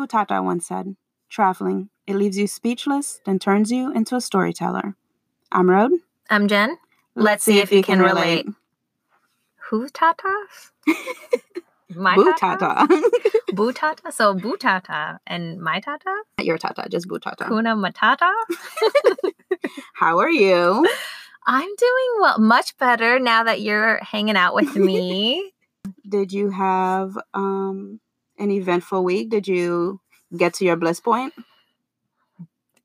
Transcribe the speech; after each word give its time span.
Butata 0.00 0.42
once 0.42 0.66
said, 0.66 0.96
traveling, 1.28 1.90
it 2.06 2.16
leaves 2.16 2.38
you 2.38 2.46
speechless, 2.46 3.20
then 3.26 3.38
turns 3.38 3.70
you 3.70 3.92
into 3.92 4.16
a 4.16 4.20
storyteller. 4.22 4.96
I'm 5.52 5.68
Rode. 5.68 5.92
I'm 6.30 6.48
Jen. 6.48 6.78
Let's, 7.14 7.44
see, 7.44 7.58
if 7.58 7.70
you 7.70 7.82
can 7.82 8.00
relate. 8.00 8.46
Who's 9.68 9.92
tatas? 9.92 10.70
My 11.94 12.16
Butata. 12.16 12.86
Butata? 13.50 14.10
So 14.10 14.34
Butata 14.34 15.18
and 15.26 15.60
my 15.60 15.80
tata? 15.80 16.22
Your 16.38 16.56
tata, 16.56 16.88
just 16.88 17.06
Butata. 17.06 17.48
Kuna 17.48 17.74
Matata? 17.76 18.32
How 19.92 20.18
are 20.18 20.30
you? 20.30 20.88
I'm 21.46 21.68
doing 21.76 22.10
well, 22.20 22.38
much 22.38 22.78
better 22.78 23.18
now 23.18 23.42
that 23.44 23.60
you're 23.60 23.98
hanging 24.02 24.36
out 24.36 24.54
with 24.54 24.74
me. 24.76 25.52
Did 26.08 26.32
you 26.32 26.50
have 26.50 27.18
um 27.34 28.00
an 28.40 28.50
eventful 28.50 29.04
week? 29.04 29.30
Did 29.30 29.46
you 29.46 30.00
get 30.36 30.54
to 30.54 30.64
your 30.64 30.76
bliss 30.76 30.98
point? 31.00 31.32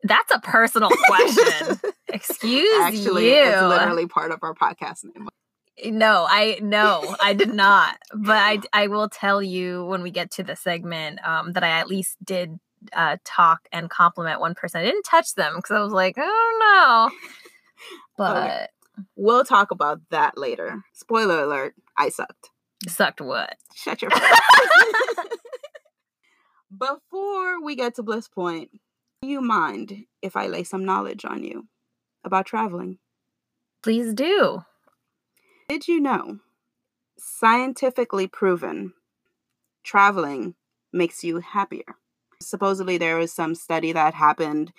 That's 0.03 0.31
a 0.31 0.39
personal 0.39 0.89
question. 1.07 1.79
Excuse 2.09 2.79
Actually, 2.83 3.29
you. 3.29 3.35
it's 3.35 3.61
literally 3.61 4.05
part 4.07 4.31
of 4.31 4.39
our 4.43 4.53
podcast 4.53 5.03
name. 5.03 5.27
No, 5.85 6.25
I 6.29 6.59
no, 6.61 7.15
I 7.21 7.33
did 7.33 7.53
not. 7.65 7.97
But 8.13 8.37
I 8.37 8.59
I 8.71 8.87
will 8.87 9.09
tell 9.09 9.41
you 9.41 9.83
when 9.85 10.03
we 10.03 10.11
get 10.11 10.31
to 10.31 10.43
the 10.43 10.55
segment 10.55 11.19
um, 11.25 11.53
that 11.53 11.63
I 11.63 11.69
at 11.69 11.87
least 11.87 12.17
did 12.23 12.59
uh, 12.93 13.17
talk 13.25 13.61
and 13.71 13.89
compliment 13.89 14.39
one 14.39 14.53
person. 14.53 14.79
I 14.81 14.83
didn't 14.85 15.03
touch 15.03 15.33
them 15.33 15.53
because 15.55 15.75
I 15.75 15.81
was 15.81 15.91
like, 15.93 16.15
don't 16.15 16.59
know. 16.59 17.09
But 18.17 18.37
Okay. 18.37 18.67
We'll 19.17 19.43
talk 19.43 19.71
about 19.71 19.99
that 20.11 20.37
later. 20.37 20.81
Spoiler 20.93 21.43
alert, 21.43 21.75
I 21.97 22.07
sucked. 22.09 22.51
sucked 22.87 23.19
what? 23.19 23.55
Shut 23.75 24.01
your. 24.01 24.09
Before 26.77 27.61
we 27.61 27.75
get 27.75 27.95
to 27.95 28.03
Bliss 28.03 28.27
Point, 28.27 28.71
do 29.21 29.27
you 29.27 29.41
mind 29.41 30.05
if 30.21 30.35
I 30.35 30.47
lay 30.47 30.63
some 30.63 30.83
knowledge 30.83 31.23
on 31.23 31.43
you 31.43 31.67
about 32.23 32.45
traveling? 32.45 32.97
Please 33.83 34.13
do. 34.13 34.63
Did 35.69 35.87
you 35.87 36.01
know, 36.01 36.39
scientifically 37.17 38.27
proven, 38.27 38.93
traveling 39.83 40.55
makes 40.91 41.23
you 41.23 41.39
happier? 41.39 41.95
Supposedly, 42.41 42.97
there 42.97 43.17
was 43.17 43.31
some 43.31 43.55
study 43.55 43.91
that 43.93 44.13
happened. 44.13 44.73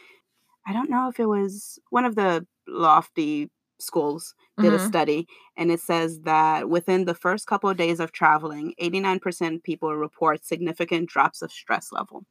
I 0.66 0.72
don't 0.72 0.90
know 0.90 1.08
if 1.08 1.20
it 1.20 1.26
was 1.26 1.78
one 1.90 2.04
of 2.04 2.16
the 2.16 2.46
lofty 2.66 3.50
schools 3.78 4.34
did 4.60 4.72
a 4.74 4.78
Mhm. 4.78 4.80
study, 4.80 5.26
and 5.56 5.70
it 5.70 5.80
says 5.80 6.20
that 6.22 6.68
within 6.68 7.04
the 7.04 7.14
first 7.14 7.46
couple 7.46 7.70
of 7.70 7.76
days 7.76 8.00
of 8.00 8.12
traveling, 8.12 8.74
89% 8.78 9.64
people 9.64 9.94
report 9.96 10.44
significant 10.44 11.08
drops 11.08 11.42
of 11.42 11.52
stress 11.52 11.92
level. 11.92 12.24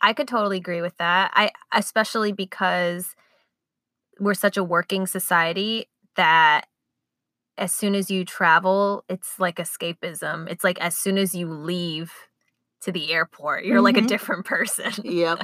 I 0.00 0.12
could 0.12 0.28
totally 0.28 0.56
agree 0.56 0.80
with 0.80 0.96
that. 0.96 1.30
I 1.34 1.50
especially 1.72 2.32
because 2.32 3.14
we're 4.18 4.34
such 4.34 4.56
a 4.56 4.64
working 4.64 5.06
society 5.06 5.86
that 6.16 6.66
as 7.58 7.72
soon 7.72 7.94
as 7.94 8.10
you 8.10 8.24
travel, 8.24 9.04
it's 9.08 9.38
like 9.40 9.56
escapism. 9.56 10.50
It's 10.50 10.64
like 10.64 10.80
as 10.80 10.96
soon 10.96 11.18
as 11.18 11.34
you 11.34 11.48
leave 11.48 12.12
to 12.82 12.92
the 12.92 13.12
airport, 13.12 13.64
you're 13.64 13.82
like 13.82 13.98
a 13.98 14.02
Mhm. 14.02 14.08
different 14.08 14.46
person. 14.46 14.92
Yep. 15.04 15.42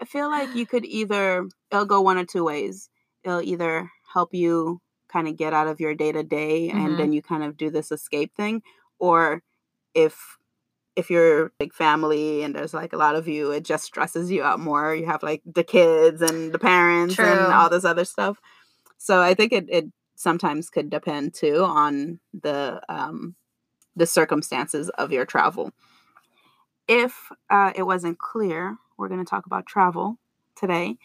I 0.00 0.04
feel 0.06 0.30
like 0.30 0.54
you 0.54 0.66
could 0.66 0.84
either, 0.86 1.46
it'll 1.72 1.86
go 1.86 2.00
one 2.02 2.18
or 2.18 2.26
two 2.26 2.44
ways. 2.44 2.90
It'll 3.24 3.42
either 3.42 3.90
help 4.14 4.32
you 4.32 4.80
kind 5.08 5.28
of 5.28 5.36
get 5.36 5.52
out 5.52 5.66
of 5.66 5.80
your 5.80 5.94
day 5.94 6.12
to 6.12 6.22
day 6.22 6.70
and 6.70 6.98
then 6.98 7.12
you 7.12 7.20
kind 7.20 7.44
of 7.44 7.56
do 7.56 7.68
this 7.68 7.92
escape 7.92 8.34
thing. 8.34 8.62
Or 8.98 9.42
if, 9.92 10.38
if 10.96 11.10
you're 11.10 11.52
like 11.60 11.72
family 11.72 12.42
and 12.42 12.54
there's 12.54 12.72
like 12.72 12.92
a 12.92 12.96
lot 12.96 13.16
of 13.16 13.28
you, 13.28 13.50
it 13.50 13.64
just 13.64 13.84
stresses 13.84 14.30
you 14.30 14.42
out 14.42 14.60
more. 14.60 14.94
You 14.94 15.06
have 15.06 15.22
like 15.22 15.42
the 15.44 15.64
kids 15.64 16.22
and 16.22 16.52
the 16.52 16.58
parents 16.58 17.16
True. 17.16 17.26
and 17.26 17.52
all 17.52 17.68
this 17.68 17.84
other 17.84 18.04
stuff. 18.04 18.40
So 18.96 19.20
I 19.20 19.34
think 19.34 19.52
it, 19.52 19.66
it 19.68 19.86
sometimes 20.14 20.70
could 20.70 20.90
depend 20.90 21.34
too 21.34 21.64
on 21.64 22.20
the, 22.32 22.80
um, 22.88 23.34
the 23.96 24.06
circumstances 24.06 24.88
of 24.90 25.12
your 25.12 25.26
travel. 25.26 25.72
If 26.88 27.30
uh, 27.50 27.72
it 27.74 27.82
wasn't 27.82 28.18
clear, 28.18 28.78
we're 28.96 29.08
going 29.08 29.24
to 29.24 29.28
talk 29.28 29.46
about 29.46 29.66
travel 29.66 30.18
today. 30.56 30.96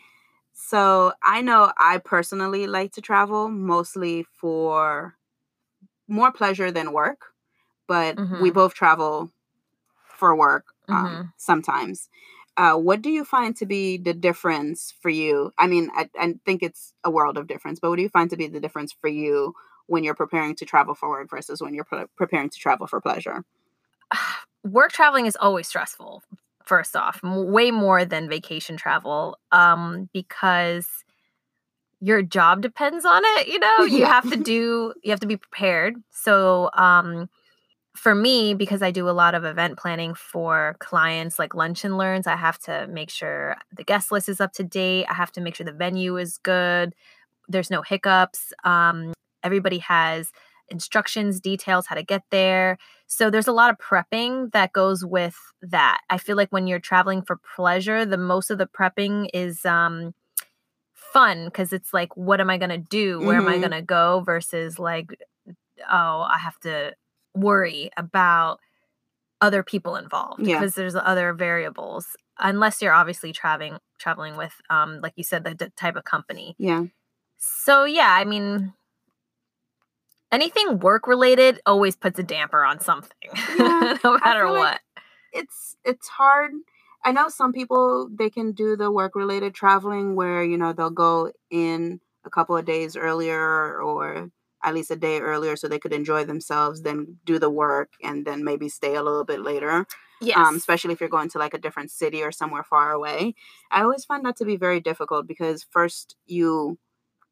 So 0.61 1.13
I 1.23 1.41
know 1.41 1.71
I 1.77 1.99
personally 1.99 2.67
like 2.67 2.91
to 2.93 3.01
travel 3.01 3.47
mostly 3.47 4.23
for 4.23 5.15
more 6.07 6.31
pleasure 6.31 6.71
than 6.71 6.93
work, 6.93 7.27
but 7.87 8.19
we 8.37 8.49
Mhm. 8.49 8.53
both 8.53 8.73
travel 8.73 9.31
for 10.17 10.35
work 10.35 10.65
um, 10.89 11.21
Mhm. 11.21 11.33
sometimes. 11.37 12.09
Uh, 12.57 12.75
what 12.75 13.01
do 13.01 13.09
you 13.09 13.23
find 13.25 13.55
to 13.57 13.65
be 13.65 13.97
the 13.97 14.13
difference 14.13 14.93
for 15.01 15.09
you? 15.09 15.53
I 15.57 15.67
mean, 15.67 15.89
I, 15.95 16.09
I 16.19 16.35
think 16.45 16.63
it's 16.63 16.93
a 17.03 17.11
world 17.11 17.37
of 17.37 17.47
difference, 17.47 17.79
but 17.79 17.89
what 17.89 17.97
do 17.97 18.01
you 18.03 18.09
find 18.09 18.29
to 18.31 18.37
be 18.37 18.47
the 18.47 18.59
difference 18.59 18.91
for 18.93 19.09
you 19.09 19.55
when 19.87 20.03
you're 20.03 20.15
preparing 20.15 20.55
to 20.55 20.65
travel 20.65 20.95
for 20.95 21.09
work 21.09 21.29
versus 21.29 21.61
when 21.61 21.73
you're 21.73 21.85
pre- 21.85 22.05
preparing 22.17 22.49
to 22.49 22.59
travel 22.59 22.87
for 22.87 23.01
pleasure? 23.01 23.45
Work 24.63 24.91
traveling 24.91 25.25
is 25.25 25.37
always 25.39 25.67
stressful. 25.67 26.23
First 26.69 26.95
off, 26.95 27.19
m- 27.23 27.51
way 27.51 27.71
more 27.71 28.05
than 28.05 28.29
vacation 28.29 28.77
travel, 28.77 29.39
um, 29.51 30.07
because 30.13 30.87
your 31.99 32.21
job 32.21 32.61
depends 32.61 33.05
on 33.05 33.23
it. 33.25 33.47
You 33.47 33.57
know, 33.57 33.83
you 33.85 34.05
have 34.05 34.29
to 34.29 34.37
do, 34.37 34.93
you 35.03 35.09
have 35.09 35.19
to 35.21 35.27
be 35.27 35.35
prepared. 35.35 35.95
So, 36.11 36.69
um, 36.75 37.27
for 37.95 38.13
me, 38.13 38.53
because 38.53 38.83
I 38.83 38.91
do 38.91 39.09
a 39.09 39.11
lot 39.11 39.33
of 39.33 39.43
event 39.45 39.79
planning 39.79 40.13
for 40.13 40.75
clients 40.79 41.39
like 41.39 41.55
lunch 41.55 41.83
and 41.83 41.97
learns, 41.97 42.27
I 42.27 42.35
have 42.35 42.59
to 42.59 42.87
make 42.87 43.09
sure 43.09 43.57
the 43.75 43.83
guest 43.83 44.11
list 44.11 44.29
is 44.29 44.39
up 44.39 44.53
to 44.53 44.63
date. 44.63 45.05
I 45.09 45.15
have 45.15 45.31
to 45.33 45.41
make 45.41 45.55
sure 45.55 45.65
the 45.65 45.71
venue 45.73 46.17
is 46.17 46.37
good. 46.37 46.93
There's 47.47 47.71
no 47.71 47.81
hiccups. 47.81 48.53
Um, 48.63 49.13
everybody 49.43 49.79
has 49.79 50.31
instructions, 50.69 51.39
details, 51.39 51.87
how 51.87 51.95
to 51.95 52.03
get 52.03 52.21
there. 52.29 52.77
So 53.11 53.31
there's 53.31 53.47
a 53.47 53.51
lot 53.51 53.71
of 53.71 53.77
prepping 53.79 54.51
that 54.51 54.71
goes 54.71 55.03
with 55.03 55.35
that. 55.63 56.01
I 56.11 56.19
feel 56.19 56.37
like 56.37 56.51
when 56.51 56.67
you're 56.67 56.79
traveling 56.79 57.23
for 57.23 57.39
pleasure, 57.55 58.05
the 58.05 58.17
most 58.19 58.51
of 58.51 58.59
the 58.59 58.67
prepping 58.67 59.29
is 59.33 59.65
um, 59.65 60.13
fun 60.93 61.45
because 61.45 61.73
it's 61.73 61.91
like, 61.91 62.15
what 62.15 62.39
am 62.39 62.51
I 62.51 62.59
going 62.59 62.69
to 62.69 62.77
do? 62.77 63.19
Where 63.19 63.37
am 63.37 63.47
I 63.47 63.57
Mhm. 63.57 63.61
going 63.61 63.71
to 63.71 63.81
go? 63.81 64.19
Versus 64.21 64.77
like, 64.77 65.07
oh, 65.91 66.21
I 66.21 66.37
have 66.37 66.59
to 66.59 66.93
worry 67.33 67.89
about 67.97 68.59
other 69.41 69.63
people 69.63 69.95
involved 69.95 70.45
Yeah. 70.45 70.59
because 70.59 70.75
there's 70.75 70.95
other 70.95 71.33
variables 71.33 72.15
unless 72.37 72.81
you're 72.81 72.93
obviously 72.93 73.31
traveling 73.33 73.77
traveling 73.97 74.35
with 74.35 74.53
um 74.69 74.99
like 75.01 75.13
you 75.15 75.23
said 75.23 75.45
the 75.45 75.53
d- 75.55 75.67
type 75.77 75.95
of 75.95 76.03
company 76.03 76.55
Yeah. 76.57 76.85
so 77.37 77.85
yeah 77.85 78.11
i 78.13 78.25
mean 78.25 78.73
anything 80.31 80.79
work 80.79 81.07
related 81.07 81.59
always 81.65 81.95
puts 81.95 82.19
a 82.19 82.23
damper 82.23 82.63
on 82.63 82.79
something 82.79 83.11
Yeah, 83.57 83.97
no 84.03 84.19
matter 84.23 84.47
what 84.47 84.59
like 84.59 84.79
it's 85.31 85.75
it's 85.83 86.07
hard. 86.07 86.51
I 87.03 87.11
know 87.11 87.29
some 87.29 87.53
people 87.53 88.09
they 88.11 88.29
can 88.29 88.51
do 88.51 88.75
the 88.75 88.91
work 88.91 89.15
related 89.15 89.53
traveling 89.53 90.15
where 90.15 90.43
you 90.43 90.57
know 90.57 90.73
they'll 90.73 90.89
go 90.89 91.31
in 91.49 92.01
a 92.25 92.29
couple 92.29 92.57
of 92.57 92.65
days 92.65 92.95
earlier 92.95 93.79
or 93.81 94.29
at 94.63 94.73
least 94.73 94.91
a 94.91 94.95
day 94.95 95.19
earlier 95.19 95.55
so 95.55 95.67
they 95.67 95.79
could 95.79 95.93
enjoy 95.93 96.25
themselves, 96.25 96.81
then 96.81 97.17
do 97.23 97.39
the 97.39 97.49
work 97.49 97.93
and 98.03 98.25
then 98.25 98.43
maybe 98.43 98.67
stay 98.67 98.95
a 98.95 99.03
little 99.03 99.23
bit 99.23 99.39
later. 99.39 99.85
yes 100.19 100.35
Um, 100.35 100.57
especially 100.57 100.91
if 100.93 100.99
you're 100.99 101.07
going 101.09 101.29
to 101.29 101.39
like 101.39 101.53
a 101.53 101.57
different 101.57 101.91
city 101.91 102.21
or 102.21 102.31
somewhere 102.31 102.63
far 102.63 102.91
away. 102.91 103.35
I 103.71 103.83
always 103.83 104.03
find 104.03 104.25
that 104.25 104.35
to 104.37 104.45
be 104.45 104.57
very 104.57 104.81
difficult 104.81 105.27
because 105.27 105.65
first 105.71 106.17
you 106.25 106.77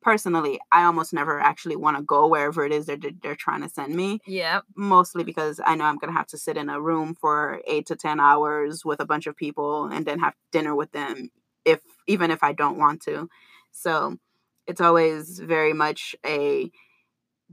personally, 0.01 0.59
I 0.71 0.83
almost 0.83 1.13
never 1.13 1.39
actually 1.39 1.75
want 1.75 1.97
to 1.97 2.03
go 2.03 2.27
wherever 2.27 2.65
it 2.65 2.71
is 2.71 2.85
that 2.85 3.01
they're, 3.01 3.11
they're 3.21 3.35
trying 3.35 3.61
to 3.61 3.69
send 3.69 3.95
me 3.95 4.19
yeah 4.25 4.61
mostly 4.75 5.23
because 5.23 5.59
I 5.65 5.75
know 5.75 5.85
I'm 5.85 5.97
gonna 5.97 6.13
have 6.13 6.27
to 6.27 6.37
sit 6.37 6.57
in 6.57 6.69
a 6.69 6.79
room 6.81 7.15
for 7.15 7.61
eight 7.67 7.85
to 7.87 7.95
ten 7.95 8.19
hours 8.19 8.85
with 8.85 8.99
a 8.99 9.05
bunch 9.05 9.27
of 9.27 9.35
people 9.35 9.85
and 9.85 10.05
then 10.05 10.19
have 10.19 10.33
dinner 10.51 10.75
with 10.75 10.91
them 10.91 11.29
if 11.65 11.81
even 12.07 12.31
if 12.31 12.43
I 12.43 12.53
don't 12.53 12.77
want 12.77 13.01
to. 13.03 13.29
So 13.71 14.17
it's 14.67 14.81
always 14.81 15.39
very 15.39 15.73
much 15.73 16.15
a 16.25 16.71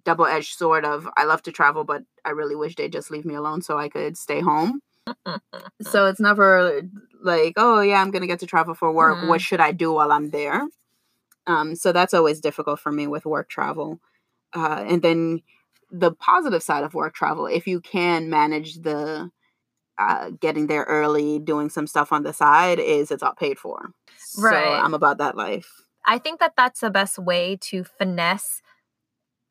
double 0.05 0.26
edged 0.26 0.56
sword 0.56 0.85
of 0.85 1.08
I 1.17 1.25
love 1.25 1.43
to 1.44 1.52
travel, 1.52 1.85
but 1.85 2.02
I 2.25 2.31
really 2.31 2.56
wish 2.56 2.75
they'd 2.76 2.93
just 2.93 3.11
leave 3.11 3.25
me 3.25 3.35
alone 3.35 3.62
so 3.62 3.79
I 3.79 3.88
could 3.88 4.17
stay 4.17 4.40
home. 4.40 4.81
So 5.82 6.06
it's 6.06 6.20
never 6.20 6.82
like, 7.23 7.55
oh 7.56 7.81
yeah, 7.81 8.00
I'm 8.00 8.11
gonna 8.11 8.26
get 8.26 8.40
to 8.40 8.47
travel 8.47 8.75
for 8.75 8.93
work. 8.93 9.19
Mhm. 9.19 9.29
What 9.29 9.40
should 9.40 9.61
I 9.61 9.73
do 9.73 9.93
while 9.93 10.12
I'm 10.12 10.31
there? 10.31 10.62
Um, 11.46 11.75
so 11.75 11.93
that's 11.93 12.14
always 12.14 12.41
difficult 12.41 12.81
for 12.81 12.91
me 12.93 13.06
with 13.06 13.26
work 13.26 13.49
travel. 13.49 14.00
Uh, 14.55 14.85
and 14.87 15.02
then 15.02 15.43
the 15.91 16.12
positive 16.12 16.62
side 16.62 16.85
of 16.85 16.94
work 16.94 17.14
travel, 17.14 17.46
if 17.46 17.67
you 17.67 17.81
can 17.81 18.31
manage 18.31 18.76
the 18.76 19.31
uh, 19.99 20.31
getting 20.41 20.67
there 20.67 20.85
early, 20.85 21.38
doing 21.38 21.69
some 21.69 21.87
stuff 21.87 22.12
on 22.12 22.23
the 22.23 22.32
side, 22.32 22.79
is 22.79 23.11
it's 23.11 23.23
all 23.23 23.35
paid 23.35 23.58
for. 23.58 23.91
Right. 24.38 24.79
So. 24.79 24.85
I'm 24.85 24.94
about 24.94 25.19
that 25.19 25.37
life. 25.37 25.70
I 26.06 26.19
think 26.19 26.41
that 26.41 26.55
that's 26.56 26.81
the 26.81 26.91
best 26.91 27.19
way 27.19 27.56
to 27.62 27.85
finesse 27.85 28.61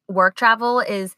work 0.08 0.36
travel 0.36 0.80
is 0.80 1.16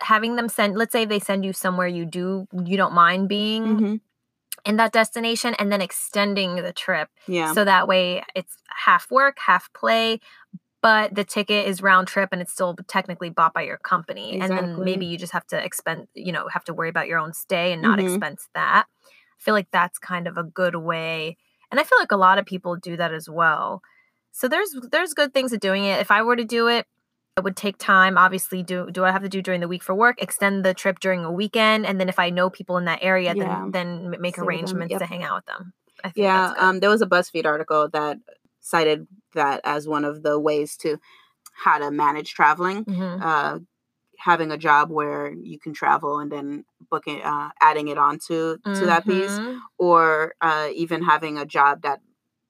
having 0.00 0.36
them 0.36 0.48
send 0.48 0.76
let's 0.76 0.92
say 0.92 1.04
they 1.04 1.18
send 1.18 1.44
you 1.44 1.52
somewhere 1.52 1.86
you 1.86 2.04
do 2.04 2.46
you 2.64 2.76
don't 2.76 2.94
mind 2.94 3.28
being 3.28 3.64
Mhm. 3.64 4.00
In 4.64 4.76
that 4.76 4.92
destination 4.92 5.54
and 5.58 5.70
then 5.70 5.80
extending 5.82 6.56
the 6.56 6.72
trip 6.72 7.08
Yeah. 7.26 7.52
so 7.52 7.64
that 7.64 7.86
way 7.86 8.22
it's 8.34 8.56
half 8.68 9.10
work, 9.10 9.38
half 9.38 9.72
play, 9.74 10.20
but 10.82 11.14
the 11.14 11.24
ticket 11.24 11.66
is 11.66 11.80
round 11.82 12.08
trip 12.08 12.28
and 12.32 12.42
it's 12.42 12.52
still 12.52 12.76
technically 12.88 13.30
bought 13.30 13.54
by 13.54 13.62
your 13.62 13.78
company. 13.78 14.38
And 14.40 14.50
then 14.50 14.84
maybe 14.84 15.06
you 15.06 15.16
just 15.16 15.32
have 15.32 15.46
to 15.48 15.62
expense, 15.62 16.08
you 16.14 16.32
know, 16.32 16.46
have 16.48 16.64
to 16.64 16.74
worry 16.74 16.88
about 16.90 17.08
your 17.08 17.18
own 17.18 17.32
stay 17.32 17.72
and 17.72 17.80
not 17.80 17.98
Mhm. 17.98 18.14
expense 18.16 18.48
that. 18.54 18.86
I 19.04 19.42
feel 19.42 19.54
like 19.54 19.68
that's 19.70 19.98
kind 19.98 20.26
of 20.26 20.36
a 20.36 20.42
good 20.42 20.76
way. 20.76 21.36
And 21.70 21.80
I 21.80 21.84
feel 21.84 21.98
like 21.98 22.12
a 22.12 22.16
lot 22.16 22.38
of 22.38 22.44
people 22.46 22.76
do 22.76 22.96
that 22.96 23.12
as 23.12 23.28
well. 23.28 23.82
So 24.32 24.48
there's 24.48 24.74
there's 24.90 25.14
good 25.14 25.32
things 25.32 25.52
to 25.52 25.58
doing 25.58 25.84
it. 25.84 26.00
If 26.00 26.10
I 26.10 26.22
were 26.22 26.36
to 26.36 26.44
do 26.44 26.68
it, 26.68 26.86
it 27.36 27.42
would 27.42 27.56
take 27.56 27.78
time. 27.78 28.16
Obviously, 28.16 28.62
do 28.62 28.90
do 28.90 29.04
I 29.04 29.10
have 29.10 29.22
to 29.22 29.28
do 29.28 29.42
during 29.42 29.60
the 29.60 29.68
week 29.68 29.82
for 29.82 29.94
work? 29.94 30.22
Extend 30.22 30.64
the 30.64 30.72
trip 30.74 31.00
during 31.00 31.24
a 31.24 31.32
weekend, 31.32 31.84
and 31.86 32.00
then 32.00 32.08
if 32.08 32.18
I 32.18 32.30
know 32.30 32.48
people 32.48 32.76
in 32.76 32.84
that 32.84 33.00
area, 33.02 33.34
Yeah. 33.34 33.44
then 33.72 34.10
then 34.12 34.20
make 34.20 34.36
them, 34.36 34.46
arrangements 34.46 34.92
yep. 34.92 35.00
to 35.00 35.06
hang 35.06 35.24
out 35.24 35.36
with 35.36 35.46
them. 35.46 35.72
I 36.04 36.10
think 36.10 36.24
Yeah, 36.24 36.52
um, 36.58 36.80
there 36.80 36.90
was 36.90 37.02
a 37.02 37.06
BuzzFeed 37.06 37.46
article 37.46 37.88
that 37.88 38.18
cited 38.60 39.06
that 39.34 39.60
as 39.64 39.88
one 39.88 40.04
of 40.04 40.22
the 40.22 40.38
ways 40.38 40.76
to 40.78 40.98
how 41.54 41.78
to 41.78 41.90
manage 41.90 42.34
traveling. 42.34 42.84
Mhm. 42.84 43.22
Uh, 43.22 43.58
having 44.18 44.50
a 44.52 44.56
job 44.56 44.90
where 44.90 45.30
you 45.32 45.58
can 45.58 45.72
travel 45.74 46.18
and 46.18 46.30
then 46.30 46.64
booking, 46.88 47.20
uh, 47.22 47.50
adding 47.60 47.88
it 47.88 47.98
onto 47.98 48.56
to 48.58 48.86
that 48.86 49.04
piece, 49.04 49.32
Mhm. 49.38 49.60
or 49.76 50.34
uh, 50.40 50.68
even 50.72 51.02
having 51.02 51.36
a 51.36 51.44
job 51.44 51.82
that 51.82 52.00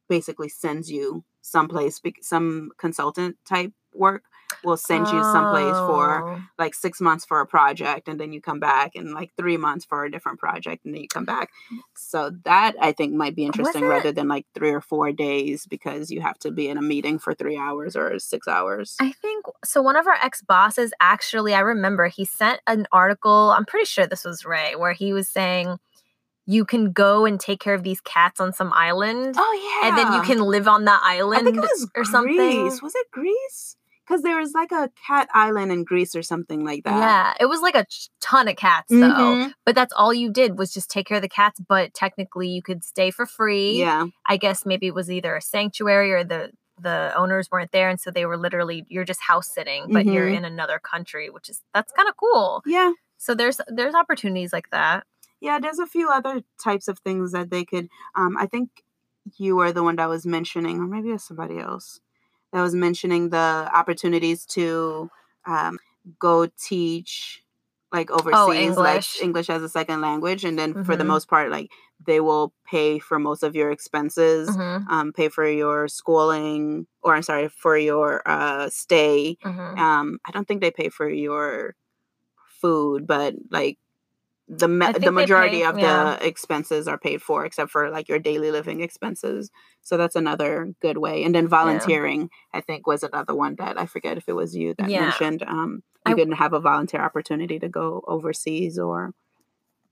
basically 0.08 0.48
sends 0.48 0.90
you 0.90 1.24
someplace, 1.40 2.00
some 2.20 2.70
consultant 2.76 3.36
type 3.44 3.72
work 3.94 4.24
will 4.62 4.76
send 4.76 5.06
you 5.08 5.22
someplace 5.22 5.74
for 5.88 6.28
Oh. 6.28 6.40
like 6.58 6.74
six 6.74 7.00
months 7.00 7.24
for 7.24 7.40
a 7.40 7.46
project 7.46 8.08
and 8.08 8.18
then 8.18 8.32
you 8.32 8.40
come 8.40 8.60
back 8.60 8.92
and 8.94 9.12
like 9.12 9.30
three 9.36 9.56
months 9.56 9.84
for 9.84 10.04
a 10.04 10.10
different 10.10 10.38
project 10.38 10.84
and 10.84 10.94
then 10.94 11.02
you 11.02 11.08
come 11.08 11.24
back 11.26 11.50
so 11.96 12.30
that 12.44 12.74
i 12.80 12.92
think 12.92 13.12
might 13.12 13.34
be 13.36 13.44
interesting 13.44 13.84
rather 13.84 14.10
than 14.12 14.26
like 14.28 14.46
three 14.54 14.70
or 14.70 14.80
four 14.80 15.12
days 15.12 15.66
because 15.66 16.10
you 16.10 16.20
have 16.22 16.38
to 16.38 16.50
be 16.50 16.68
in 16.68 16.78
a 16.78 16.82
meeting 16.82 17.18
for 17.18 17.34
three 17.34 17.56
hours 17.58 17.94
or 17.96 18.18
six 18.18 18.48
hours 18.48 18.96
I 19.00 19.12
think 19.12 19.44
so. 19.64 19.82
One 19.82 19.96
of 19.96 20.06
our 20.06 20.18
ex 20.22 20.40
bosses 20.40 20.92
actually, 21.00 21.52
I 21.54 21.60
remember 21.60 22.06
he 22.08 22.24
sent 22.24 22.60
an 22.66 22.86
article. 22.92 23.52
I'm 23.56 23.64
pretty 23.64 23.86
sure 23.86 24.06
this 24.06 24.24
was 24.24 24.44
Ray, 24.44 24.74
where 24.76 24.92
he 24.92 25.12
was 25.12 25.28
saying 25.28 25.78
you 26.46 26.64
can 26.64 26.92
go 26.92 27.24
and 27.24 27.38
take 27.40 27.60
care 27.60 27.74
of 27.74 27.82
these 27.82 28.00
cats 28.00 28.40
on 28.40 28.52
some 28.52 28.72
island, 28.74 29.34
oh 29.38 29.80
yeah 29.82 29.88
and 29.88 29.98
then 29.98 30.12
you 30.12 30.22
can 30.22 30.40
live 30.42 30.68
on 30.68 30.84
that 30.84 31.00
island. 31.02 31.40
i 31.40 31.44
think 31.44 31.56
it 31.56 31.60
was 31.60 31.88
or 31.94 32.02
greece 32.02 32.10
something. 32.10 32.78
was 32.82 32.94
it 32.94 33.06
greece 33.10 33.76
because 34.06 34.22
there 34.22 34.36
was 34.38 34.52
like 34.52 34.70
a 34.72 34.90
cat 35.06 35.28
island 35.34 35.72
in 35.72 35.84
greece 35.84 36.14
or 36.14 36.22
something 36.22 36.64
like 36.64 36.84
that 36.84 36.96
Yeah, 36.98 37.34
it 37.40 37.46
was 37.46 37.60
like 37.60 37.74
a 37.74 37.86
ton 38.20 38.48
of 38.48 38.56
cats 38.56 38.88
though. 38.90 38.96
Mhm. 38.96 39.52
But 39.64 39.74
that's 39.74 39.92
all 39.94 40.12
you 40.14 40.30
did 40.30 40.58
was 40.58 40.72
just 40.72 40.90
take 40.90 41.06
care 41.06 41.16
of 41.16 41.22
the 41.22 41.28
cats. 41.28 41.60
But 41.66 41.94
technically, 41.94 42.48
you 42.48 42.62
could 42.62 42.84
stay 42.84 43.10
for 43.10 43.26
free. 43.26 43.78
yeah 43.78 44.06
I 44.26 44.36
guess 44.36 44.64
maybe 44.66 44.86
it 44.86 44.94
was 44.94 45.10
either 45.10 45.34
a 45.36 45.40
sanctuary 45.40 46.12
or 46.12 46.24
the 46.24 46.50
the 46.80 47.12
owners 47.16 47.48
weren't 47.52 47.70
there, 47.70 47.88
and 47.88 48.00
so 48.00 48.10
they 48.10 48.26
were 48.26 48.36
literally 48.36 48.84
you're 48.88 49.04
just 49.04 49.20
house 49.22 49.48
sitting, 49.54 49.92
but 49.92 50.06
you're 50.06 50.28
Mhm. 50.28 50.38
in 50.38 50.44
another 50.44 50.78
country, 50.80 51.30
which 51.30 51.48
is 51.48 51.62
that's 51.72 51.92
kind 51.92 52.08
of 52.08 52.16
cool. 52.16 52.62
yeah 52.66 52.92
So 53.16 53.34
there's 53.34 53.60
there's 53.68 53.94
opportunities 53.94 54.52
like 54.52 54.70
that. 54.70 55.06
Yeah, 55.40 55.58
there's 55.60 55.78
a 55.78 55.86
few 55.86 56.08
other 56.10 56.42
types 56.62 56.88
of 56.88 56.98
things 56.98 57.32
that 57.32 57.50
they 57.50 57.64
could. 57.64 57.88
Um, 58.16 58.36
I 58.38 58.46
think 58.46 58.70
you 59.38 59.56
were 59.56 59.72
the 59.72 59.82
one 59.82 59.96
that 59.96 60.08
was 60.08 60.26
mentioning, 60.26 60.80
or 60.80 60.86
maybe 60.86 61.10
it 61.10 61.12
was 61.12 61.24
somebody 61.24 61.58
else 61.58 62.00
that 62.54 62.62
was 62.62 62.74
mentioning 62.76 63.30
the 63.30 63.70
opportunities 63.74 64.46
to 64.48 65.10
um, 65.46 65.80
go 66.20 66.48
teach 66.58 67.44
like 67.92 68.10
overseas, 68.12 68.36
like 68.36 68.38
Oh, 68.38 68.52
English. 68.62 69.20
English 69.20 69.50
as 69.50 69.62
a 69.62 69.70
second 69.70 70.02
language, 70.02 70.44
and 70.44 70.58
then 70.58 70.76
for 70.82 70.96
the 70.96 71.04
Mhm. 71.04 71.06
most 71.06 71.28
part, 71.28 71.50
like 71.50 71.70
they 72.06 72.20
will 72.20 72.54
pay 72.66 73.00
for 73.00 73.18
most 73.20 73.42
of 73.44 73.56
your 73.56 73.72
expenses, 73.72 74.58
Mhm, 74.58 74.88
um, 74.88 75.12
pay 75.12 75.28
for 75.28 75.46
your 75.48 75.88
schooling, 75.88 76.86
or 77.02 77.16
I'm 77.16 77.22
sorry, 77.22 77.48
for 77.48 77.78
your 77.78 78.22
uh, 78.26 78.70
stay. 78.70 79.38
mhm. 79.44 79.78
Um, 79.78 80.20
I 80.26 80.32
don't 80.32 80.48
think 80.48 80.62
they 80.62 80.72
pay 80.72 80.90
for 80.90 81.08
your 81.10 81.76
food, 82.60 83.06
but 83.06 83.34
like 83.50 83.78
the 84.48 84.68
ma- 84.68 84.92
the 84.92 85.10
majority 85.10 85.58
pay- 85.60 85.64
of 85.64 85.78
yeah. 85.78 86.16
the 86.18 86.26
expenses 86.26 86.86
are 86.86 86.98
paid 86.98 87.22
for, 87.22 87.44
except 87.46 87.70
for 87.70 87.88
like 87.90 88.08
your 88.08 88.18
daily 88.18 88.50
living 88.50 88.80
expenses. 88.82 89.50
So 89.82 89.96
that's 89.96 90.16
another 90.16 90.74
good 90.82 90.98
way. 90.98 91.24
And 91.24 91.34
then 91.34 91.48
volunteering, 91.48 92.28
I 92.52 92.60
think, 92.60 92.86
was 92.86 93.02
another 93.02 93.34
one 93.34 93.56
that 93.58 93.80
I 93.80 93.86
forget 93.86 94.18
if 94.18 94.28
it 94.28 94.34
was 94.34 94.54
you 94.54 94.74
that 94.78 94.90
Yeah. 94.90 95.00
mentioned. 95.00 95.42
Um, 95.46 95.82
you 96.06 96.12
I- 96.12 96.16
can 96.16 96.32
have 96.32 96.52
a 96.52 96.60
volunteer 96.60 97.00
opportunity 97.00 97.58
to 97.58 97.68
go 97.68 98.02
overseas 98.06 98.78
or 98.78 99.12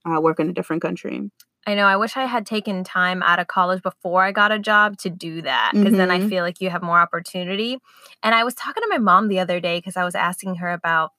uh, 0.04 0.20
work 0.20 0.40
in 0.40 0.50
a 0.50 0.52
different 0.52 0.82
country. 0.82 1.30
I 1.66 1.74
know. 1.76 1.86
I 1.86 1.96
wish 1.96 2.16
I 2.16 2.24
had 2.26 2.44
taken 2.44 2.82
time 2.82 3.22
out 3.22 3.38
of 3.38 3.46
college 3.46 3.82
before 3.82 4.24
I 4.24 4.32
got 4.32 4.50
a 4.50 4.58
job 4.58 4.98
to 4.98 5.10
do 5.10 5.42
that 5.42 5.70
because 5.74 5.92
then 5.92 6.10
I 6.10 6.18
Mhm. 6.18 6.28
feel 6.28 6.42
like 6.42 6.60
you 6.60 6.70
have 6.70 6.82
more 6.82 6.98
opportunity. 6.98 7.78
And 8.22 8.34
I 8.34 8.42
was 8.42 8.52
talking 8.54 8.82
to 8.82 8.88
my 8.90 8.98
mom 8.98 9.28
the 9.28 9.38
other 9.38 9.60
day 9.60 9.78
because 9.78 9.96
I 9.96 10.02
was 10.04 10.16
asking 10.16 10.56
her 10.56 10.72
about 10.72 11.12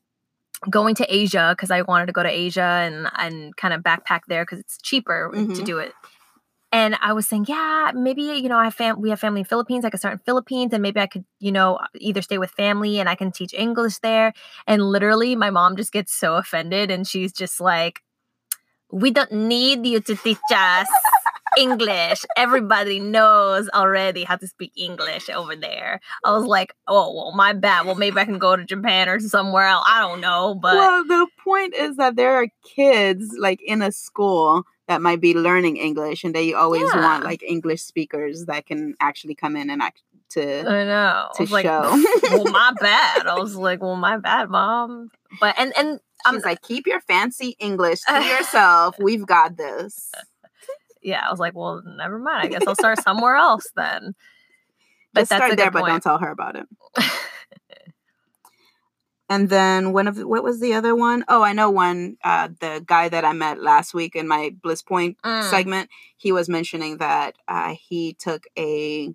going 0.70 0.96
to 0.96 1.06
Asia 1.14 1.54
because 1.56 1.72
I 1.72 1.82
wanted 1.82 2.08
to 2.08 2.14
go 2.14 2.24
to 2.24 2.30
Asia 2.30 2.62
and 2.62 3.08
and 3.18 3.56
kind 3.58 3.74
of 3.74 3.82
backpack 3.82 4.22
there 4.28 4.44
because 4.44 4.60
it's 4.60 4.78
cheaper 4.82 5.30
to 5.34 5.40
Mhm. 5.40 5.66
do 5.66 5.78
it. 5.80 5.94
And 6.72 6.98
I 7.02 7.14
was 7.14 7.28
saying, 7.28 7.46
yeah, 7.48 7.92
maybe 7.94 8.24
you 8.24 8.50
know, 8.50 8.58
I 8.58 8.64
have 8.66 8.74
fam- 8.74 9.00
we 9.00 9.12
have 9.12 9.20
family 9.20 9.42
in 9.42 9.46
Philippines. 9.46 9.86
I 9.86 9.90
could 9.92 10.00
start 10.00 10.14
in 10.14 10.20
Philippines, 10.26 10.74
and 10.74 10.82
maybe 10.82 11.00
I 11.00 11.06
could, 11.08 11.24
you 11.40 11.52
know, 11.52 11.80
either 12.00 12.22
stay 12.24 12.40
with 12.40 12.50
family 12.52 13.00
and 13.00 13.08
I 13.08 13.16
can 13.16 13.32
teach 13.32 13.54
English 13.54 14.00
there. 14.00 14.34
And 14.66 14.82
literally, 14.82 15.36
my 15.36 15.52
mom 15.52 15.76
just 15.76 15.92
gets 15.92 16.14
so 16.14 16.36
offended, 16.36 16.90
and 16.90 17.08
she's 17.08 17.32
just 17.32 17.62
like, 17.62 18.02
"We 18.92 19.12
don't 19.12 19.32
need 19.32 19.86
you 19.86 20.00
to 20.02 20.16
teach 20.16 20.38
us 20.54 20.88
English. 21.58 22.26
Everybody 22.36 23.00
knows 23.00 23.70
already 23.74 24.24
how 24.24 24.36
to 24.38 24.48
speak 24.48 24.72
English 24.76 25.30
over 25.30 25.56
there." 25.56 26.00
I 26.24 26.32
was 26.32 26.46
like, 26.46 26.74
"Oh, 26.88 27.14
well, 27.16 27.32
my 27.36 27.54
bad. 27.54 27.86
Well, 27.86 27.96
maybe 27.96 28.18
I 28.20 28.26
can 28.26 28.40
go 28.40 28.56
to 28.56 28.64
Japan 28.66 29.10
or 29.10 29.20
somewhere 29.20 29.66
else. 29.68 29.86
I 29.88 30.02
don't 30.02 30.22
know, 30.22 30.56
but." 30.56 30.76
well, 30.76 31.04
the 31.06 31.28
point 31.44 31.74
is 31.76 31.98
that 31.98 32.16
there 32.16 32.36
are 32.36 32.48
kids 32.76 33.36
like 33.38 33.62
in 33.62 33.82
a 33.82 33.92
school 33.92 34.64
that 34.88 35.02
might 35.02 35.22
be 35.22 35.34
learning 35.34 35.78
English, 35.78 36.24
and 36.24 36.36
they 36.36 36.54
always 36.54 36.90
Yeah. 36.94 37.02
want 37.02 37.24
like 37.24 37.42
English 37.44 37.82
speakers 37.84 38.46
that 38.46 38.66
can 38.66 38.96
actually 39.00 39.36
come 39.36 39.56
in 39.56 39.70
and 39.70 39.82
act 39.82 40.02
to 40.32 40.60
I 40.68 40.84
know. 40.84 41.30
I 41.40 41.46
to 41.46 41.54
like, 41.54 41.66
show. 41.66 41.82
well, 42.32 42.46
my 42.52 42.74
bad. 42.82 43.28
I 43.28 43.36
was 43.40 43.56
like, 43.56 43.82
well, 43.82 43.96
my 43.96 44.18
bad, 44.18 44.50
mom. 44.50 45.10
But 45.40 45.56
and 45.58 45.72
and 45.78 46.00
I'm 46.26 46.36
She's 46.36 46.46
like, 46.46 46.62
keep 46.62 46.88
your 46.88 47.00
fancy 47.02 47.56
English 47.60 48.02
to 48.08 48.24
yourself. 48.34 48.96
We've 49.00 49.26
got 49.26 49.58
this. 49.58 50.12
Yeah, 51.04 51.24
I 51.28 51.32
was 51.32 51.40
like, 51.40 51.56
well, 51.56 51.82
never 51.86 52.20
mind. 52.20 52.44
I 52.44 52.48
guess 52.50 52.68
I'll 52.68 52.76
start 52.76 53.00
somewhere 53.04 53.36
else 53.36 53.66
then. 53.76 54.16
But 55.14 55.22
Just 55.22 55.30
that's 55.32 55.40
start 55.40 55.54
a 55.54 55.56
there, 55.56 55.66
good 55.66 55.74
but 55.74 55.86
don't 55.88 56.04
tell 56.04 56.20
her 56.20 56.32
about 56.32 56.56
it. 56.56 56.66
And 59.30 59.50
then 59.50 59.94
one 59.94 60.08
of 60.08 60.18
what 60.20 60.44
was 60.44 60.60
the 60.60 60.74
other 60.76 60.96
one? 60.96 61.26
Oh, 61.28 61.42
I 61.42 61.54
know 61.54 61.70
one. 61.72 62.18
Uh, 62.24 62.50
the 62.60 62.84
guy 62.86 63.10
that 63.10 63.26
I 63.26 63.34
met 63.34 63.60
last 63.62 63.94
week 63.94 64.16
in 64.16 64.28
my 64.28 64.56
Bliss 64.62 64.84
Point 64.84 65.18
Mm. 65.24 65.50
segment, 65.50 65.90
he 66.18 66.32
was 66.32 66.50
mentioning 66.50 66.98
that 66.98 67.36
uh, 67.48 67.74
he 67.80 68.14
took 68.14 68.46
a 68.60 69.14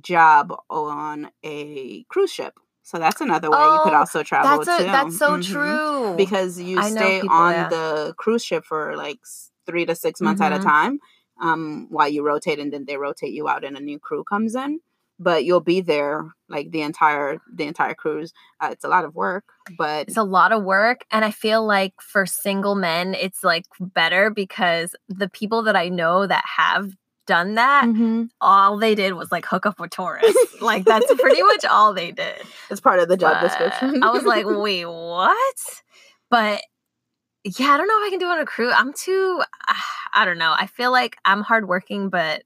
job 0.00 0.54
on 0.70 1.30
a 1.44 2.04
cruise 2.04 2.32
ship. 2.32 2.58
So 2.82 2.98
that's 2.98 3.20
another 3.20 3.50
way 3.50 3.72
you 3.72 3.80
could 3.80 3.92
Oh, 3.92 3.98
also 3.98 4.22
travel 4.22 4.64
That's 4.64 4.80
a, 4.80 4.84
too. 4.84 4.92
that's 4.92 5.18
so 5.18 5.36
Mhm. 5.38 5.42
true. 5.42 6.16
Because 6.16 6.58
you 6.60 6.78
I 6.78 6.90
stay 6.90 7.20
people, 7.20 7.36
on 7.36 7.52
yeah. 7.52 7.68
the 7.68 8.14
cruise 8.16 8.44
ship 8.44 8.64
for 8.64 8.96
like 8.96 9.20
three 9.66 9.86
to 9.86 9.94
six 9.94 10.20
months 10.20 10.40
at 10.40 10.52
a 10.52 10.58
Mhm. 10.58 10.62
time, 10.64 10.98
um, 11.40 11.86
while 11.90 12.08
you 12.08 12.22
rotate, 12.24 12.58
and 12.58 12.72
then 12.72 12.84
they 12.86 12.96
rotate 12.96 13.32
you 13.32 13.48
out, 13.48 13.64
and 13.64 13.76
a 13.76 13.80
new 13.80 13.98
crew 13.98 14.24
comes 14.24 14.54
in. 14.54 14.80
But 15.18 15.44
you'll 15.44 15.60
be 15.60 15.80
there 15.82 16.32
like 16.48 16.70
the 16.70 16.80
entire 16.82 17.38
the 17.52 17.64
entire 17.64 17.94
cruise. 17.94 18.32
Uh, 18.60 18.70
it's 18.72 18.84
a 18.84 18.88
lot 18.88 19.04
of 19.04 19.14
work, 19.14 19.44
but 19.78 20.08
it's 20.08 20.16
a 20.16 20.22
lot 20.22 20.50
of 20.52 20.62
work 20.64 21.04
and 21.10 21.24
i 21.24 21.30
feel 21.30 21.64
like 21.64 21.92
for 22.00 22.24
single 22.26 22.74
men 22.74 23.14
it's 23.14 23.44
like 23.44 23.66
better 23.78 24.30
because 24.30 24.96
the 25.08 25.28
people 25.28 25.62
that 25.62 25.76
i 25.76 25.88
know 25.88 26.26
that 26.26 26.44
have 26.56 26.92
done 27.26 27.54
that 27.54 27.84
Mhm. 27.84 28.30
all 28.40 28.76
they 28.78 28.94
did 28.96 29.12
was 29.12 29.30
like 29.30 29.44
hook 29.46 29.66
up 29.66 29.78
with 29.78 29.90
tourists 29.90 30.56
like 30.60 30.84
that's 30.86 31.12
pretty 31.14 31.42
much 31.42 31.64
all 31.66 31.92
they 31.94 32.10
did 32.10 32.42
it's 32.70 32.80
part 32.80 32.98
of 32.98 33.08
the 33.08 33.16
job 33.16 33.34
But 33.40 33.46
description. 33.48 34.02
i 34.02 34.10
was 34.10 34.24
like 34.24 34.44
wait 34.48 34.86
what 34.86 35.56
but 36.30 36.62
yeah 37.44 37.70
i 37.70 37.76
don't 37.76 37.88
know 37.88 38.00
if 38.02 38.06
i 38.06 38.10
can 38.10 38.18
do 38.18 38.26
it 38.26 38.32
on 38.32 38.40
a 38.40 38.46
cruise 38.46 38.72
i'm 38.76 38.92
too 38.92 39.42
i 40.14 40.24
don't 40.24 40.38
know 40.38 40.54
i 40.56 40.66
feel 40.66 40.92
like 40.92 41.16
i'm 41.24 41.42
hardworking 41.42 42.08
but 42.08 42.42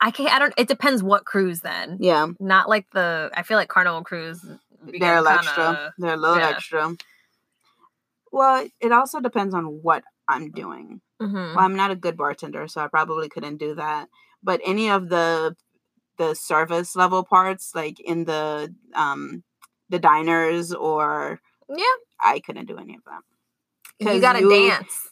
i 0.00 0.10
can't 0.10 0.32
i 0.32 0.38
don't 0.38 0.54
it 0.56 0.68
depends 0.68 1.02
what 1.02 1.24
cruise 1.24 1.60
then 1.60 1.96
yeah, 2.00 2.26
not 2.38 2.68
like 2.68 2.86
the 2.92 3.30
i 3.34 3.42
feel 3.42 3.56
like 3.56 3.68
carnival 3.68 4.02
cruise 4.02 4.44
they're 4.84 5.18
a 5.18 5.22
became 5.22 5.24
little 5.24 5.28
extra. 5.28 5.94
They're 5.98 6.14
a 6.14 6.16
little 6.16 6.38
yeah. 6.38 6.48
extra. 6.48 6.96
Well, 8.30 8.66
it 8.80 8.92
also 8.92 9.20
depends 9.20 9.54
on 9.54 9.64
what 9.82 10.04
I'm 10.28 10.50
doing. 10.50 11.00
Mhm. 11.20 11.54
Well, 11.54 11.64
I'm 11.64 11.76
not 11.76 11.90
a 11.90 11.96
good 11.96 12.16
bartender, 12.16 12.66
so 12.68 12.80
I 12.80 12.88
probably 12.88 13.28
couldn't 13.28 13.58
do 13.58 13.74
that. 13.74 14.08
But 14.42 14.60
any 14.64 14.90
of 14.90 15.08
the 15.08 15.56
the 16.18 16.34
service 16.34 16.94
level 16.96 17.24
parts, 17.24 17.72
like 17.74 18.00
in 18.00 18.24
the 18.24 18.74
um 18.94 19.44
the 19.88 19.98
diners 19.98 20.72
or 20.72 21.40
yeah 21.68 21.84
I 22.20 22.40
couldn't 22.40 22.66
do 22.66 22.78
any 22.78 22.96
of 22.96 23.04
that. 23.04 23.22
You 24.00 24.20
gotta 24.20 24.40
you- 24.40 24.50
dance 24.50 25.08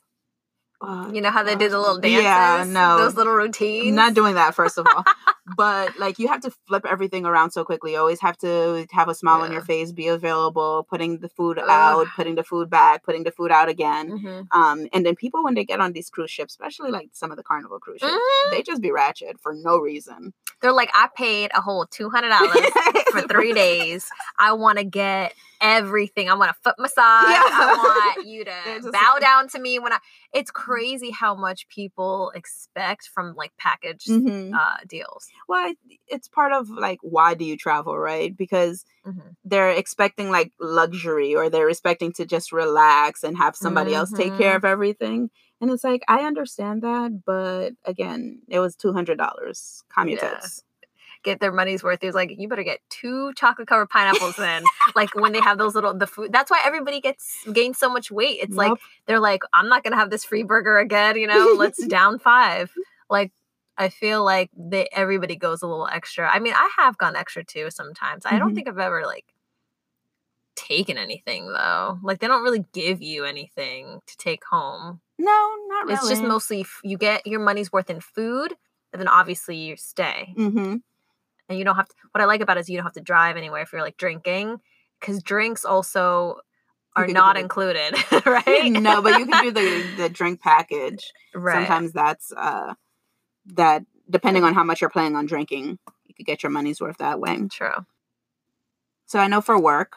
uh, 0.82 1.10
You 1.12 1.20
know 1.20 1.30
how 1.30 1.42
they 1.42 1.56
do 1.56 1.68
the 1.68 1.78
little 1.78 1.98
dances? 2.00 2.22
Yeah, 2.24 2.64
no. 2.66 2.96
Those 2.96 3.14
little 3.14 3.34
routines? 3.34 3.94
not 3.94 4.14
doing 4.14 4.34
that 4.36 4.54
first 4.54 4.78
of 4.78 4.86
all 4.86 5.04
but 5.56 5.98
like 5.98 6.18
you 6.18 6.28
have 6.28 6.40
to 6.40 6.50
flip 6.68 6.86
everything 6.88 7.26
around 7.26 7.50
so 7.50 7.64
quickly 7.64 7.92
you 7.92 7.98
always 7.98 8.20
have 8.20 8.36
to 8.38 8.86
have 8.92 9.08
a 9.08 9.14
smile 9.14 9.40
on 9.42 9.50
your 9.52 9.60
face 9.62 9.90
be 9.92 10.06
available 10.08 10.86
putting 10.88 11.18
the 11.18 11.28
food 11.28 11.58
Ugh. 11.58 11.66
out 11.68 12.06
putting 12.14 12.34
the 12.36 12.44
food 12.44 12.70
back 12.70 13.02
putting 13.04 13.24
the 13.24 13.32
food 13.32 13.50
out 13.50 13.68
again 13.68 14.10
Mhm. 14.10 14.46
um 14.52 14.86
and 14.92 15.04
then 15.04 15.16
people 15.16 15.42
when 15.44 15.54
they 15.54 15.64
get 15.64 15.80
on 15.80 15.92
these 15.92 16.08
cruise 16.08 16.30
ships 16.30 16.54
especially 16.54 16.90
like 16.92 17.10
some 17.12 17.30
of 17.32 17.36
the 17.36 17.42
carnival 17.42 17.78
cruise 17.80 18.00
ships 18.00 18.12
Mhm. 18.12 18.50
they 18.52 18.62
just 18.62 18.80
be 18.80 18.90
ratchet 18.92 19.40
for 19.40 19.52
no 19.54 19.76
reason 19.78 20.32
They're 20.60 20.72
like, 20.72 20.90
I 20.94 21.08
paid 21.16 21.50
a 21.54 21.60
whole 21.60 21.86
$200 21.86 23.10
for 23.12 23.22
three 23.28 23.52
days. 23.52 24.08
I 24.38 24.52
want 24.52 24.78
to 24.78 24.84
get 24.84 25.32
everything. 25.60 26.28
I 26.30 26.34
want 26.34 26.50
a 26.50 26.54
foot 26.62 26.76
massage. 26.78 26.96
I 26.98 28.12
want 28.16 28.26
you 28.28 28.44
to 28.46 28.90
bow 28.90 29.10
like- 29.14 29.20
down 29.20 29.48
to 29.48 29.58
me 29.58 29.78
when 29.78 29.92
I. 29.92 29.98
It's 30.32 30.50
crazy 30.50 31.10
how 31.10 31.34
much 31.34 31.66
people 31.68 32.30
expect 32.34 33.08
from 33.12 33.34
like 33.36 33.52
package 33.58 34.04
Mhm. 34.04 34.52
uh, 34.54 34.76
deals. 34.86 35.28
well 35.48 35.72
it's 36.06 36.28
part 36.28 36.52
of 36.52 36.70
like 36.70 36.98
why 37.02 37.34
do 37.34 37.44
you 37.44 37.56
travel 37.56 37.98
right 37.98 38.36
because 38.36 38.84
Mhm. 39.06 39.34
they're 39.44 39.70
expecting 39.70 40.30
like 40.30 40.52
luxury 40.60 41.34
or 41.34 41.50
they're 41.50 41.68
expecting 41.68 42.12
to 42.12 42.24
just 42.26 42.52
relax 42.52 43.22
and 43.24 43.36
have 43.38 43.56
somebody 43.56 43.92
else 43.94 44.12
take 44.12 44.36
care 44.38 44.52
Mhm. 44.52 44.56
of 44.56 44.64
everything 44.64 45.30
and 45.60 45.70
it's 45.70 45.84
like 45.84 46.02
i 46.08 46.20
understand 46.24 46.82
that 46.82 47.24
but 47.24 47.70
again 47.84 48.40
it 48.48 48.58
was 48.60 48.76
$200 48.76 49.82
calm 49.88 50.08
your 50.08 50.18
Yeah. 50.22 50.40
Get 51.22 51.38
their 51.38 51.52
money's 51.52 51.82
worth. 51.82 52.02
It 52.02 52.06
was 52.06 52.14
like, 52.14 52.32
you 52.38 52.48
better 52.48 52.62
get 52.62 52.80
two 52.88 53.34
chocolate 53.34 53.68
covered 53.68 53.90
pineapples 53.90 54.38
in. 54.38 54.64
like 54.96 55.14
when 55.14 55.32
they 55.32 55.40
have 55.40 55.58
those 55.58 55.74
little 55.74 55.92
the 55.92 56.06
food. 56.06 56.32
That's 56.32 56.50
why 56.50 56.62
everybody 56.64 56.98
gets 56.98 57.44
gains 57.52 57.76
so 57.76 57.90
much 57.90 58.10
weight. 58.10 58.38
It's 58.40 58.56
like 58.56 58.72
they're 59.04 59.20
like, 59.20 59.42
I'm 59.52 59.68
not 59.68 59.84
gonna 59.84 59.96
have 59.96 60.08
this 60.08 60.24
free 60.24 60.44
burger 60.44 60.78
again. 60.78 61.18
You 61.18 61.26
know, 61.26 61.54
let's 61.58 61.86
down 61.88 62.20
five. 62.20 62.72
Like 63.10 63.32
I 63.76 63.90
feel 63.90 64.24
like 64.24 64.48
they 64.56 64.88
everybody 64.92 65.36
goes 65.36 65.60
a 65.60 65.66
little 65.66 65.88
extra. 65.88 66.26
I 66.26 66.38
mean, 66.38 66.54
I 66.54 66.70
have 66.78 66.96
gone 66.96 67.16
extra 67.16 67.44
too 67.44 67.70
sometimes. 67.70 68.24
I 68.24 68.38
don't 68.38 68.52
Mhm. 68.52 68.54
think 68.54 68.68
I've 68.68 68.78
ever 68.78 69.04
like 69.04 69.26
taken 70.68 70.98
anything 70.98 71.52
though. 71.52 71.98
Like 72.02 72.20
they 72.20 72.26
don't 72.26 72.42
really 72.42 72.64
give 72.72 73.00
you 73.02 73.24
anything 73.24 74.00
to 74.06 74.16
take 74.16 74.44
home. 74.44 75.00
no 75.18 75.50
not 75.68 75.86
really 75.86 75.94
It's 75.94 76.08
just 76.08 76.22
mostly 76.22 76.60
f- 76.62 76.80
you 76.84 76.96
get 76.98 77.26
your 77.26 77.40
money's 77.40 77.72
worth 77.72 77.90
in 77.90 78.00
food, 78.00 78.54
and 78.92 79.00
then 79.00 79.08
obviously 79.08 79.56
you 79.56 79.76
stay. 79.76 80.34
mm-hmm. 80.36 80.76
And 81.48 81.58
you 81.58 81.64
don't 81.64 81.76
have 81.76 81.88
to. 81.88 81.94
What 82.12 82.22
I 82.22 82.26
like 82.26 82.40
about 82.40 82.56
it 82.56 82.60
is 82.60 82.68
you 82.70 82.76
don't 82.76 82.84
have 82.84 82.92
to 82.94 83.00
drive 83.00 83.36
anywhere 83.36 83.62
if 83.62 83.72
you're 83.72 83.82
like 83.82 83.96
drinking, 83.96 84.60
because 85.00 85.22
drinks 85.22 85.64
also 85.64 86.36
are 86.96 87.06
not 87.06 87.36
included, 87.36 87.94
right? 88.26 88.70
no 88.72 89.00
but 89.02 89.18
you 89.18 89.26
can 89.26 89.42
do 89.44 89.50
the 89.52 89.84
the 89.96 90.08
drink 90.08 90.40
package 90.40 91.12
right. 91.34 91.54
sometimes 91.54 91.92
that's 91.92 92.32
uh 92.36 92.74
that 93.46 93.84
depending 94.08 94.42
on 94.44 94.54
how 94.54 94.64
much 94.64 94.80
you're 94.80 94.90
planning 94.90 95.14
on 95.16 95.24
drinking 95.26 95.78
you 96.06 96.14
could 96.14 96.26
get 96.26 96.42
your 96.42 96.50
money's 96.50 96.80
worth 96.80 96.98
that 96.98 97.20
way 97.20 97.38
True. 97.50 97.86
So 99.06 99.18
I 99.18 99.26
know 99.28 99.40
for 99.40 99.58
work, 99.58 99.96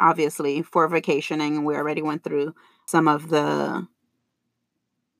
obviously, 0.00 0.62
for 0.62 0.86
vacationing, 0.88 1.64
we 1.64 1.74
already 1.76 2.02
went 2.02 2.24
through 2.24 2.54
some 2.86 3.08
of 3.08 3.28
the 3.28 3.86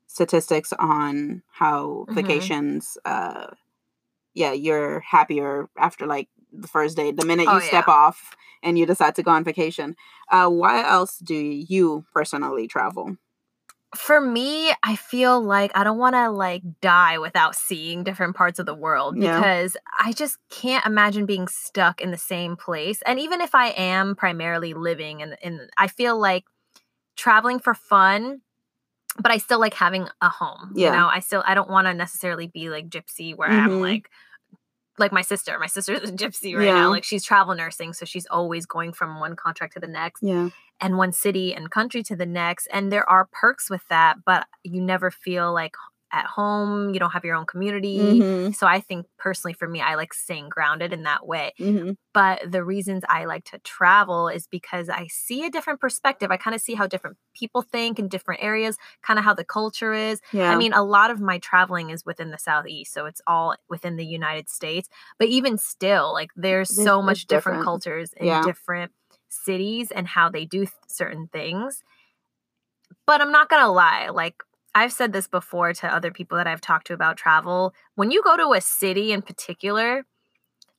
statistics 0.07 0.73
on 0.79 1.43
how 1.53 2.07
Mhm. 2.09 2.15
vacations 2.15 2.99
uh 3.05 3.47
yeah, 4.35 4.53
you're 4.53 5.01
happier 5.01 5.69
after 5.79 6.07
like 6.07 6.29
the 6.53 6.69
first 6.69 6.97
day, 6.97 7.11
the 7.13 7.25
minute 7.25 7.49
Oh, 7.49 7.57
you 7.57 7.61
step 7.61 7.89
off 7.89 8.37
and 8.63 8.79
you 8.79 8.87
decide 8.87 9.15
to 9.17 9.23
go 9.23 9.31
on 9.33 9.45
vacation. 9.45 9.97
Uh 10.31 10.49
why 10.49 10.83
else 10.85 11.19
do 11.19 11.35
you 11.35 12.05
personally 12.15 12.69
travel? 12.69 13.17
For 13.97 14.21
me, 14.21 14.71
I 14.83 14.97
feel 14.97 15.41
like 15.41 15.73
I 15.75 15.83
don't 15.83 15.97
want 15.97 16.15
to 16.15 16.31
like 16.31 16.63
die 16.83 17.17
without 17.19 17.55
seeing 17.55 18.05
different 18.05 18.37
parts 18.37 18.59
of 18.59 18.67
the 18.67 18.75
world 18.75 19.17
Yeah. 19.17 19.37
because 19.37 19.79
I 19.99 20.13
just 20.13 20.37
can't 20.51 20.85
imagine 20.85 21.25
being 21.25 21.49
stuck 21.49 22.03
in 22.03 22.11
the 22.11 22.19
same 22.19 22.55
place. 22.57 23.01
And 23.07 23.19
even 23.19 23.41
if 23.41 23.55
I 23.55 23.69
am 23.69 24.15
primarily 24.15 24.75
living 24.75 25.21
in 25.21 25.37
in 25.43 25.69
I 25.79 25.87
feel 25.87 26.19
like 26.19 26.45
traveling 27.17 27.59
for 27.61 27.75
fun 27.75 28.43
but 29.21 29.33
I 29.33 29.39
still 29.39 29.59
like 29.59 29.75
having 29.75 30.07
a 30.21 30.29
home. 30.29 30.73
Yeah. 30.77 30.89
You 30.93 30.97
know, 30.99 31.09
I 31.09 31.21
still 31.21 31.43
I 31.47 31.55
don't 31.55 31.71
want 31.71 31.87
to 31.87 31.95
necessarily 31.95 32.47
be 32.47 32.69
like 32.71 32.89
gypsy 32.91 33.35
where 33.37 33.49
I'm 33.51 33.71
Mhm. 33.71 33.81
like 33.81 34.11
like 34.99 35.13
my 35.13 35.23
sister. 35.23 35.59
My 35.59 35.67
sister's 35.67 36.09
a 36.09 36.13
gypsy 36.13 36.57
right 36.57 36.67
Yeah. 36.67 36.75
now. 36.75 36.91
Like 36.91 37.05
she's 37.05 37.25
travel 37.25 37.55
nursing, 37.55 37.93
so 37.93 38.05
she's 38.05 38.27
always 38.27 38.67
going 38.67 38.93
from 38.93 39.21
one 39.21 39.37
contract 39.37 39.75
to 39.75 39.81
the 39.81 39.87
next 39.89 40.23
Yeah. 40.23 40.51
and 40.81 40.97
one 40.99 41.13
city 41.13 41.55
and 41.55 41.71
country 41.71 42.03
to 42.05 42.17
the 42.17 42.27
next. 42.27 42.67
And 42.73 42.91
there 42.93 43.09
are 43.09 43.29
perks 43.33 43.69
with 43.71 43.83
that, 43.89 44.25
but 44.25 44.47
you 44.65 44.81
never 44.81 45.11
feel 45.11 45.53
like 45.53 45.75
at 46.13 46.27
home. 46.27 46.93
You 46.95 46.99
don't 47.01 47.11
have 47.11 47.25
your 47.25 47.37
own 47.37 47.47
community. 47.47 48.21
Mhm. 48.21 48.55
So 48.55 48.67
I 48.67 48.81
think 48.81 49.07
personally 49.19 49.53
for 49.53 49.69
me, 49.69 49.81
I 49.81 49.95
like 49.95 50.15
staying 50.15 50.49
grounded 50.49 50.93
in 50.93 51.03
that 51.05 51.27
way. 51.27 51.53
Mhm. 51.59 51.97
But 52.15 52.51
the 52.51 52.65
reasons 52.65 53.05
I 53.09 53.27
like 53.27 53.45
to 53.47 53.59
travel 53.61 54.29
is 54.29 54.47
because 54.47 54.89
I 54.89 55.07
see 55.09 55.45
a 55.45 55.51
different 55.51 55.81
perspective. 55.81 56.31
I 56.31 56.37
kind 56.37 56.55
of 56.55 56.61
see 56.61 56.75
how 56.75 56.87
different 56.87 57.17
people 57.35 57.63
think 57.63 57.99
in 57.99 58.09
different 58.09 58.43
areas, 58.43 58.77
kind 59.03 59.19
of 59.19 59.25
how 59.25 59.35
the 59.35 59.45
culture 59.45 59.93
is. 59.93 60.21
Yeah. 60.33 60.51
I 60.51 60.57
mean, 60.57 60.73
a 60.73 60.83
lot 60.83 61.11
of 61.11 61.21
my 61.21 61.39
traveling 61.39 61.91
is 61.91 62.05
within 62.07 62.31
the 62.31 62.39
Southeast, 62.39 62.93
so 62.93 63.07
it's 63.07 63.21
all 63.27 63.55
within 63.69 63.97
the 63.97 64.07
United 64.07 64.49
States. 64.49 64.89
But 65.19 65.29
even 65.29 65.59
still, 65.59 66.13
like 66.13 66.31
there's 66.37 66.75
so 66.75 67.03
much 67.03 67.27
different 67.27 67.59
different. 67.59 67.65
cultures 67.65 68.13
in 68.15 68.27
Yeah. 68.27 68.43
different 68.43 68.93
cities 69.29 69.91
and 69.91 70.09
how 70.09 70.31
they 70.31 70.45
do 70.47 70.61
th- 70.61 70.73
certain 70.87 71.29
things. 71.29 71.83
But 73.07 73.21
I'm 73.21 73.33
not 73.33 73.49
gonna 73.49 73.71
lie, 73.73 74.09
like 74.09 74.43
I've 74.79 74.93
said 74.93 75.13
this 75.13 75.27
before 75.27 75.73
to 75.75 75.93
other 75.93 76.13
people 76.13 76.39
that 76.39 76.47
I've 76.47 76.61
talked 76.61 76.87
to 76.87 76.95
about 76.95 77.17
travel. 77.17 77.75
When 77.97 78.11
you 78.11 78.23
go 78.23 78.37
to 78.37 78.53
a 78.53 78.61
city 78.61 79.11
in 79.13 79.23
particular, 79.23 80.05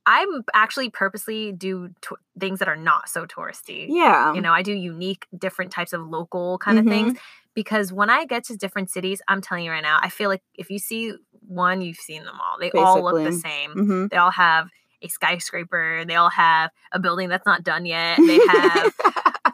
I'm 0.05 0.43
actually 0.53 0.89
purposely 0.89 1.51
do 1.51 1.89
to- 2.03 2.17
things 2.39 2.59
that 2.59 2.67
are 2.69 2.75
not 2.75 3.09
so 3.09 3.25
touristy 3.25 3.87
yeah. 3.89 4.33
you 4.33 4.41
know 4.41 4.53
i 4.53 4.61
do 4.61 4.73
unique 4.73 5.27
different 5.37 5.71
types 5.71 5.93
of 5.93 6.07
local 6.07 6.57
kind 6.57 6.79
of 6.79 6.85
things 6.85 7.17
because 7.53 7.91
when 7.91 8.09
i 8.09 8.25
get 8.25 8.45
to 8.45 8.55
different 8.55 8.89
cities 8.89 9.21
i'm 9.27 9.41
telling 9.41 9.65
you 9.65 9.71
right 9.71 9.83
now 9.83 9.99
i 10.01 10.09
feel 10.09 10.29
like 10.29 10.41
if 10.55 10.69
you 10.69 10.79
see 10.79 11.13
one 11.47 11.81
you've 11.81 11.97
seen 11.97 12.23
them 12.23 12.37
all 12.41 12.57
they 12.59 12.71
all 12.71 13.03
look 13.03 13.17
the 13.17 13.29
Basically. 13.29 13.49
same 13.51 13.71
hmm 13.71 14.07
they 14.07 14.17
all 14.17 14.31
have 14.31 14.69
a 15.01 15.07
skyscraper 15.09 16.05
they 16.07 16.15
all 16.15 16.29
have 16.29 16.71
a 16.93 16.99
building 16.99 17.29
that's 17.29 17.45
not 17.45 17.63
done 17.63 17.85
yet 17.85 18.17
they 18.17 18.39
have 18.47 18.93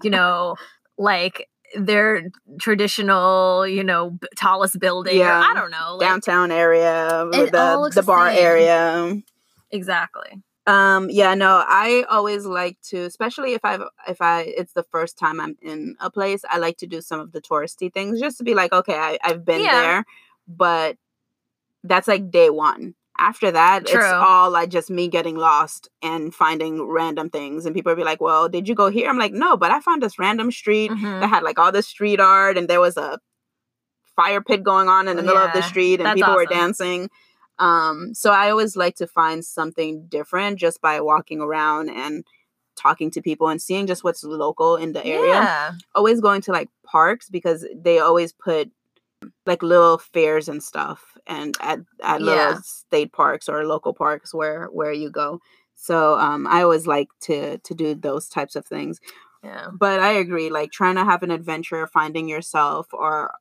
you 0.04 0.10
know 0.12 0.56
like 0.98 1.50
their 1.78 2.32
traditional 2.60 3.68
you 3.68 3.84
know 3.84 4.18
tallest 4.36 4.80
building 4.80 5.18
or 5.18 5.24
Yeah. 5.26 5.44
i 5.44 5.54
don't 5.56 5.72
know 5.72 5.96
like, 5.98 6.08
downtown 6.10 6.52
area, 6.52 7.30
It 7.34 7.52
the 7.52 7.60
all 7.60 7.82
looks 7.82 7.96
the 7.96 8.02
the 8.02 8.06
bar 8.06 8.28
same. 8.30 8.38
area. 8.38 9.22
exactly 9.72 10.42
Um, 10.68 11.12
yeah, 11.12 11.36
no, 11.36 11.64
I 11.68 12.06
always 12.10 12.44
like 12.44 12.78
to, 12.90 12.98
especially 13.06 13.54
if 13.54 13.64
I've 13.64 13.84
if 14.08 14.20
I 14.20 14.42
it's 14.58 14.74
the 14.74 14.82
first 14.82 15.16
time 15.16 15.40
I'm 15.40 15.56
in 15.62 15.96
a 16.00 16.10
place, 16.10 16.42
I 16.50 16.58
like 16.58 16.78
to 16.78 16.88
do 16.88 17.02
some 17.02 17.20
of 17.20 17.34
the 17.34 17.40
touristy 17.42 17.94
things 17.94 18.20
just 18.20 18.40
to 18.40 18.44
be 18.44 18.56
like, 18.56 18.74
okay, 18.74 18.96
I, 18.96 19.20
I've 19.24 19.46
been 19.46 19.62
Yeah. 19.62 19.72
there, 19.72 20.06
but 20.48 20.98
that's 21.84 22.08
like 22.08 22.32
day 22.32 22.50
one. 22.50 22.96
After 23.18 23.50
that, 23.52 23.84
it's 23.84 23.94
all 24.20 24.50
like 24.52 24.70
just 24.70 24.90
me 24.90 25.08
getting 25.08 25.38
lost 25.38 25.90
and 26.02 26.34
finding 26.36 26.82
random 26.84 27.30
things. 27.30 27.66
And 27.66 27.74
people 27.74 27.92
will 27.92 27.98
be 27.98 28.04
like, 28.04 28.20
Well, 28.22 28.50
did 28.50 28.68
you 28.68 28.76
go 28.76 28.90
here? 28.90 29.10
I'm 29.10 29.18
like, 29.18 29.32
No, 29.32 29.56
but 29.58 29.72
I 29.72 29.80
found 29.80 30.04
this 30.04 30.20
random 30.20 30.52
street 30.52 30.92
Mhm. 30.92 31.22
that 31.22 31.28
had 31.30 31.44
like 31.44 31.58
all 31.58 31.72
this 31.72 31.88
street 31.88 32.20
art 32.20 32.58
and 32.58 32.68
there 32.68 32.82
was 32.82 32.98
a 32.98 33.20
fire 34.16 34.42
pit 34.42 34.64
going 34.64 34.88
on 34.88 35.08
in 35.08 35.18
the 35.18 35.24
middle 35.24 35.42
of 35.44 35.52
the 35.54 35.62
street 35.70 36.00
and 36.00 36.08
people 36.16 36.34
were 36.34 36.46
dancing 36.46 37.10
um 37.60 38.14
so 38.14 38.32
i 38.32 38.50
always 38.50 38.76
like 38.78 38.96
to 38.96 39.06
find 39.08 39.44
something 39.44 40.06
different 40.08 40.58
just 40.58 40.82
by 40.82 41.02
walking 41.02 41.42
around 41.42 41.90
and 41.90 42.24
talking 42.78 43.12
to 43.12 43.22
people 43.22 43.48
and 43.50 43.62
seeing 43.62 43.88
just 43.88 44.04
what's 44.06 44.24
local 44.24 44.76
in 44.78 44.94
the 44.94 45.06
area 45.06 45.34
yeah 45.34 45.72
always 45.96 46.22
going 46.22 46.42
to 46.42 46.52
like 46.52 46.70
parks 46.86 47.30
because 47.30 47.66
they 47.76 48.00
always 48.00 48.32
put 48.34 48.70
like 49.46 49.62
little 49.64 49.98
fairs 49.98 50.48
and 50.48 50.62
stuff 50.64 51.15
and 51.28 51.56
at, 51.62 51.80
at 52.04 52.22
little 52.22 52.56
state 52.64 53.12
parks 53.12 53.50
or 53.50 53.66
local 53.66 53.94
parks 53.94 54.34
where 54.34 54.66
where 54.68 54.92
you 54.94 55.10
go 55.10 55.40
so 55.76 56.18
um 56.20 56.46
i 56.48 56.62
always 56.62 56.86
like 56.88 57.08
to 57.22 57.58
to 57.60 57.74
do 57.74 57.96
those 57.96 58.28
types 58.30 58.56
of 58.56 58.66
things 58.66 59.00
yeah 59.44 59.68
but 59.72 60.00
I 60.00 60.12
agree, 60.14 60.50
like 60.50 60.72
trying 60.72 60.96
to 60.96 61.04
have 61.04 61.22
an 61.24 61.32
adventure, 61.32 61.86
finding 61.88 62.28
yourself 62.30 62.88
are 62.94 63.34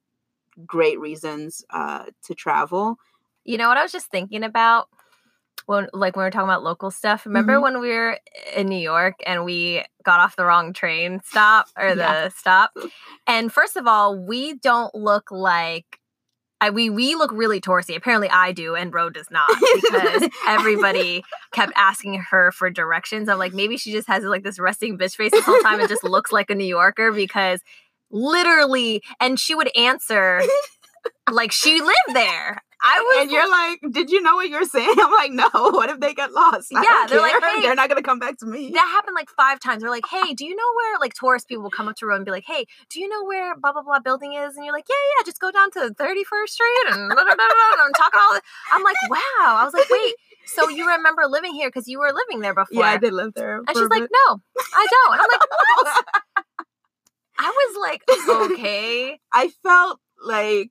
great 0.67 0.99
reasons 1.01 1.65
uh 1.71 2.07
to 2.25 2.35
travel. 2.35 2.97
You 3.45 3.59
know 3.59 3.69
what 3.69 3.77
I 3.77 3.83
was 3.83 3.93
just 3.93 4.07
thinking 4.11 4.43
about 4.45 4.89
when 5.67 5.89
like 5.93 6.17
when 6.17 6.23
we 6.25 6.27
were 6.27 6.31
talking 6.31 6.49
about 6.49 6.63
local 6.65 6.91
stuff. 6.91 7.25
Remember 7.27 7.55
Mhm. 7.57 7.63
when 7.63 7.81
we 7.81 7.89
were 7.91 8.19
in 8.55 8.67
New 8.69 8.79
York 8.79 9.15
and 9.27 9.45
we 9.45 9.85
got 10.03 10.21
off 10.21 10.37
the 10.37 10.45
wrong 10.45 10.73
train 10.73 11.21
stop 11.25 11.69
or 11.79 11.89
the 11.95 12.01
Yeah. 12.01 12.29
stop? 12.29 12.77
And 13.27 13.53
first 13.53 13.77
of 13.77 13.87
all, 13.87 14.19
we 14.19 14.55
don't 14.55 14.95
look 14.95 15.31
like 15.31 16.01
I, 16.65 16.71
we 16.71 16.89
we 16.89 17.15
look 17.15 17.31
really 17.31 17.61
touristy. 17.61 17.95
Apparently, 17.95 18.31
I 18.31 18.53
do, 18.53 18.75
and 18.75 18.93
Ro 18.93 19.11
does 19.11 19.31
not 19.31 19.51
because 19.75 20.29
everybody 20.49 21.23
kept 21.53 21.73
asking 21.77 22.25
her 22.31 22.53
for 22.53 22.71
directions. 22.71 23.29
I'm 23.29 23.39
like, 23.39 23.53
maybe 23.53 23.77
she 23.77 23.93
just 23.93 24.09
has 24.09 24.25
like 24.25 24.45
this 24.45 24.59
resting 24.59 24.97
bitch 24.97 25.15
face 25.15 25.31
this 25.31 25.45
whole 25.45 25.61
time 25.61 25.79
and 25.81 25.89
just 25.91 26.05
looks 26.05 26.33
like 26.33 26.49
a 26.49 26.55
New 26.55 26.65
Yorker 26.65 27.13
because 27.13 27.61
literally, 28.11 29.03
and 29.21 29.39
she 29.39 29.55
would 29.55 29.71
answer 29.77 30.41
like 31.31 31.53
she 31.53 31.83
lived 31.83 32.15
there. 32.15 32.63
I 32.87 33.01
was 33.01 33.23
and 33.23 33.31
you're 33.31 33.49
like, 33.51 33.81
did 33.93 34.11
you 34.11 34.21
know 34.21 34.35
what 34.35 34.51
you're 34.51 34.65
saying? 34.65 34.95
I'm 35.01 35.11
like, 35.11 35.33
no. 35.33 35.49
What 35.75 35.89
if 35.89 36.01
they 36.01 36.13
get 36.13 36.33
lost? 36.33 36.71
I 36.75 36.83
Yeah, 36.83 37.07
they're 37.09 37.21
like, 37.21 37.43
"Hey." 37.43 37.63
they're 37.63 37.75
not 37.75 37.89
gonna 37.89 38.03
come 38.03 38.19
back 38.19 38.37
to 38.39 38.47
me. 38.47 38.71
that 38.73 38.89
happened 38.97 39.15
like 39.15 39.31
five 39.31 39.59
times. 39.59 39.83
They're 39.83 39.91
like, 39.91 40.05
"Hey, 40.09 40.35
do 40.35 40.45
you 40.45 40.55
know 40.55 40.71
where 40.77 40.99
like 41.01 41.15
tourist 41.15 41.49
people 41.49 41.63
will 41.65 41.71
come 41.71 41.89
up 41.89 41.97
to 41.97 42.07
road 42.07 42.17
and 42.17 42.25
be 42.25 42.31
like, 42.31 42.45
"Hey, 42.47 42.67
do 42.91 43.01
you 43.01 43.09
know 43.09 43.25
where 43.25 43.57
blah 43.57 43.73
blah 43.73 43.83
blah 43.83 44.01
building 44.01 44.35
is?" 44.35 44.57
And 44.57 44.65
you're 44.65 44.75
like, 44.75 44.85
"Yeah, 44.89 44.95
yeah, 45.19 45.25
just 45.25 45.41
go 45.41 45.51
down 45.51 45.71
to 45.73 45.95
31st 45.99 46.49
Street 46.49 46.85
and 46.91 47.09
blah, 47.09 47.25
blah, 47.25 47.35
blah, 47.35 47.35
blah," 47.35 47.85
and 47.87 47.95
talking 47.97 48.21
all. 48.21 48.33
This. 48.35 48.43
I'm 48.73 48.83
like, 48.83 48.97
"Wow." 49.09 49.57
I 49.57 49.63
was 49.65 49.73
like, 49.75 49.89
"Wait, 49.91 50.15
so 50.47 50.69
you 50.69 50.87
remember 50.87 51.23
living 51.27 51.55
here 51.55 51.69
because 51.69 51.89
you 51.89 51.99
were 51.99 52.13
living 52.13 52.41
there 52.41 52.55
before?" 52.55 52.83
yeah, 52.83 52.91
I 52.91 52.99
did 52.99 53.15
live 53.15 53.33
there. 53.35 53.57
And 53.57 53.69
she's 53.69 53.89
like, 53.89 54.03
"No, 54.03 54.41
I 54.75 54.87
don't." 54.91 55.13
And 55.15 55.23
I'm 55.23 55.29
like, 55.33 55.51
"What?" 55.51 56.05
I 57.39 57.49
was 57.51 57.77
like, 57.81 58.53
"Okay." 58.53 59.19
I 59.33 59.49
felt 59.63 60.01
like 60.23 60.71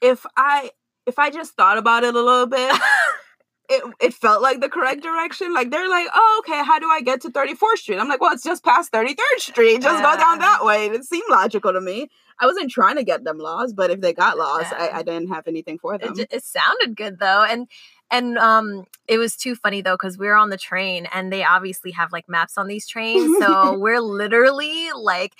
if 0.00 0.24
I 0.36 0.70
if 1.08 1.18
I 1.18 1.30
just 1.30 1.54
thought 1.54 1.78
about 1.78 2.04
it 2.04 2.14
a 2.14 2.20
little 2.20 2.46
bit, 2.46 2.76
it 3.68 3.82
it 4.00 4.14
felt 4.14 4.42
like 4.42 4.60
the 4.60 4.68
correct 4.68 5.02
direction. 5.02 5.52
Like 5.52 5.70
they're 5.70 5.88
like, 5.88 6.06
oh, 6.14 6.42
okay, 6.44 6.62
how 6.64 6.78
do 6.78 6.88
I 6.88 7.00
get 7.00 7.22
to 7.22 7.30
34th 7.30 7.78
Street? 7.78 7.98
I'm 7.98 8.08
like, 8.08 8.20
well, 8.20 8.32
it's 8.32 8.44
just 8.44 8.64
past 8.64 8.92
33rd 8.92 9.16
Street. 9.38 9.82
Just 9.82 10.02
go 10.02 10.16
down 10.16 10.38
that 10.38 10.64
way. 10.64 10.86
It 10.86 11.04
seemed 11.04 11.28
logical 11.30 11.72
to 11.72 11.80
me. 11.80 12.08
I 12.40 12.46
wasn't 12.46 12.70
trying 12.70 12.96
to 12.96 13.02
get 13.02 13.24
them 13.24 13.38
lost, 13.38 13.74
but 13.74 13.90
if 13.90 14.00
they 14.00 14.12
got 14.12 14.38
lost. 14.38 14.72
I, 14.72 14.90
I 14.90 15.02
didn't 15.02 15.28
have 15.28 15.48
anything 15.48 15.78
for 15.78 15.98
them. 15.98 16.14
it, 16.16 16.28
it 16.30 16.44
sounded 16.44 16.96
good 16.96 17.18
though 17.18 17.44
and 17.48 17.66
and 18.10 18.38
um 18.38 18.84
it 19.06 19.18
was 19.18 19.36
too 19.36 19.54
funny 19.54 19.82
though 19.82 19.94
because 19.94 20.18
we 20.18 20.26
were 20.26 20.36
on 20.36 20.50
the 20.50 20.56
train 20.56 21.06
and 21.12 21.32
they 21.32 21.44
obviously 21.44 21.90
have 21.90 22.12
like 22.12 22.28
maps 22.28 22.56
on 22.56 22.68
these 22.68 22.86
trains 22.86 23.36
so 23.40 23.78
we're 23.78 24.00
literally 24.00 24.88
like 24.92 25.34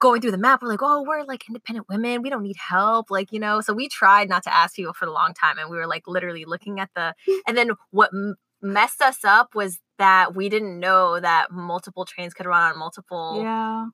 going 0.00 0.20
through 0.20 0.30
the 0.30 0.38
map 0.38 0.60
we're 0.62 0.68
like 0.68 0.80
oh 0.82 1.04
we're 1.06 1.22
like 1.24 1.44
independent 1.48 1.86
women 1.88 2.22
we 2.22 2.30
don't 2.30 2.42
need 2.42 2.56
help 2.56 3.10
like 3.10 3.30
you 3.32 3.38
know 3.38 3.60
so 3.60 3.72
we 3.72 3.88
tried 3.88 4.28
not 4.28 4.42
to 4.42 4.52
ask 4.54 4.74
people 4.74 4.92
for 4.94 5.06
a 5.06 5.12
long 5.12 5.32
time 5.34 5.58
and 5.58 5.70
we 5.70 5.76
were 5.76 5.86
like 5.86 6.02
literally 6.08 6.44
looking 6.44 6.80
at 6.80 6.88
the 6.96 7.14
and 7.46 7.56
then 7.56 7.70
what 7.90 8.10
m- 8.12 8.36
messed 8.62 9.00
us 9.02 9.24
up 9.24 9.54
was 9.54 9.78
that 9.98 10.34
we 10.34 10.48
didn't 10.48 10.80
know 10.80 11.20
that 11.20 11.50
multiple 11.52 12.04
trains 12.04 12.34
could 12.34 12.46
run 12.46 12.62
on 12.72 12.78
multiple 12.78 13.42
yeah, 13.42 13.86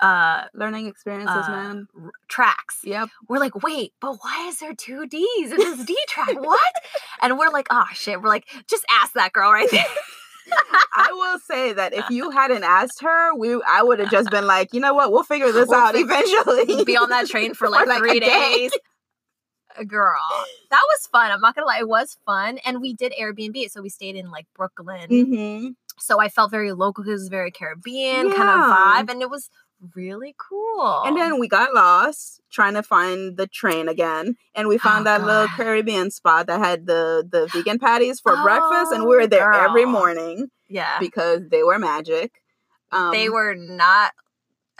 uh 0.00 0.44
learning 0.54 0.86
experiences, 0.86 1.46
uh, 1.48 1.50
man. 1.50 1.86
r- 2.02 2.10
tracks 2.28 2.78
Yep. 2.84 3.08
we're 3.28 3.38
like, 3.38 3.62
wait, 3.62 3.92
but 4.00 4.16
why 4.22 4.46
is 4.48 4.58
there 4.60 4.74
two 4.74 5.06
D's 5.06 5.52
in 5.52 5.58
this 5.58 5.84
D 5.84 5.96
track? 6.08 6.40
What? 6.40 6.72
And 7.20 7.38
we're 7.38 7.50
like, 7.50 7.66
oh 7.70 7.84
shit. 7.92 8.22
We're 8.22 8.28
like, 8.28 8.46
just 8.68 8.84
ask 8.90 9.12
that 9.14 9.32
girl 9.32 9.52
right 9.52 9.68
there. 9.72 9.84
I 10.94 11.08
will 11.12 11.38
say 11.38 11.72
that 11.72 11.94
if 11.94 12.10
you 12.10 12.30
hadn't 12.30 12.64
asked 12.64 13.00
her, 13.02 13.34
we 13.34 13.60
I 13.66 13.82
would 13.82 13.98
have 13.98 14.10
just 14.10 14.30
been 14.30 14.46
like, 14.46 14.72
you 14.74 14.80
know 14.80 14.94
what, 14.94 15.12
we'll 15.12 15.22
figure 15.22 15.52
this 15.52 15.68
We'll 15.68 15.78
out 15.78 15.94
eventually. 15.96 16.84
Be 16.84 16.96
on 16.96 17.08
that 17.10 17.26
train 17.28 17.54
for 17.54 17.68
like, 17.70 17.86
like, 17.86 17.98
three 17.98 18.20
day. 18.20 18.26
days. 18.26 18.72
Girl, 19.86 20.18
that 20.70 20.82
was 20.88 21.06
fun. 21.06 21.30
I'm 21.30 21.40
not 21.40 21.54
gonna 21.54 21.66
lie, 21.66 21.78
it 21.78 21.88
was 21.88 22.18
fun. 22.26 22.58
And 22.64 22.80
we 22.80 22.92
did 22.92 23.12
Airbnb. 23.18 23.70
So 23.70 23.80
we 23.82 23.88
stayed 23.88 24.16
in 24.16 24.30
like 24.30 24.46
Brooklyn. 24.54 25.08
hmm 25.08 25.68
So 25.98 26.20
I 26.20 26.28
felt 26.28 26.50
very 26.50 26.72
local 26.72 27.04
because 27.04 27.20
it 27.20 27.22
was 27.22 27.28
very 27.28 27.50
Caribbean 27.50 28.32
kind 28.32 28.50
of 28.50 28.70
vibe. 28.70 29.10
And 29.10 29.22
it 29.22 29.30
was 29.30 29.48
really 29.94 30.34
cool. 30.38 31.02
And 31.06 31.16
then 31.16 31.38
we 31.38 31.48
got 31.48 31.74
lost 31.74 32.40
trying 32.50 32.74
to 32.74 32.82
find 32.82 33.36
the 33.36 33.46
train 33.46 33.88
again, 33.88 34.36
and 34.54 34.68
we 34.68 34.78
found 34.78 35.02
Oh, 35.02 35.04
that 35.10 35.24
little 35.24 35.48
Caribbean 35.48 36.10
spot 36.10 36.46
that 36.48 36.58
had 36.60 36.86
the 36.86 37.26
the 37.30 37.46
vegan 37.52 37.78
patties 37.78 38.20
for 38.20 38.36
breakfast, 38.42 38.92
and 38.92 39.02
we 39.04 39.16
were 39.16 39.22
Oh, 39.22 39.26
there 39.26 39.52
every 39.52 39.84
morning 39.84 40.48
yeah. 40.68 40.98
because 41.00 41.48
they 41.50 41.62
were 41.62 41.78
magic. 41.78 42.32
Um, 42.92 43.12
they 43.12 43.28
were 43.28 43.54
not 43.54 44.12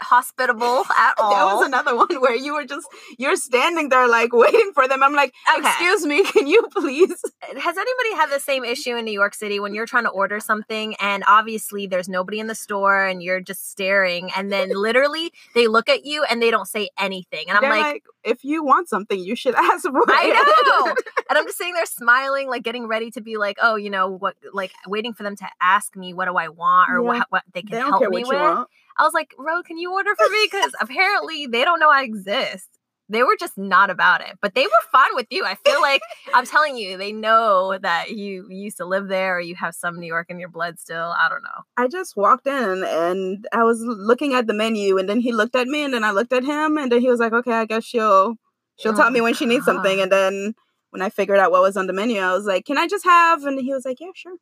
hospitable 0.01 0.83
at 0.97 1.13
all. 1.17 1.29
That 1.31 1.55
was 1.55 1.65
another 1.67 1.95
one 1.95 2.19
where 2.21 2.35
you 2.35 2.53
were 2.53 2.65
just 2.65 2.87
you're 3.17 3.35
standing 3.35 3.89
there 3.89 4.07
like 4.07 4.33
waiting 4.33 4.71
for 4.73 4.87
them. 4.87 5.03
I'm 5.03 5.13
like, 5.13 5.33
Okay. 5.57 5.67
excuse 5.67 6.05
me, 6.05 6.23
can 6.23 6.47
you 6.47 6.61
please? 6.71 7.21
has 7.41 7.77
anybody 7.77 8.15
had 8.15 8.27
the 8.29 8.39
same 8.39 8.63
issue 8.63 8.95
in 8.95 9.05
New 9.05 9.11
York 9.11 9.33
City 9.33 9.59
when 9.59 9.73
you're 9.73 9.85
trying 9.85 10.03
to 10.05 10.09
order 10.09 10.39
something 10.39 10.95
and 10.99 11.23
obviously 11.27 11.87
there's 11.87 12.07
nobody 12.09 12.39
in 12.39 12.47
the 12.47 12.55
store 12.55 13.05
and 13.05 13.21
you're 13.23 13.39
just 13.41 13.69
staring 13.71 14.31
and 14.35 14.51
then 14.51 14.69
literally 14.75 15.31
they 15.55 15.67
look 15.67 15.89
at 15.89 16.05
you 16.05 16.23
and 16.29 16.41
they 16.41 16.51
don't 16.51 16.67
say 16.67 16.89
anything 16.99 17.45
and 17.49 17.57
I'm 17.57 17.63
like, 17.69 17.81
like, 17.81 18.03
if 18.23 18.43
you 18.43 18.63
want 18.63 18.87
something, 18.89 19.19
you 19.19 19.35
should 19.35 19.55
ask 19.57 19.83
for 19.83 19.97
it. 19.99 20.05
I 20.07 20.83
know. 20.85 20.95
and 21.29 21.37
I'm 21.37 21.45
just 21.45 21.57
sitting 21.57 21.73
there 21.73 21.85
smiling, 21.85 22.47
like 22.47 22.63
getting 22.63 22.87
ready 22.87 23.09
to 23.11 23.21
be 23.21 23.37
like, 23.37 23.57
oh, 23.61 23.75
you 23.75 23.89
know 23.89 24.07
what, 24.09 24.35
like 24.53 24.71
waiting 24.87 25.13
for 25.13 25.23
them 25.23 25.35
to 25.37 25.47
ask 25.61 25.95
me 25.95 26.13
what 26.13 26.25
do 26.25 26.35
I 26.37 26.47
want 26.49 26.91
or 26.91 27.01
Yeah. 27.01 27.07
what, 27.07 27.25
what 27.29 27.43
they 27.53 27.61
can 27.61 27.71
they 27.71 27.77
help 27.79 28.01
me 28.09 28.23
with. 28.23 28.67
I 28.97 29.03
was 29.03 29.13
like, 29.13 29.33
Ro, 29.37 29.61
can 29.63 29.77
you 29.77 29.91
order 29.91 30.15
for 30.15 30.29
me? 30.29 30.47
Because 30.51 30.71
apparently 30.79 31.47
they 31.47 31.63
don't 31.63 31.79
know 31.79 31.89
I 31.89 32.03
exist. 32.03 32.67
They 33.09 33.23
were 33.23 33.35
just 33.37 33.57
not 33.57 33.89
about 33.89 34.21
it, 34.21 34.37
but 34.41 34.55
they 34.55 34.63
were 34.63 34.69
fine 34.89 35.13
with 35.15 35.27
you. 35.31 35.43
I 35.43 35.55
feel 35.55 35.81
like 35.81 36.01
I'm 36.33 36.45
telling 36.45 36.77
you, 36.77 36.97
they 36.97 37.11
know 37.11 37.77
that 37.77 38.11
you 38.11 38.47
used 38.49 38.77
to 38.77 38.85
live 38.85 39.09
there 39.09 39.35
or 39.35 39.41
you 39.41 39.53
have 39.55 39.75
some 39.75 39.99
New 39.99 40.07
York 40.07 40.27
in 40.29 40.39
your 40.39 40.47
blood 40.47 40.79
still. 40.79 41.13
I 41.19 41.27
don't 41.27 41.43
know. 41.43 41.63
I 41.75 41.89
just 41.89 42.15
walked 42.15 42.47
in 42.47 42.85
and 42.85 43.45
I 43.51 43.63
was 43.63 43.81
looking 43.81 44.33
at 44.33 44.47
the 44.47 44.53
menu, 44.53 44.97
and 44.97 45.09
then 45.09 45.19
he 45.19 45.33
looked 45.33 45.57
at 45.57 45.67
me, 45.67 45.83
and 45.83 45.93
then 45.93 46.05
I 46.05 46.11
looked 46.11 46.31
at 46.31 46.45
him, 46.45 46.77
and 46.77 46.89
then 46.89 47.01
he 47.01 47.09
was 47.09 47.19
like, 47.19 47.33
"Okay, 47.33 47.51
I 47.51 47.65
guess 47.65 47.83
she'll 47.83 48.35
she'll 48.77 48.93
tell 48.93 49.07
Oh, 49.07 49.11
me 49.11 49.19
when 49.19 49.33
she 49.33 49.45
needs 49.45 49.65
something." 49.65 49.99
And 49.99 50.09
then 50.11 50.53
when 50.91 51.01
I 51.01 51.09
figured 51.09 51.39
out 51.39 51.51
what 51.51 51.61
was 51.63 51.75
on 51.75 51.87
the 51.87 51.93
menu, 51.93 52.21
I 52.21 52.31
was 52.33 52.45
like, 52.45 52.63
"Can 52.65 52.77
I 52.77 52.87
just 52.87 53.03
have?" 53.03 53.43
And 53.43 53.59
he 53.59 53.73
was 53.73 53.83
like, 53.83 53.99
"Yeah, 53.99 54.11
sure." 54.15 54.35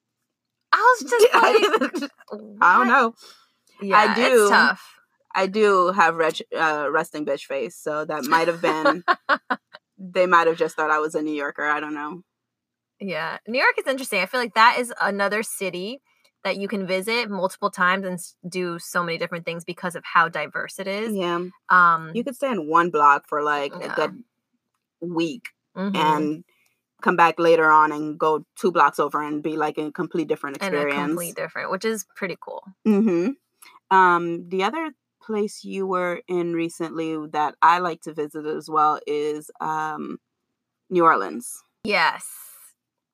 I 0.71 0.77
was 1.01 1.09
just 1.09 1.33
like, 1.33 2.11
I 2.61 2.77
don't 2.77 2.87
know. 2.87 3.15
Yeah, 3.81 4.13
do. 4.15 4.21
It's 4.41 4.49
tough. 4.49 4.95
I 5.35 5.47
do 5.47 5.91
have 5.91 6.15
reg- 6.15 6.47
uh, 6.55 6.87
resting 6.91 7.25
bitch 7.25 7.45
face, 7.45 7.75
so 7.75 8.03
that 8.05 8.25
might 8.25 8.47
have 8.47 8.61
been. 8.61 9.03
they 9.97 10.25
might 10.25 10.47
have 10.47 10.57
just 10.57 10.75
thought 10.75 10.91
I 10.91 10.99
was 10.99 11.13
a 11.15 11.21
New 11.21 11.33
Yorker. 11.33 11.65
I 11.65 11.79
don't 11.79 11.93
know. 11.93 12.21
Yeah, 12.99 13.37
New 13.47 13.59
York 13.59 13.75
is 13.77 13.87
interesting. 13.87 14.21
I 14.21 14.25
feel 14.25 14.41
like 14.41 14.55
that 14.55 14.77
is 14.79 14.93
another 14.99 15.43
city 15.43 16.01
that 16.43 16.57
you 16.57 16.67
can 16.67 16.87
visit 16.87 17.29
multiple 17.29 17.69
times 17.69 18.05
and 18.05 18.19
do 18.51 18.79
so 18.79 19.03
many 19.03 19.17
different 19.17 19.45
things 19.45 19.63
because 19.65 19.95
of 19.95 20.03
how 20.05 20.29
diverse 20.29 20.79
it 20.79 20.87
is. 20.87 21.13
Yeah, 21.13 21.45
Um, 21.69 22.11
you 22.13 22.23
could 22.23 22.35
stay 22.35 22.51
in 22.51 22.69
one 22.69 22.89
block 22.89 23.27
for 23.27 23.43
like 23.43 23.73
Yeah. 23.79 23.91
a 23.91 23.95
good 23.95 24.23
week 25.01 25.49
mhm. 25.77 25.95
and 25.95 26.43
come 27.01 27.15
back 27.15 27.39
later 27.39 27.69
on 27.69 27.91
and 27.91 28.17
go 28.19 28.45
two 28.57 28.71
blocks 28.71 28.99
over 28.99 29.21
and 29.21 29.41
be 29.43 29.55
like 29.57 29.77
a 29.77 29.91
complete 29.91 30.27
different 30.27 30.57
and 30.61 30.73
a 30.75 30.79
experience. 30.79 31.09
complete 31.09 31.35
different, 31.35 31.71
which 31.71 31.85
is 31.85 32.05
pretty 32.15 32.37
cool. 32.41 32.63
hmm 32.85 33.29
Um, 33.91 34.47
the 34.49 34.63
other 34.63 34.91
place 35.21 35.63
you 35.63 35.85
were 35.85 36.21
in 36.27 36.53
recently 36.53 37.15
that 37.33 37.55
I 37.61 37.79
like 37.79 38.01
to 38.01 38.13
visit 38.13 38.45
as 38.45 38.69
well 38.69 38.99
is 39.05 39.51
um, 39.59 40.17
New 40.89 41.03
Orleans. 41.03 41.63
Yes, 41.83 42.25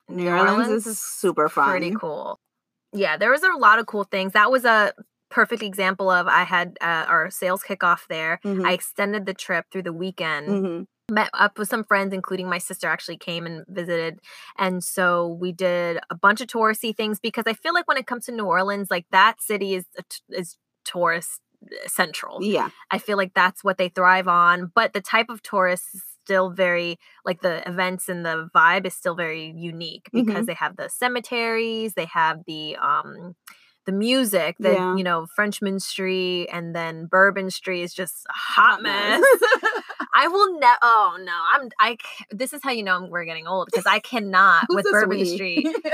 New, 0.08 0.28
Orleans, 0.28 0.86
is 0.86 1.00
super 1.00 1.48
fun. 1.48 1.68
pretty 1.70 1.90
cool. 1.92 2.38
Yeah, 2.92 3.16
there 3.16 3.30
was 3.30 3.42
a 3.42 3.52
lot 3.58 3.78
of 3.78 3.86
cool 3.86 4.04
things. 4.04 4.32
That 4.32 4.50
was 4.50 4.64
a 4.64 4.92
perfect 5.30 5.62
example 5.62 6.08
of 6.10 6.26
I 6.28 6.44
had 6.44 6.78
uh, 6.80 7.04
our 7.08 7.30
sales 7.30 7.62
kickoff 7.62 8.06
there. 8.08 8.40
Mhm. 8.44 8.64
I 8.64 8.72
extended 8.72 9.26
the 9.26 9.34
trip 9.34 9.66
through 9.70 9.82
the 9.82 9.92
weekend. 9.92 10.48
Mhm. 10.48 10.86
met 11.08 11.30
up 11.34 11.56
with 11.56 11.68
some 11.68 11.84
friends, 11.84 12.12
including 12.12 12.48
my 12.48 12.58
sister 12.58 12.88
actually 12.88 13.16
came 13.16 13.46
and 13.46 13.64
visited. 13.68 14.18
And 14.58 14.82
so 14.82 15.28
we 15.40 15.52
did 15.52 16.00
a 16.10 16.16
bunch 16.16 16.40
of 16.40 16.48
touristy 16.48 16.96
things 16.96 17.20
because 17.20 17.44
I 17.46 17.52
feel 17.52 17.72
like 17.74 17.86
when 17.86 17.96
it 17.96 18.08
comes 18.08 18.26
to 18.26 18.32
New 18.32 18.46
Orleans, 18.46 18.90
like 18.90 19.06
that 19.12 19.40
city 19.40 19.76
is 19.76 19.84
is 20.30 20.56
tourist 20.86 21.40
uh, 21.64 21.88
central. 21.88 22.42
Yeah. 22.42 22.70
I 22.90 22.98
feel 22.98 23.16
like 23.16 23.34
that's 23.34 23.62
what 23.64 23.76
they 23.78 23.88
thrive 23.88 24.28
on. 24.28 24.70
But 24.74 24.92
the 24.92 25.00
type 25.00 25.28
of 25.28 25.42
tourists 25.42 25.94
is 25.94 26.02
still 26.24 26.50
very 26.50 26.98
like 27.24 27.40
the 27.40 27.66
events 27.68 28.08
and 28.08 28.24
the 28.26 28.48
vibe 28.54 28.86
is 28.86 28.94
still 28.94 29.14
very 29.14 29.52
unique 29.56 30.08
because 30.12 30.44
Mhm. 30.44 30.46
they 30.46 30.54
have 30.54 30.76
the 30.76 30.88
cemeteries, 30.88 31.94
they 31.94 32.06
have 32.06 32.40
the 32.46 32.76
um 32.76 33.34
the 33.86 33.92
music, 33.92 34.56
the 34.58 34.72
Yeah. 34.72 34.96
you 34.96 35.04
know 35.04 35.26
Frenchmen 35.36 35.78
Street, 35.78 36.48
and 36.52 36.74
then 36.74 37.06
Bourbon 37.06 37.50
Street 37.50 37.82
is 37.82 37.94
just 37.94 38.26
a 38.28 38.32
hot 38.32 38.82
mess. 38.82 39.22
I 40.18 40.26
will 40.28 40.58
never. 40.58 40.78
Oh 40.82 41.16
no, 41.20 41.32
I'm. 41.54 41.68
I. 41.78 41.96
This 42.30 42.52
is 42.52 42.60
how 42.64 42.72
you 42.72 42.82
know 42.82 43.06
we're 43.08 43.24
getting 43.24 43.46
old 43.46 43.68
because 43.70 43.86
I 43.86 44.00
cannot 44.00 44.64
with 44.70 44.86
Bourbon 44.90 45.18
we? 45.18 45.24
Street. 45.36 45.68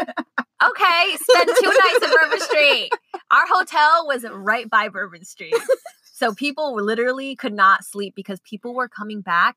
Okay, 0.65 1.17
spend 1.21 1.51
two 1.61 1.67
nights 1.85 2.05
in 2.05 2.11
Bourbon 2.11 2.41
Street. 2.41 2.91
Our 3.31 3.47
hotel 3.49 4.07
was 4.07 4.25
right 4.31 4.69
by 4.69 4.89
Bourbon 4.89 5.25
Street, 5.25 5.55
so 6.13 6.35
people 6.35 6.75
literally 6.77 7.35
could 7.37 7.53
not 7.55 7.85
sleep 7.85 8.15
because 8.15 8.41
people 8.41 8.75
were 8.75 8.89
coming 8.89 9.21
back 9.23 9.57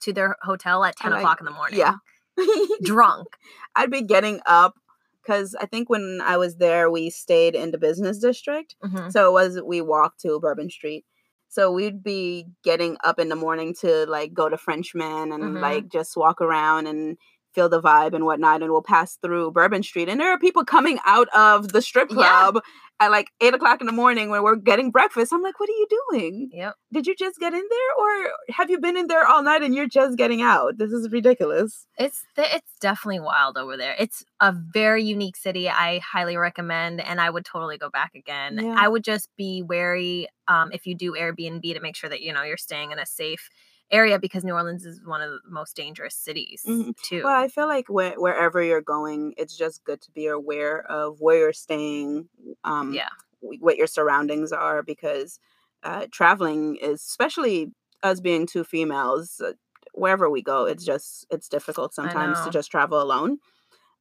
to 0.00 0.12
their 0.12 0.36
hotel 0.42 0.84
at 0.84 0.96
ten 0.96 1.10
Like, 1.12 1.20
o'clock 1.20 1.40
in 1.40 1.44
the 1.46 1.50
morning. 1.52 1.78
yeah. 1.78 1.96
drunk. 2.82 3.28
I'd 3.76 3.90
be 3.90 4.02
getting 4.02 4.40
up 4.46 4.74
because 5.22 5.54
I 5.60 5.66
think 5.66 5.90
when 5.90 6.20
I 6.24 6.36
was 6.38 6.56
there, 6.56 6.90
we 6.90 7.10
stayed 7.10 7.54
in 7.54 7.70
the 7.70 7.78
business 7.78 8.18
district. 8.18 8.74
Mhm. 8.82 9.12
So 9.12 9.28
it 9.28 9.32
was 9.32 9.60
we 9.62 9.80
walked 9.80 10.20
to 10.22 10.40
Bourbon 10.40 10.70
Street. 10.70 11.04
So 11.48 11.70
we'd 11.70 12.02
be 12.02 12.46
getting 12.64 12.96
up 13.04 13.18
in 13.18 13.28
the 13.28 13.36
morning 13.36 13.74
to 13.80 14.06
like 14.06 14.32
go 14.32 14.48
to 14.48 14.56
Frenchmen 14.56 15.30
and 15.32 15.42
Mhm. 15.44 15.60
like 15.60 15.88
just 15.88 16.16
walk 16.16 16.40
around 16.40 16.86
and 16.86 17.18
feel 17.54 17.68
the 17.68 17.80
vibe 17.80 18.14
and 18.14 18.24
whatnot, 18.24 18.62
and 18.62 18.70
we'll 18.72 18.82
pass 18.82 19.16
through 19.16 19.52
Bourbon 19.52 19.82
Street, 19.82 20.08
and 20.08 20.20
there 20.20 20.30
are 20.32 20.38
people 20.38 20.64
coming 20.64 20.98
out 21.04 21.28
of 21.34 21.72
the 21.72 21.82
strip 21.82 22.10
Yeah. 22.10 22.16
club 22.16 22.62
at 23.00 23.10
like 23.10 23.30
eight 23.40 23.52
o'clock 23.52 23.80
in 23.80 23.86
the 23.88 23.92
morning 23.92 24.30
when 24.30 24.42
we're 24.44 24.54
getting 24.54 24.90
breakfast. 24.92 25.32
I'm 25.32 25.42
like, 25.42 25.58
what 25.58 25.68
are 25.68 25.72
you 25.72 25.86
doing? 26.10 26.50
Yep. 26.52 26.74
Did 26.92 27.06
you 27.08 27.16
just 27.16 27.38
get 27.40 27.52
in 27.52 27.62
there, 27.68 27.94
or 27.98 28.54
have 28.54 28.70
you 28.70 28.78
been 28.78 28.96
in 28.96 29.06
there 29.08 29.26
all 29.26 29.42
night 29.42 29.62
and 29.62 29.74
you're 29.74 29.88
just 29.88 30.16
getting 30.16 30.40
out? 30.42 30.78
This 30.78 30.92
is 30.92 31.10
ridiculous. 31.10 31.86
It's 31.98 32.24
it's 32.36 32.70
definitely 32.80 33.20
wild 33.20 33.56
over 33.58 33.76
there. 33.76 33.94
It's 33.98 34.24
a 34.40 34.52
very 34.52 35.02
unique 35.02 35.36
city. 35.36 35.68
I 35.68 35.98
highly 36.00 36.36
recommend, 36.36 37.00
and 37.00 37.20
I 37.20 37.28
would 37.30 37.44
totally 37.44 37.76
go 37.78 37.90
back 37.90 38.14
again. 38.14 38.58
Yeah. 38.62 38.74
I 38.78 38.88
would 38.88 39.04
just 39.04 39.28
be 39.36 39.62
wary 39.62 40.28
um, 40.48 40.70
if 40.72 40.86
you 40.86 40.94
do 40.94 41.12
Airbnb 41.18 41.62
to 41.74 41.80
make 41.80 41.96
sure 41.96 42.10
that 42.10 42.20
you 42.20 42.32
know 42.32 42.42
you're 42.42 42.56
staying 42.56 42.92
in 42.92 42.98
a 42.98 43.06
safe 43.06 43.48
area 43.92 44.18
because 44.18 44.44
New 44.44 44.54
Orleans 44.54 44.84
is 44.86 45.00
one 45.04 45.20
of 45.20 45.30
the 45.30 45.40
most 45.50 45.76
dangerous 45.76 46.14
cities 46.16 46.62
Mhm. 46.66 46.94
too. 47.02 47.22
Well, 47.24 47.34
I 47.36 47.48
feel 47.48 47.68
like 47.68 47.88
where, 47.88 48.14
wherever 48.20 48.62
you're 48.62 48.80
going, 48.82 49.34
it's 49.36 49.56
just 49.56 49.84
good 49.84 50.00
to 50.02 50.10
be 50.12 50.26
aware 50.26 50.80
of 50.90 51.20
where 51.20 51.38
you're 51.38 51.52
staying, 51.52 52.28
um, 52.64 52.92
yeah, 52.94 53.08
w- 53.42 53.60
what 53.60 53.76
your 53.76 53.86
surroundings 53.86 54.52
are, 54.52 54.82
because 54.82 55.38
uh, 55.82 56.06
traveling 56.12 56.76
is, 56.76 57.00
especially 57.02 57.72
us 58.02 58.20
being 58.20 58.46
two 58.46 58.64
females, 58.64 59.40
uh, 59.40 59.52
wherever 59.94 60.30
we 60.30 60.42
go, 60.42 60.64
it's 60.66 60.84
just 60.84 61.26
it's 61.30 61.48
difficult 61.48 61.94
sometimes 61.94 62.40
to 62.42 62.50
just 62.50 62.70
travel 62.70 63.00
alone. 63.02 63.38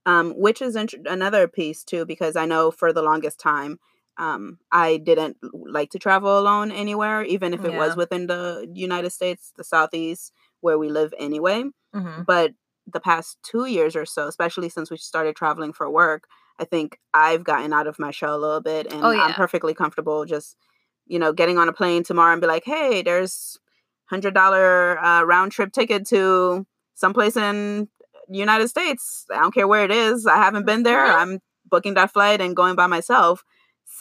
Um, 0.08 0.34
which 0.36 0.64
is 0.64 0.76
int- 0.76 0.96
another 1.08 1.48
piece 1.48 1.84
too, 1.84 2.06
because 2.06 2.36
I 2.36 2.46
know 2.46 2.72
for 2.72 2.92
the 2.92 3.04
longest 3.04 3.40
time. 3.40 3.80
Um, 4.17 4.60
I 4.71 4.97
didn't 4.97 5.38
like 5.54 5.89
to 5.91 6.00
travel 6.00 6.38
alone 6.38 6.71
anywhere, 6.71 7.24
even 7.24 7.54
if 7.54 7.65
it 7.65 7.74
was 7.74 7.95
within 7.95 8.28
the 8.28 8.69
United 8.74 9.12
States, 9.12 9.54
the 9.58 9.63
Southeast, 9.63 10.34
where 10.62 10.78
we 10.78 10.89
live 10.89 11.13
anyway 11.17 11.63
hmm 11.93 12.21
but 12.26 12.52
the 12.88 13.00
past 13.00 13.38
two 13.43 13.65
years 13.65 13.95
or 13.95 14.06
so, 14.06 14.28
especially 14.28 14.69
since 14.69 14.89
we 14.91 14.97
started 14.97 15.36
traveling 15.36 15.74
for 15.74 15.89
work, 15.89 16.26
I 16.60 16.65
think 16.65 16.97
I've 17.13 17.43
gotten 17.43 17.74
out 17.74 17.88
of 17.88 18.00
my 18.00 18.12
shell 18.12 18.36
a 18.36 18.39
little 18.39 18.62
bit, 18.62 18.88
and 18.88 19.04
Oh, 19.04 19.12
I'm 19.12 19.34
perfectly 19.34 19.74
comfortable 19.74 20.26
just, 20.26 20.56
you 21.08 21.19
know, 21.19 21.34
getting 21.34 21.58
on 21.58 21.69
a 21.69 21.74
plane 21.74 22.04
tomorrow 22.04 22.34
and 22.34 22.41
be 22.41 22.47
like, 22.47 22.63
"Hey, 22.65 23.02
there's 23.02 23.60
hundred 24.06 24.34
dollar 24.34 25.00
uh, 25.00 25.24
round 25.24 25.52
trip 25.52 25.71
ticket 25.74 26.06
to 26.08 26.65
someplace 26.95 27.38
in 27.38 27.88
United 28.30 28.67
States. 28.69 29.26
I 29.32 29.39
don't 29.39 29.54
care 29.54 29.67
where 29.67 29.84
it 29.86 29.91
is. 29.91 30.28
I 30.28 30.38
haven't 30.38 30.65
been 30.65 30.84
there. 30.84 31.06
Mhm. 31.06 31.21
I'm 31.21 31.39
booking 31.65 31.93
that 31.95 32.12
flight 32.12 32.41
and 32.41 32.56
going 32.56 32.76
by 32.76 32.88
myself." 32.88 33.43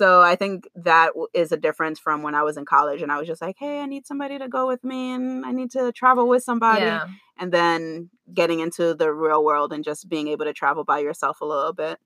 So 0.01 0.23
I 0.23 0.35
think 0.35 0.67
that 0.77 1.11
is 1.35 1.53
a 1.53 1.59
difference 1.59 1.99
from 1.99 2.23
when 2.23 2.35
I 2.35 2.43
was 2.43 2.57
in 2.57 2.65
college 2.65 3.03
and 3.03 3.13
I 3.13 3.19
was 3.19 3.27
just 3.27 3.43
like, 3.43 3.57
"Hey, 3.59 3.81
I 3.81 3.87
need 3.87 4.07
somebody 4.07 4.39
to 4.39 4.49
go 4.49 4.67
with 4.67 4.83
me, 4.83 5.13
and 5.13 5.45
I 5.45 5.53
need 5.53 5.71
to 5.73 5.93
travel 5.93 6.27
with 6.27 6.43
somebody." 6.43 6.87
yeah. 6.87 7.07
and 7.41 7.53
then 7.53 8.11
getting 8.35 8.61
into 8.61 8.95
the 8.95 9.13
real 9.13 9.43
world 9.45 9.73
and 9.75 9.83
just 9.85 10.09
being 10.09 10.29
able 10.29 10.45
to 10.47 10.53
travel 10.55 10.85
by 10.85 10.99
yourself 11.01 11.41
a 11.43 11.45
little 11.45 11.75
bit. 11.75 11.99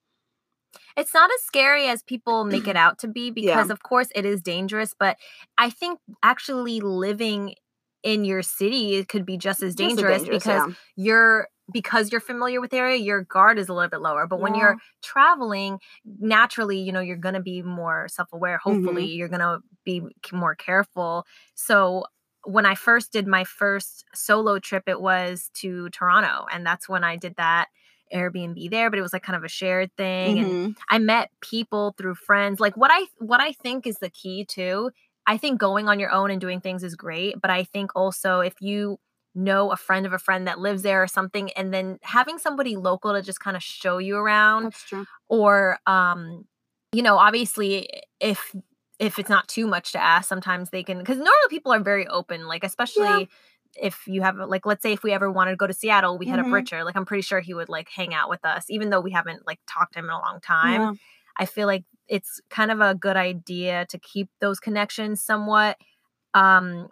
It's 0.97 1.15
not 1.15 1.31
as 1.37 1.43
scary 1.45 1.87
as 1.89 2.03
people 2.03 2.45
make 2.45 2.67
it 2.67 2.77
out 2.85 2.99
to 3.01 3.09
be 3.09 3.33
Yeah. 3.37 3.55
because, 3.55 3.71
of 3.71 3.81
course, 3.83 4.09
it 4.15 4.25
is 4.25 4.43
dangerous. 4.43 4.93
But 4.99 5.17
I 5.57 5.71
think 5.71 6.01
actually 6.23 6.81
living 6.81 7.55
in 8.03 8.25
your 8.25 8.43
city 8.43 8.95
it 8.97 9.09
could 9.09 9.25
be 9.25 9.37
just 9.37 9.63
as 9.63 9.75
Just 9.75 9.93
as 9.93 9.97
dangerous, 9.97 10.23
because 10.29 10.69
yeah. 10.69 10.75
you're 10.97 11.49
because 11.73 12.13
you're 12.13 12.21
familiar 12.21 12.61
with 12.61 12.71
the 12.71 12.77
area 12.77 12.97
your 12.97 13.23
guard 13.23 13.59
is 13.59 13.69
a 13.69 13.75
little 13.75 13.89
bit 13.89 14.01
lower 14.01 14.27
but 14.27 14.41
when 14.41 14.55
you're 14.55 14.77
traveling 15.03 15.79
naturally 16.21 16.79
you 16.79 16.93
know 16.93 17.01
you're 17.01 17.17
going 17.17 17.35
to 17.35 17.41
be 17.41 17.63
more 17.63 18.07
self-aware 18.09 18.59
Mm-hmm. 18.67 19.05
hopefully 19.05 19.07
you're 19.07 19.29
going 19.29 19.41
to 19.41 19.61
be 19.85 20.03
more 20.33 20.55
careful 20.55 21.25
so 21.55 22.05
when 22.45 22.67
i 22.67 22.75
first 22.75 23.13
did 23.13 23.27
my 23.27 23.45
first 23.45 24.05
solo 24.15 24.59
trip 24.59 24.85
it 24.87 25.01
was 25.01 25.51
to 25.55 25.89
toronto 25.91 26.47
and 26.53 26.67
that's 26.67 26.89
when 26.89 27.03
i 27.05 27.17
did 27.17 27.35
that 27.37 27.69
airbnb 28.13 28.71
there 28.71 28.91
but 28.91 28.99
it 28.99 29.03
was 29.03 29.13
like 29.13 29.23
kind 29.23 29.37
of 29.37 29.45
a 29.45 29.49
shared 29.49 29.91
thing 29.97 30.39
and 30.39 30.57
Mhm. 30.57 30.75
I 30.91 30.99
met 30.99 31.31
people 31.41 31.95
through 31.97 32.17
friends. 32.17 32.61
Like 32.61 32.77
what 32.77 32.91
I 32.93 33.07
what 33.19 33.41
I 33.41 33.53
think 33.53 33.87
is 33.87 33.99
the 34.01 34.11
key 34.11 34.45
too. 34.45 34.91
I 35.27 35.39
think 35.39 35.59
going 35.59 35.89
on 35.89 35.99
your 35.99 36.11
own 36.11 36.31
and 36.31 36.41
doing 36.41 36.61
things 36.61 36.85
is 36.85 36.95
great, 36.95 37.41
but 37.41 37.51
I 37.51 37.65
think 37.65 37.93
also 37.97 38.41
if 38.41 38.55
you 38.61 38.99
know 39.35 39.73
a 39.73 39.77
friend 39.77 40.07
of 40.07 40.13
a 40.13 40.19
friend 40.19 40.47
that 40.47 40.59
lives 40.59 40.83
there 40.83 41.03
or 41.03 41.07
something 41.07 41.51
and 41.53 41.73
then 41.75 41.99
having 42.03 42.39
somebody 42.39 42.77
local 42.77 43.13
to 43.13 43.23
just 43.23 43.41
kind 43.41 43.57
of 43.57 43.63
show 43.63 43.99
you 43.99 44.17
around 44.17 44.65
That's 44.65 44.83
true. 44.85 45.05
or 45.29 45.79
um 45.87 46.45
you 46.93 47.03
know, 47.03 47.19
obviously 47.19 47.89
if 48.21 48.55
if 49.01 49.19
it's 49.19 49.29
not 49.29 49.49
too 49.49 49.67
much 49.67 49.91
to 49.93 50.01
ask, 50.03 50.29
sometimes 50.29 50.71
they 50.71 50.85
can 50.85 51.05
cuz 51.05 51.17
normally 51.17 51.49
people 51.51 51.73
are 51.73 51.81
very 51.81 52.07
open 52.07 52.47
like 52.47 52.63
especially 52.65 53.29
if 53.83 54.07
you 54.07 54.23
have 54.23 54.37
like 54.37 54.65
let's 54.67 54.83
say 54.83 54.93
if 54.93 55.03
we 55.03 55.11
ever 55.13 55.29
wanted 55.33 55.51
to 55.51 55.57
go 55.57 55.67
to 55.67 55.73
Seattle, 55.75 56.17
we 56.17 56.27
hit 56.27 56.39
up 56.39 56.47
Mhm. 56.47 56.53
Richard. 56.53 56.85
Like 56.85 56.95
I'm 56.97 57.05
pretty 57.05 57.23
sure 57.23 57.41
he 57.41 57.55
would 57.55 57.69
like 57.69 57.89
hang 57.89 58.15
out 58.15 58.31
with 58.31 58.45
us 58.45 58.67
even 58.71 58.91
though 58.91 59.01
we 59.01 59.11
haven't 59.11 59.45
like 59.49 59.59
talked 59.67 59.95
to 59.95 59.99
him 59.99 60.05
in 60.05 60.11
a 60.13 60.19
long 60.21 60.39
time. 60.41 60.81
Yeah. 60.81 60.93
I 61.37 61.47
feel 61.47 61.67
like 61.67 61.85
it's 62.07 62.41
kind 62.51 62.71
of 62.71 62.81
a 62.81 62.95
good 62.95 63.17
idea 63.17 63.87
to 63.87 63.99
keep 63.99 64.29
those 64.41 64.61
connections 64.61 65.21
somewhat. 65.21 65.77
Um, 66.35 66.89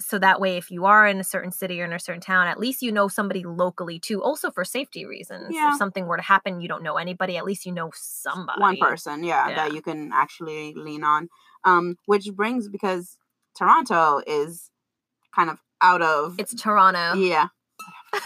so 0.00 0.18
that 0.18 0.40
way, 0.40 0.56
if 0.56 0.70
you 0.70 0.84
are 0.86 1.06
in 1.06 1.20
a 1.20 1.24
certain 1.24 1.52
city 1.52 1.80
or 1.80 1.84
in 1.84 1.92
a 1.92 1.98
certain 1.98 2.20
town, 2.20 2.46
at 2.48 2.58
least 2.58 2.82
you 2.82 2.90
know 2.90 3.08
somebody 3.08 3.44
locally 3.44 3.98
too. 3.98 4.22
Also 4.22 4.50
for 4.50 4.64
safety 4.64 5.06
reasons. 5.06 5.48
Yeah. 5.54 5.70
If 5.72 5.76
something 5.78 6.06
were 6.06 6.16
to 6.16 6.22
happen, 6.22 6.60
you 6.60 6.68
don't 6.68 6.82
know 6.82 6.96
anybody. 6.96 7.36
At 7.36 7.44
least 7.44 7.64
you 7.64 7.72
know 7.72 7.90
somebody. 7.94 8.60
One 8.60 8.76
person, 8.76 9.22
yeah, 9.24 9.48
Yeah. 9.48 9.54
that 9.56 9.72
you 9.74 9.82
can 9.82 10.10
actually 10.12 10.74
lean 10.74 11.04
on. 11.04 11.28
Um, 11.64 11.96
which 12.06 12.30
brings 12.34 12.68
because 12.68 13.16
Toronto 13.56 14.20
is 14.26 14.70
kind 15.34 15.48
of 15.48 15.60
out 15.80 16.02
of 16.02 16.36
It's 16.38 16.54
Toronto. 16.60 17.14
yeah 17.14 17.48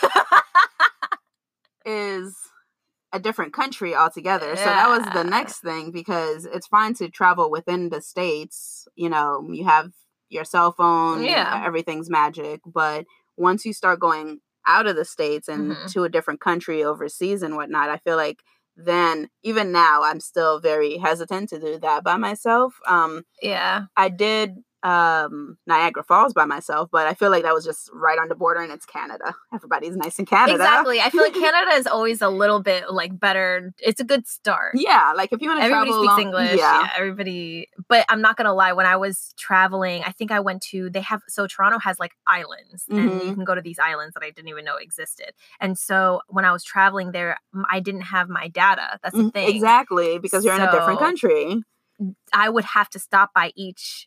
is 1.84 2.34
a 3.12 3.18
different 3.18 3.52
country 3.52 3.94
altogether. 3.94 4.54
So 4.56 4.64
that 4.64 4.88
was 4.88 5.06
the 5.14 5.24
next 5.24 5.60
thing 5.60 5.90
because 5.90 6.44
it's 6.44 6.66
fine 6.66 6.94
to 6.94 7.08
travel 7.08 7.50
within 7.50 7.88
the 7.88 8.02
states. 8.02 8.86
You 8.96 9.08
know, 9.08 9.46
you 9.50 9.64
have 9.64 9.92
your 10.28 10.44
cell 10.44 10.72
phone, 10.72 11.24
Yeah. 11.24 11.62
everything's 11.64 12.10
magic. 12.10 12.60
But 12.66 13.06
once 13.36 13.64
you 13.64 13.72
start 13.72 14.00
going 14.00 14.40
out 14.66 14.86
of 14.86 14.96
the 14.96 15.04
states 15.04 15.48
and 15.48 15.72
Mhm. 15.72 15.92
to 15.92 16.04
a 16.04 16.08
different 16.08 16.40
country 16.40 16.84
overseas 16.84 17.42
and 17.42 17.56
whatnot, 17.56 17.88
I 17.90 17.96
feel 17.98 18.16
like 18.16 18.42
then 18.76 19.28
even 19.42 19.72
now 19.72 20.02
I'm 20.02 20.20
still 20.20 20.60
very 20.60 20.98
hesitant 20.98 21.48
to 21.50 21.58
do 21.58 21.78
that 21.80 22.04
by 22.04 22.16
myself. 22.16 22.78
Um, 22.86 23.24
yeah. 23.42 23.86
I 23.96 24.08
did 24.08 24.56
um 24.84 25.58
Niagara 25.66 26.02
Falls 26.04 26.32
by 26.32 26.44
myself, 26.44 26.88
but 26.92 27.06
I 27.06 27.14
feel 27.14 27.30
like 27.30 27.42
that 27.42 27.52
was 27.54 27.64
just 27.64 27.90
right 27.92 28.18
on 28.18 28.28
the 28.28 28.34
border 28.34 28.60
and 28.60 28.70
it's 28.70 28.86
Canada. 28.86 29.34
Everybody's 29.52 29.96
nice 29.96 30.18
in 30.18 30.26
Canada. 30.26 30.54
Exactly. 30.54 31.00
I 31.00 31.10
feel 31.10 31.22
like 31.22 31.34
Canada 31.46 31.72
is 31.72 31.86
always 31.86 32.22
a 32.22 32.28
little 32.28 32.60
bit 32.62 32.90
like 32.92 33.18
better. 33.18 33.72
It's 33.80 34.00
a 34.00 34.04
good 34.04 34.26
start. 34.28 34.72
Yeah, 34.74 35.12
like 35.16 35.32
if 35.32 35.42
you 35.42 35.48
want 35.48 35.60
to 35.60 35.64
Everybody 35.64 35.90
speaks 35.90 36.02
along- 36.02 36.20
English. 36.20 36.58
Yeah. 36.58 36.80
Yeah. 36.82 36.88
everybody. 36.96 37.68
But 37.88 38.04
I'm 38.08 38.20
not 38.20 38.36
gonna 38.36 38.54
lie. 38.54 38.72
When 38.72 38.86
I 38.86 38.96
was 38.96 39.34
traveling, 39.36 40.02
I 40.06 40.12
think 40.12 40.30
I 40.30 40.40
went 40.40 40.62
to. 40.70 40.90
They 40.90 41.00
have 41.02 41.22
so 41.28 41.46
Toronto 41.46 41.78
has 41.80 41.98
like 41.98 42.12
islands, 42.26 42.84
and 42.88 42.98
you 42.98 43.04
Mhm. 43.10 43.34
can 43.34 43.44
go 43.44 43.54
to 43.54 43.60
these 43.60 43.78
islands 43.80 44.14
that 44.14 44.22
I 44.22 44.30
didn't 44.30 44.48
even 44.48 44.64
know 44.64 44.76
existed. 44.76 45.32
And 45.60 45.76
so 45.78 46.20
when 46.28 46.44
I 46.44 46.52
was 46.52 46.62
traveling 46.62 47.12
there, 47.12 47.38
I 47.70 47.80
didn't 47.80 48.02
have 48.02 48.28
my 48.28 48.48
data. 48.48 48.98
That's 49.02 49.16
the 49.16 49.24
Mhm, 49.24 49.32
thing. 49.32 49.48
Exactly, 49.48 50.18
because 50.18 50.44
you're 50.44 50.54
in 50.54 50.60
a 50.60 50.70
different 50.70 51.00
country. 51.00 51.62
I 52.32 52.48
would 52.48 52.64
have 52.64 52.88
to 52.90 53.00
stop 53.00 53.32
by 53.34 53.50
each 53.56 54.06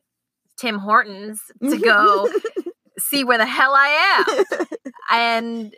Tim 0.61 0.77
Hortons 0.77 1.41
to 1.69 1.77
go 1.77 2.29
see 2.99 3.23
where 3.23 3.37
the 3.37 3.45
hell 3.47 3.73
I 3.75 4.23
am. 4.29 4.67
and 5.11 5.75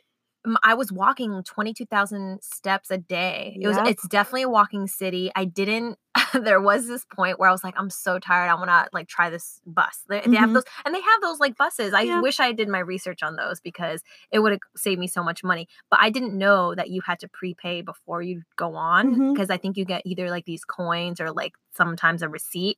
I 0.61 0.73
was 0.73 0.91
walking 0.91 1.41
22,000 1.41 2.43
steps 2.43 2.91
a 2.91 2.97
day. 2.97 3.57
It 3.61 3.67
was 3.67 3.77
it's 3.85 4.05
definitely 4.09 4.41
a 4.41 4.49
walking 4.49 4.87
city. 4.87 5.31
I 5.37 5.45
didn't 5.45 5.97
there 6.33 6.59
was 6.59 6.85
this 6.85 7.05
point 7.15 7.39
where 7.39 7.47
I 7.47 7.51
was 7.53 7.63
like 7.63 7.75
I'm 7.77 7.89
so 7.89 8.19
tired. 8.19 8.49
I 8.49 8.55
want 8.55 8.67
to 8.69 8.89
like 8.91 9.07
try 9.07 9.29
this 9.29 9.61
bus. 9.65 10.03
They, 10.09 10.19
they 10.19 10.35
have 10.35 10.49
Mhm. 10.49 10.55
those 10.55 10.63
and 10.85 10.93
they 10.93 10.99
have 10.99 11.21
those 11.21 11.39
like 11.39 11.55
buses. 11.55 11.93
I 11.93 12.01
Yeah. 12.01 12.19
wish 12.21 12.41
I 12.41 12.51
did 12.51 12.67
my 12.67 12.79
research 12.79 13.23
on 13.23 13.37
those 13.37 13.61
because 13.61 14.01
it 14.31 14.39
would 14.39 14.51
have 14.51 14.59
saved 14.75 14.99
me 14.99 15.07
so 15.07 15.23
much 15.23 15.45
money. 15.45 15.69
But 15.89 15.99
I 16.01 16.09
didn't 16.09 16.37
know 16.37 16.75
that 16.75 16.89
you 16.89 17.01
had 17.05 17.19
to 17.21 17.29
prepay 17.29 17.81
before 17.81 18.21
you 18.21 18.41
go 18.57 18.75
on 18.75 19.31
because 19.33 19.49
I 19.49 19.55
think 19.55 19.77
you 19.77 19.85
get 19.85 20.01
either 20.05 20.29
like 20.29 20.43
these 20.43 20.65
coins 20.65 21.21
or 21.21 21.31
like 21.31 21.53
sometimes 21.73 22.21
a 22.21 22.27
receipt. 22.27 22.77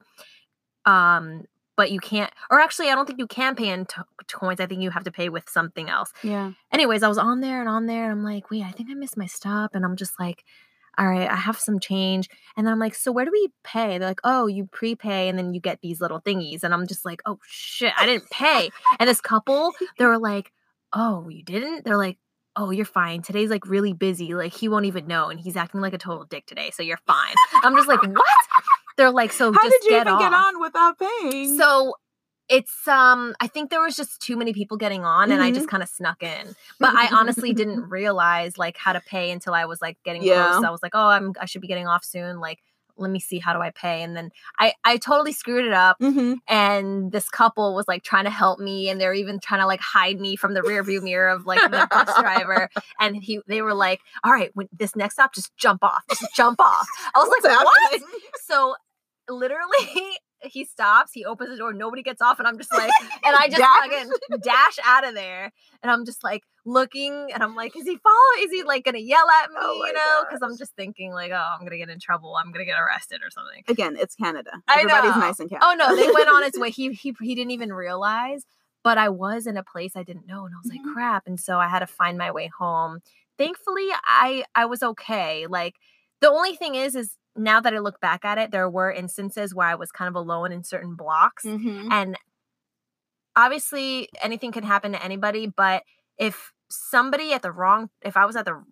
Um 0.85 1.45
but 1.77 1.91
you 1.91 1.99
can't 1.99 2.31
or 2.49 2.59
actually 2.59 2.89
I 2.89 2.95
don't 2.95 3.05
think 3.05 3.19
you 3.19 3.27
can 3.27 3.55
pay 3.55 3.69
in 3.69 3.85
t- 3.85 4.01
coins. 4.31 4.59
I 4.59 4.65
think 4.65 4.81
you 4.81 4.89
have 4.89 5.03
to 5.03 5.11
pay 5.11 5.29
with 5.29 5.49
something 5.49 5.89
else 5.89 6.13
yeah. 6.23 6.51
anyways, 6.71 7.03
I 7.03 7.07
was 7.07 7.17
on 7.17 7.41
there 7.41 7.59
and 7.59 7.69
on 7.69 7.85
there, 7.85 8.03
and 8.03 8.11
I'm 8.11 8.23
like, 8.23 8.49
wait, 8.49 8.63
I 8.63 8.71
think 8.71 8.89
I 8.89 8.93
missed 8.93 9.17
my 9.17 9.25
stop. 9.25 9.75
And 9.75 9.85
I'm 9.85 9.95
just 9.95 10.19
like, 10.19 10.43
all 10.97 11.07
right, 11.07 11.29
I 11.29 11.35
have 11.35 11.59
some 11.59 11.79
change. 11.79 12.29
And 12.55 12.65
then 12.65 12.73
I'm 12.73 12.79
like, 12.79 12.95
so 12.95 13.11
where 13.11 13.25
do 13.25 13.31
we 13.31 13.49
pay? 13.63 13.97
They're 13.97 14.07
like, 14.07 14.21
oh, 14.23 14.47
you 14.47 14.65
prepay, 14.65 15.29
and 15.29 15.37
then 15.37 15.53
you 15.53 15.59
get 15.59 15.81
these 15.81 16.01
little 16.01 16.21
thingies. 16.21 16.63
And 16.63 16.73
I'm 16.73 16.87
just 16.87 17.05
like, 17.05 17.21
oh 17.25 17.39
shit, 17.47 17.93
I 17.97 18.05
didn't 18.05 18.29
pay. 18.29 18.69
and 18.99 19.09
this 19.09 19.21
couple, 19.21 19.73
they 19.97 20.05
were 20.05 20.19
like, 20.19 20.51
oh, 20.93 21.27
you 21.29 21.43
didn't? 21.43 21.85
They're 21.85 21.97
like, 21.97 22.17
oh, 22.55 22.71
you're 22.71 22.85
fine. 22.85 23.21
Today's 23.21 23.49
like 23.49 23.67
really 23.67 23.91
busy. 23.91 24.33
Like 24.33 24.53
he 24.53 24.69
won't 24.69 24.85
even 24.85 25.07
know, 25.07 25.29
and 25.29 25.39
he's 25.39 25.57
acting 25.57 25.81
like 25.81 25.93
a 25.93 25.97
total 25.97 26.25
dick 26.25 26.45
today. 26.45 26.71
So 26.71 26.83
you're 26.83 26.99
fine. 27.05 27.35
I'm 27.63 27.75
just 27.75 27.87
like, 27.87 28.01
what? 28.01 28.44
They're 28.97 29.11
like, 29.11 29.31
so 29.33 29.51
How 29.51 29.59
just 29.61 29.81
did 29.81 29.91
you 29.91 29.95
even 29.97 30.07
off. 30.13 30.19
get 30.19 30.33
on 30.33 30.59
without 30.61 30.97
paying? 30.99 31.57
So 31.57 31.95
It's 32.47 32.87
um 32.87 33.33
I 33.39 33.47
think 33.47 33.71
there 33.71 33.81
was 33.81 33.95
just 33.95 34.21
too 34.21 34.37
many 34.37 34.53
people 34.53 34.77
getting 34.77 35.03
on 35.03 35.31
and 35.31 35.41
I 35.41 35.51
just 35.51 35.67
kind 35.67 35.81
of 35.81 35.89
snuck 35.89 36.21
in. 36.23 36.55
But 36.79 36.93
I 36.95 37.09
honestly 37.11 37.53
didn't 37.53 37.89
realize 37.89 38.57
like 38.57 38.77
how 38.77 38.93
to 38.93 39.01
pay 39.01 39.31
until 39.31 39.53
I 39.53 39.65
was 39.65 39.81
like 39.81 39.97
getting 40.05 40.21
Yeah. 40.23 40.51
close. 40.51 40.63
I 40.63 40.69
was 40.69 40.83
like, 40.83 40.93
"Oh, 40.93 41.07
I'm 41.07 41.33
I 41.41 41.45
should 41.45 41.61
be 41.61 41.67
getting 41.67 41.87
off 41.87 42.03
soon." 42.05 42.39
Like, 42.39 42.59
let 42.97 43.09
me 43.11 43.19
see 43.19 43.39
how 43.39 43.53
do 43.53 43.59
I 43.61 43.71
pay? 43.71 44.03
And 44.03 44.15
then 44.15 44.29
I 44.59 44.73
I 44.83 44.97
totally 44.97 45.31
screwed 45.33 45.65
it 45.65 45.73
up 45.73 45.97
Mm-hmm. 45.99 46.33
and 46.47 47.11
this 47.11 47.29
couple 47.29 47.73
was 47.73 47.87
like 47.87 48.03
trying 48.03 48.23
to 48.25 48.29
help 48.29 48.59
me 48.59 48.89
and 48.89 49.01
they're 49.01 49.13
even 49.15 49.39
trying 49.39 49.61
to 49.61 49.65
like 49.67 49.81
hide 49.81 50.19
me 50.19 50.35
from 50.35 50.53
the 50.53 50.61
rear 50.61 50.83
view 50.83 51.01
mirror 51.01 51.29
of 51.29 51.45
like 51.47 51.61
the 51.63 51.87
bus 51.89 52.15
driver 52.19 52.69
and 52.99 53.15
he 53.17 53.41
they 53.47 53.63
were 53.63 53.73
like, 53.73 54.01
"All 54.23 54.31
right, 54.31 54.51
when 54.53 54.69
this 54.71 54.95
next 54.95 55.15
stop 55.15 55.33
just 55.33 55.49
jump 55.57 55.83
off. 55.83 56.03
Just 56.11 56.27
jump 56.35 56.59
off." 56.61 56.87
I 57.15 57.19
was 57.19 57.29
like, 57.43 57.65
"What?" 57.65 58.01
so 58.45 58.75
literally 59.29 60.01
he 60.43 60.63
stops 60.63 61.11
he 61.13 61.25
opens 61.25 61.49
the 61.49 61.57
door 61.57 61.73
nobody 61.73 62.03
gets 62.03 62.21
off 62.21 62.37
and 62.37 62.47
i'm 62.47 62.57
just 62.57 62.71
like 62.71 62.91
and 63.25 63.35
i 63.35 63.47
just 63.49 63.57
Dash. 63.57 63.79
fucking 63.89 64.09
dash 64.43 64.77
out 64.85 65.07
of 65.07 65.15
there 65.15 65.51
and 65.81 65.91
i'm 65.91 66.05
just 66.05 66.23
like 66.23 66.43
looking 66.65 67.31
and 67.33 67.41
i'm 67.41 67.55
like 67.55 67.75
is 67.75 67.83
he 67.83 67.97
following 67.97 68.39
is 68.45 68.51
he 68.51 68.61
like 68.63 68.83
gonna 68.85 68.99
yell 68.99 69.25
at 69.43 69.49
me 69.49 69.57
Oh 69.59 69.83
you 69.87 69.93
know 69.93 70.23
because 70.27 70.41
i'm 70.43 70.55
just 70.57 70.75
thinking 70.75 71.13
like 71.13 71.31
oh 71.31 71.43
i'm 71.57 71.65
gonna 71.65 71.77
get 71.77 71.89
in 71.89 71.99
trouble 71.99 72.35
i'm 72.35 72.51
gonna 72.51 72.65
get 72.65 72.79
arrested 72.79 73.21
or 73.25 73.29
something 73.31 73.63
Again, 73.67 73.95
it's 73.99 74.13
Canada. 74.15 74.51
Everybody's 74.69 75.15
nice 75.15 75.39
in 75.39 75.49
Canada. 75.49 75.65
oh 75.67 75.75
no 75.75 75.95
they 75.95 76.11
went 76.13 76.29
on 76.29 76.43
its 76.43 76.59
way 76.59 76.69
he 76.69 76.91
he, 76.93 77.15
he 77.21 77.33
didn't 77.33 77.51
even 77.51 77.73
realize 77.73 78.45
but 78.83 78.97
i 78.99 79.09
was 79.09 79.47
in 79.47 79.57
a 79.57 79.63
place 79.63 79.93
i 79.95 80.03
didn't 80.03 80.27
know 80.27 80.45
and 80.45 80.53
i 80.53 80.57
was 80.61 80.69
Mhm. 80.71 80.85
like 80.85 80.93
crap 80.93 81.23
and 81.25 81.39
so 81.39 81.57
i 81.57 81.67
had 81.67 81.79
to 81.79 81.87
find 81.87 82.17
my 82.19 82.29
way 82.29 82.51
home 82.59 82.99
thankfully 83.39 83.87
i 84.05 84.43
i 84.53 84.65
was 84.65 84.83
okay 84.83 85.47
like 85.47 85.75
the 86.21 86.29
only 86.29 86.55
thing 86.55 86.75
is 86.75 86.93
is 86.95 87.15
now 87.35 87.59
that 87.59 87.73
i 87.73 87.79
look 87.79 87.99
back 87.99 88.23
at 88.25 88.37
it 88.37 88.51
there 88.51 88.69
were 88.69 88.91
instances 88.91 89.53
where 89.53 89.67
i 89.67 89.75
was 89.75 89.91
kind 89.91 90.07
of 90.09 90.15
alone 90.15 90.51
in 90.51 90.63
certain 90.63 90.95
blocks 90.95 91.43
Mhm. 91.45 91.89
and 91.91 92.17
obviously 93.35 94.09
anything 94.21 94.51
can 94.51 94.63
happen 94.63 94.91
to 94.93 95.03
anybody 95.03 95.47
but 95.47 95.83
if 96.17 96.53
somebody 96.69 97.33
at 97.33 97.41
the 97.41 97.51
wrong 97.51 97.89
if 98.01 98.15
i 98.17 98.25
was 98.25 98.35
at 98.35 98.45
the 98.45 98.63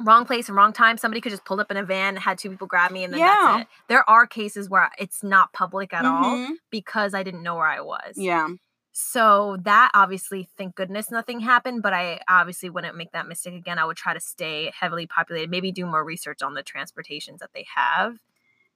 wrong 0.00 0.24
place 0.24 0.48
and 0.48 0.56
wrong 0.56 0.72
time 0.72 0.96
somebody 0.96 1.20
could 1.20 1.30
just 1.32 1.44
pull 1.44 1.60
up 1.60 1.70
in 1.70 1.76
a 1.76 1.84
van 1.84 2.16
had 2.16 2.38
two 2.38 2.48
people 2.48 2.66
grab 2.66 2.90
me 2.90 3.04
and 3.04 3.12
then 3.12 3.20
Yeah. 3.20 3.36
that's 3.40 3.62
it 3.62 3.68
there 3.88 4.08
are 4.08 4.26
cases 4.26 4.70
where 4.70 4.90
it's 4.98 5.22
not 5.22 5.52
public 5.52 5.92
at 5.92 6.04
all 6.04 6.36
Mhm. 6.36 6.52
because 6.70 7.12
i 7.14 7.22
didn't 7.22 7.42
know 7.42 7.56
where 7.56 7.66
i 7.66 7.80
was 7.80 8.14
Yeah. 8.16 8.48
So 8.92 9.56
that 9.62 9.90
obviously 9.94 10.48
thank 10.58 10.74
goodness 10.74 11.10
nothing 11.10 11.40
happened 11.40 11.82
but 11.82 11.92
i 11.94 12.20
obviously 12.28 12.68
wouldn't 12.70 12.96
make 12.96 13.12
that 13.12 13.26
mistake 13.28 13.54
again. 13.54 13.78
I 13.78 13.84
would 13.84 13.96
try 13.96 14.14
to 14.14 14.20
stay 14.20 14.70
heavily 14.78 15.06
populated 15.06 15.50
maybe 15.50 15.72
do 15.72 15.86
more 15.86 16.04
research 16.04 16.42
on 16.42 16.54
the 16.54 16.62
transportations 16.62 17.40
that 17.40 17.50
they 17.54 17.66
have. 17.74 18.18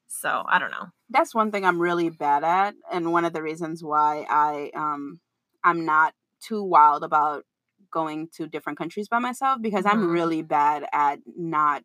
So 0.09 0.45
i 0.49 0.59
don't 0.59 0.71
know. 0.71 0.89
That's 1.11 1.35
one 1.35 1.51
thing 1.53 1.65
I'm 1.65 1.81
really 1.81 2.11
bad 2.11 2.43
at, 2.45 2.75
and 2.93 3.13
one 3.13 3.25
of 3.25 3.33
the 3.33 3.43
reasons 3.43 3.83
why 3.83 4.27
I 4.29 4.71
um 4.75 5.21
I'm 5.63 5.85
not 5.85 6.15
too 6.41 6.63
wild 6.63 7.05
about 7.05 7.45
going 7.91 8.29
to 8.37 8.47
different 8.47 8.79
countries 8.79 9.09
by 9.09 9.19
myself 9.21 9.59
because 9.63 9.87
I'm 9.87 9.99
Mhm. 9.99 10.11
really 10.11 10.43
bad 10.43 10.87
at 10.93 11.21
not 11.37 11.83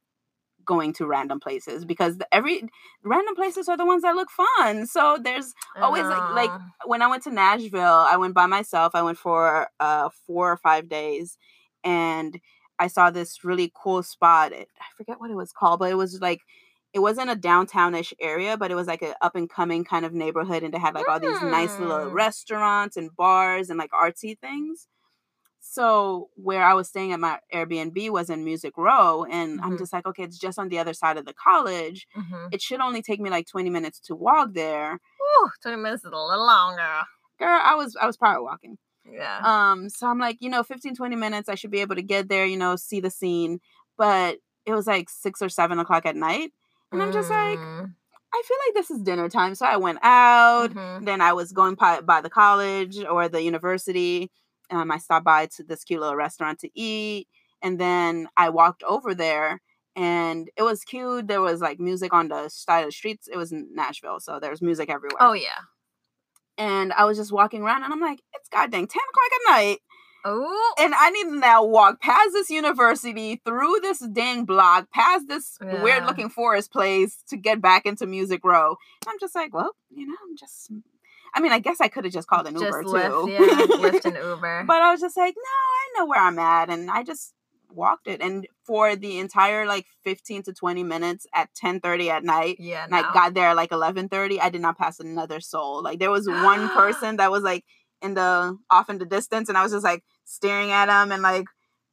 going 0.73 0.91
to 0.99 1.05
random 1.15 1.39
places 1.45 1.79
because 1.91 2.13
the, 2.19 2.27
every 2.39 2.57
random 3.13 3.35
places 3.41 3.67
are 3.69 3.77
the 3.81 3.85
ones 3.91 4.03
that 4.03 4.15
look 4.19 4.29
fun. 4.43 4.85
So 4.95 5.01
there's 5.27 5.49
Always, 5.85 6.05
like- 6.13 6.35
like, 6.41 6.53
when 6.91 7.01
I 7.05 7.07
went 7.11 7.23
to 7.27 7.31
Nashville, 7.43 8.01
I 8.13 8.17
went 8.23 8.33
by 8.41 8.47
myself. 8.57 8.89
I 8.99 9.03
went 9.07 9.17
for 9.27 9.41
uh 9.87 10.07
four 10.25 10.45
or 10.53 10.57
five 10.57 10.83
days, 10.99 11.37
and 11.83 12.31
I 12.83 12.87
saw 12.95 13.05
this 13.11 13.43
really 13.49 13.69
cool 13.81 14.01
spot. 14.03 14.47
It, 14.59 14.67
I 14.79 14.89
forget 14.97 15.19
what 15.21 15.31
it 15.33 15.35
was 15.43 15.51
called, 15.59 15.79
but 15.81 15.91
it 15.91 15.99
was 16.03 16.13
like 16.29 16.41
it 16.93 16.99
wasn't 17.07 17.29
a 17.35 17.35
downtownish 17.49 18.11
area, 18.19 18.57
but 18.61 18.69
it 18.71 18.75
was 18.75 18.87
like 18.93 19.01
an 19.01 19.13
up 19.21 19.35
and 19.39 19.49
coming 19.49 19.83
kind 19.93 20.05
of 20.05 20.13
neighborhood, 20.23 20.61
and 20.63 20.73
it 20.75 20.81
had 20.85 20.93
like 20.97 21.07
all 21.09 21.19
these 21.27 21.41
nice 21.57 21.73
little 21.79 22.05
Mm. 22.09 22.13
restaurants 22.25 22.97
and 22.99 23.15
bars 23.15 23.69
and 23.69 23.77
like 23.83 23.91
artsy 24.03 24.33
things. 24.45 24.87
So 25.63 26.29
where 26.35 26.63
I 26.63 26.73
was 26.73 26.89
staying 26.89 27.13
at 27.13 27.19
my 27.19 27.39
Airbnb 27.53 28.09
was 28.09 28.29
in 28.29 28.43
Music 28.43 28.73
Row, 28.77 29.25
and 29.25 29.61
I'm 29.61 29.73
Mhm. 29.73 29.77
just 29.77 29.93
like, 29.93 30.05
okay, 30.07 30.23
it's 30.23 30.37
just 30.39 30.57
on 30.59 30.69
the 30.69 30.79
other 30.79 30.93
side 30.93 31.17
of 31.17 31.25
the 31.25 31.33
college. 31.33 32.07
Mhm. 32.17 32.53
It 32.53 32.61
should 32.61 32.81
only 32.81 33.01
take 33.01 33.19
me 33.21 33.29
like 33.29 33.47
20 33.47 33.69
minutes 33.69 33.99
to 34.01 34.15
walk 34.15 34.53
there. 34.53 34.99
Whew, 35.19 35.49
20 35.61 35.77
minutes 35.77 36.03
is 36.03 36.11
a 36.11 36.17
little 36.17 36.45
longer. 36.45 37.03
Girl, 37.39 37.59
I 37.63 37.75
was 37.75 37.95
I 37.95 38.05
was 38.07 38.17
power 38.17 38.41
walking. 38.43 38.77
Yeah. 39.05 39.41
Um, 39.71 39.89
so 39.89 40.07
I'm 40.07 40.19
like, 40.19 40.37
you 40.41 40.49
know, 40.49 40.63
15, 40.63 40.95
20 40.95 41.15
minutes, 41.15 41.49
I 41.49 41.55
should 41.55 41.71
be 41.71 41.81
able 41.81 41.95
to 41.95 42.01
get 42.03 42.29
there, 42.29 42.45
you 42.45 42.57
know, 42.57 42.75
see 42.75 42.99
the 42.99 43.09
scene. 43.11 43.59
But 43.97 44.39
it 44.65 44.73
was 44.73 44.87
like 44.87 45.09
six 45.09 45.41
or 45.41 45.49
seven 45.49 45.79
o'clock 45.79 46.05
at 46.05 46.15
night. 46.15 46.51
And 46.91 47.01
I'm 47.01 47.11
just 47.11 47.29
like, 47.29 47.61
Mm, 47.61 47.95
I 48.33 48.43
feel 48.47 48.57
like 48.67 48.75
this 48.75 48.91
is 48.91 49.01
dinner 49.01 49.29
time. 49.29 49.55
So 49.55 49.65
I 49.65 49.77
went 49.77 49.99
out. 50.03 50.71
mhm. 50.71 51.05
Then 51.05 51.21
I 51.21 51.33
was 51.33 51.51
going 51.51 51.75
by, 51.75 52.01
by 52.01 52.21
the 52.21 52.29
college 52.29 52.99
or 53.03 53.27
the 53.29 53.41
university. 53.41 54.31
Um, 54.71 54.91
I 54.91 54.97
stopped 54.97 55.25
by 55.25 55.47
to 55.57 55.63
this 55.63 55.83
cute 55.83 55.99
little 55.99 56.15
restaurant 56.15 56.59
to 56.59 56.69
eat. 56.73 57.27
And 57.61 57.79
then 57.79 58.27
I 58.37 58.49
walked 58.49 58.81
over 58.83 59.13
there 59.13 59.61
and 59.95 60.49
it 60.57 60.63
was 60.63 60.83
cute. 60.83 61.27
There 61.27 61.41
was 61.41 61.61
like 61.61 61.79
music 61.79 62.13
on 62.13 62.29
the 62.29 62.49
side 62.49 62.79
of 62.81 62.85
the 62.87 62.91
streets. 62.91 63.27
It 63.31 63.37
was 63.37 63.51
in 63.51 63.67
Nashville. 63.75 64.19
So 64.19 64.39
there 64.39 64.49
was 64.49 64.61
music 64.61 64.89
everywhere. 64.89 65.17
Oh, 65.19 65.33
yeah. 65.33 65.59
And 66.57 66.93
I 66.93 67.05
was 67.05 67.17
just 67.17 67.31
walking 67.31 67.61
around 67.61 67.83
and 67.83 67.93
I'm 67.93 67.99
like, 68.01 68.19
it's 68.33 68.49
goddamn 68.49 68.87
10 68.87 68.87
o'clock 68.87 69.31
at 69.33 69.51
night. 69.51 69.77
Oh, 70.23 70.73
and 70.79 70.93
I 70.95 71.09
need 71.09 71.23
to 71.23 71.35
now 71.39 71.63
walk 71.65 71.99
past 71.99 72.29
this 72.33 72.51
university, 72.51 73.41
through 73.43 73.79
this 73.81 73.99
dang 73.99 74.45
block, 74.45 74.87
past 74.91 75.27
this 75.27 75.57
Yeah. 75.63 75.81
weird 75.81 76.05
looking 76.05 76.29
forest 76.29 76.71
place 76.71 77.23
to 77.29 77.37
get 77.37 77.59
back 77.59 77.87
into 77.87 78.05
Music 78.05 78.41
Row. 78.43 78.75
And 79.01 79.09
I'm 79.09 79.19
just 79.19 79.33
like, 79.33 79.51
well, 79.51 79.71
you 79.89 80.05
know, 80.07 80.13
I'm 80.29 80.37
just. 80.37 80.71
I 81.33 81.39
mean, 81.39 81.51
I 81.51 81.59
guess 81.59 81.79
I 81.79 81.87
could 81.87 82.03
have 82.03 82.13
just 82.13 82.27
called 82.27 82.47
an 82.47 82.53
just 82.53 82.65
Uber 82.65 82.83
Lyft, 82.83 83.25
too. 83.25 83.31
yeah, 83.31 83.89
Lyft 83.89 84.05
and 84.05 84.15
Uber. 84.15 84.63
but 84.67 84.81
I 84.81 84.91
was 84.91 84.99
just 84.99 85.17
like, 85.17 85.33
no, 85.35 85.41
I 85.43 85.99
know 85.99 86.05
where 86.07 86.21
I'm 86.21 86.39
at, 86.39 86.69
and 86.69 86.89
I 86.91 87.03
just 87.03 87.33
walked 87.69 88.07
it. 88.07 88.21
And 88.21 88.47
for 88.65 88.95
the 88.95 89.19
entire 89.19 89.65
like 89.65 89.85
15 90.03 90.43
to 90.43 90.53
20 90.53 90.83
minutes 90.83 91.25
at 91.33 91.49
10:30 91.53 92.09
at 92.09 92.23
night, 92.23 92.57
yeah, 92.59 92.83
and 92.85 92.95
I 92.95 93.01
got 93.13 93.33
there 93.33 93.49
at 93.49 93.55
like 93.55 93.71
11:30, 93.71 94.39
I 94.41 94.49
did 94.49 94.61
not 94.61 94.77
pass 94.77 94.99
another 94.99 95.39
soul. 95.39 95.81
Like 95.83 95.99
there 95.99 96.11
was 96.11 96.27
one 96.27 96.69
person 96.75 97.17
that 97.17 97.31
was 97.31 97.43
like 97.43 97.63
in 98.01 98.13
the 98.15 98.57
off 98.69 98.89
in 98.89 98.97
the 98.97 99.05
distance, 99.05 99.49
and 99.49 99.57
I 99.57 99.63
was 99.63 99.71
just 99.71 99.83
like 99.83 100.03
staring 100.25 100.71
at 100.71 100.89
him 100.89 101.11
and 101.11 101.21
like 101.21 101.45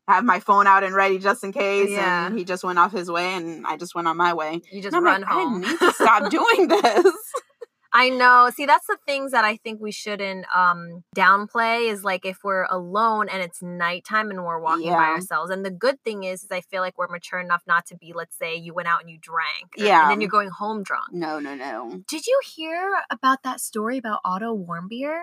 have 0.08 0.24
my 0.24 0.40
phone 0.40 0.66
out 0.66 0.82
and 0.82 0.94
ready 0.94 1.18
just 1.18 1.44
in 1.44 1.52
case. 1.52 1.90
Yeah. 1.90 2.26
And 2.26 2.38
he 2.38 2.44
just 2.44 2.64
went 2.64 2.78
off 2.78 2.92
his 2.92 3.10
way, 3.10 3.34
and 3.34 3.66
I 3.66 3.76
just 3.76 3.94
went 3.94 4.08
on 4.08 4.16
my 4.16 4.34
way. 4.34 4.62
you 4.72 4.82
just 4.82 4.94
run 4.94 5.20
like, 5.20 5.30
home. 5.30 5.64
I 5.64 5.68
need 5.68 5.78
to 5.78 5.92
stop 5.92 6.30
doing 6.30 6.68
this. 6.68 7.14
I 7.92 8.10
know. 8.10 8.50
See, 8.54 8.66
that's 8.66 8.86
the 8.86 8.98
things 9.06 9.32
that 9.32 9.44
I 9.44 9.56
think 9.56 9.80
we 9.80 9.92
shouldn't 9.92 10.44
um 10.54 11.04
downplay 11.16 11.90
is 11.90 12.04
like 12.04 12.26
if 12.26 12.38
we're 12.44 12.64
alone 12.64 13.28
and 13.28 13.42
it's 13.42 13.62
nighttime 13.62 14.30
and 14.30 14.44
we're 14.44 14.60
walking 14.60 14.90
by 14.90 15.06
ourselves. 15.06 15.50
And 15.50 15.64
the 15.64 15.70
good 15.70 16.02
thing 16.04 16.24
is, 16.24 16.42
is 16.44 16.48
I 16.50 16.60
feel 16.60 16.82
like 16.82 16.98
we're 16.98 17.08
mature 17.08 17.40
enough 17.40 17.62
not 17.66 17.86
to 17.86 17.96
be, 17.96 18.12
let's 18.14 18.36
say 18.36 18.54
you 18.56 18.74
went 18.74 18.88
out 18.88 19.00
and 19.00 19.10
you 19.10 19.18
drank. 19.18 19.72
Yeah. 19.76 20.02
And 20.02 20.10
then 20.10 20.20
you're 20.20 20.30
going 20.30 20.50
home 20.50 20.82
drunk. 20.82 21.12
No, 21.12 21.38
no, 21.40 21.54
no. 21.54 22.02
Did 22.08 22.26
you 22.26 22.38
hear 22.44 23.00
about 23.10 23.42
that 23.44 23.60
story 23.60 23.96
about 23.98 24.20
Otto 24.24 24.54
Warmbier? 24.56 25.22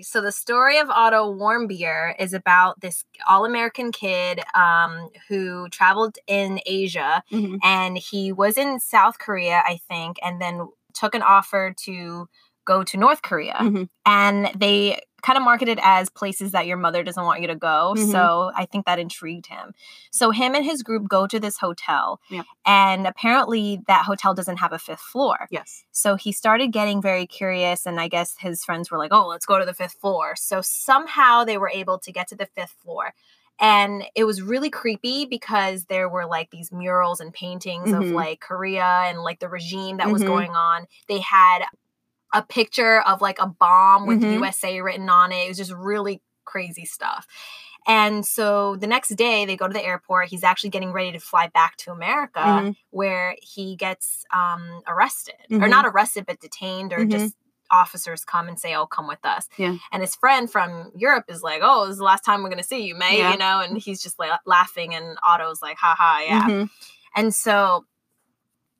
So 0.00 0.20
the 0.20 0.30
story 0.30 0.78
of 0.78 0.88
Otto 0.90 1.34
Warmbier 1.34 2.14
is 2.20 2.32
about 2.32 2.80
this 2.80 3.04
all-American 3.28 3.90
kid 3.90 4.40
um, 4.54 5.08
who 5.28 5.68
traveled 5.70 6.18
in 6.28 6.60
Asia 6.66 7.24
Mhm. 7.32 7.58
and 7.64 7.98
he 7.98 8.30
was 8.30 8.56
in 8.56 8.78
South 8.78 9.18
Korea, 9.18 9.60
I 9.66 9.80
think, 9.88 10.18
and 10.22 10.40
then 10.40 10.68
took 10.98 11.14
an 11.14 11.22
offer 11.22 11.74
to 11.84 12.28
go 12.64 12.82
to 12.84 12.96
North 12.98 13.22
Korea. 13.22 13.54
Mhm. 13.60 13.88
And 14.04 14.50
they 14.54 15.00
kind 15.22 15.36
of 15.36 15.42
marketed 15.42 15.80
as 15.82 16.08
places 16.10 16.52
that 16.52 16.66
your 16.66 16.76
mother 16.76 17.02
doesn't 17.02 17.24
want 17.24 17.40
you 17.40 17.48
to 17.48 17.54
go. 17.56 17.94
Mhm. 17.96 18.12
So 18.12 18.52
I 18.54 18.66
think 18.66 18.86
that 18.86 19.00
intrigued 19.00 19.46
him. 19.46 19.74
So 20.12 20.30
him 20.30 20.54
and 20.54 20.64
his 20.64 20.84
group 20.84 21.08
go 21.08 21.26
to 21.26 21.40
this 21.40 21.58
hotel, 21.58 22.20
Yeah. 22.30 22.42
and 22.64 23.04
apparently 23.06 23.80
that 23.88 24.04
hotel 24.04 24.32
doesn't 24.32 24.58
have 24.58 24.72
a 24.72 24.78
fifth 24.78 25.00
floor. 25.00 25.48
Yes. 25.50 25.82
So 25.90 26.14
he 26.14 26.30
started 26.30 26.68
getting 26.72 27.02
very 27.02 27.26
curious, 27.26 27.84
and 27.84 27.98
I 28.00 28.06
guess 28.06 28.36
his 28.38 28.64
friends 28.64 28.90
were 28.92 28.98
like, 28.98 29.12
oh, 29.12 29.26
let's 29.26 29.46
go 29.46 29.58
to 29.58 29.64
the 29.64 29.74
fifth 29.74 29.96
floor. 30.00 30.36
So 30.36 30.60
somehow 30.60 31.42
they 31.42 31.58
were 31.58 31.70
able 31.70 31.98
to 31.98 32.12
get 32.12 32.28
to 32.28 32.36
the 32.36 32.46
fifth 32.46 32.76
floor. 32.84 33.12
And 33.60 34.04
it 34.14 34.24
was 34.24 34.40
really 34.42 34.70
creepy 34.70 35.24
because 35.26 35.84
there 35.86 36.08
were 36.08 36.26
like 36.26 36.50
these 36.50 36.70
murals 36.72 37.20
and 37.20 37.32
paintings 37.32 37.92
of 37.92 38.04
Mhm. 38.04 38.14
like 38.14 38.40
Korea 38.40 39.02
and 39.06 39.20
like 39.22 39.40
the 39.40 39.48
regime 39.48 39.96
that 39.98 40.10
was 40.12 40.22
Mhm. 40.22 40.26
going 40.26 40.50
on. 40.52 40.86
They 41.08 41.18
had 41.20 41.64
a 42.32 42.42
picture 42.42 43.00
of 43.02 43.20
like 43.20 43.38
a 43.40 43.46
bomb 43.46 44.06
with 44.06 44.20
Mhm. 44.20 44.34
USA 44.34 44.80
written 44.80 45.08
on 45.08 45.32
it. 45.32 45.46
It 45.46 45.48
was 45.48 45.56
just 45.58 45.72
really 45.72 46.22
crazy 46.44 46.84
stuff. 46.84 47.26
And 47.86 48.24
so 48.26 48.76
the 48.76 48.86
next 48.86 49.10
day 49.16 49.44
they 49.46 49.56
go 49.56 49.66
to 49.66 49.72
the 49.72 49.84
airport. 49.84 50.28
He's 50.28 50.44
actually 50.44 50.70
getting 50.70 50.92
ready 50.92 51.12
to 51.12 51.20
fly 51.20 51.48
back 51.48 51.76
to 51.78 51.90
America 51.92 52.40
Mhm. 52.40 52.76
where 52.90 53.36
he 53.40 53.76
gets 53.76 54.24
um, 54.32 54.82
arrested 54.86 55.36
or 55.50 55.68
Mhm. 55.68 55.70
not 55.70 55.86
arrested 55.86 56.26
but 56.26 56.40
detained 56.40 56.92
or 56.92 56.98
Mhm. 56.98 57.10
just 57.10 57.36
officers 57.70 58.24
come 58.24 58.48
and 58.48 58.58
say 58.58 58.74
oh 58.74 58.86
come 58.86 59.06
with 59.08 59.24
us 59.24 59.48
Yeah. 59.56 59.76
and 59.92 60.02
his 60.02 60.14
friend 60.16 60.50
from 60.50 60.90
europe 60.96 61.24
is 61.28 61.42
like 61.42 61.60
oh 61.62 61.86
this 61.86 61.92
is 61.92 61.98
the 61.98 62.04
last 62.04 62.24
time 62.24 62.42
we're 62.42 62.50
gonna 62.50 62.62
see 62.62 62.84
you 62.86 62.94
mate 62.94 63.18
Yeah. 63.18 63.32
you 63.32 63.38
know 63.38 63.60
and 63.60 63.78
he's 63.78 64.02
just 64.02 64.18
like 64.18 64.30
laughing 64.46 64.94
and 64.94 65.18
otto's 65.22 65.60
like 65.62 65.76
haha 65.78 66.20
yeah 66.24 66.42
Mhm. 66.48 66.70
and 67.16 67.34
so 67.34 67.84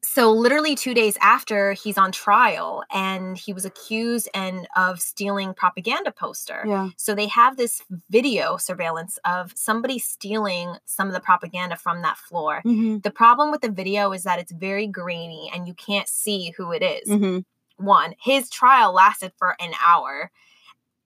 so 0.04 0.30
literally 0.32 0.76
two 0.76 0.94
days 0.94 1.18
after 1.20 1.72
he's 1.72 1.98
on 1.98 2.12
trial 2.12 2.84
and 2.92 3.36
he 3.36 3.52
was 3.52 3.64
accused 3.64 4.28
and 4.32 4.66
of 4.76 5.00
stealing 5.00 5.52
propaganda 5.54 6.12
poster 6.12 6.62
Yeah. 6.66 6.90
so 6.96 7.14
they 7.16 7.26
have 7.26 7.56
this 7.56 7.82
video 8.08 8.56
surveillance 8.58 9.18
of 9.24 9.52
somebody 9.56 9.98
stealing 9.98 10.76
some 10.86 11.08
of 11.08 11.14
the 11.14 11.20
propaganda 11.20 11.76
from 11.76 12.02
that 12.02 12.16
floor 12.16 12.62
Mm-hmm. 12.64 12.98
the 13.00 13.10
problem 13.10 13.50
with 13.50 13.60
the 13.60 13.70
video 13.70 14.12
is 14.12 14.22
that 14.22 14.38
it's 14.38 14.52
very 14.52 14.86
grainy 14.86 15.50
and 15.52 15.66
you 15.66 15.74
can't 15.74 16.08
see 16.08 16.54
who 16.56 16.70
it 16.72 16.82
is. 16.82 17.08
Mm-hmm. 17.08 17.38
One 17.78 18.14
his 18.22 18.50
trial 18.50 18.92
lasted 18.92 19.32
for 19.38 19.56
an 19.60 19.72
hour 19.86 20.30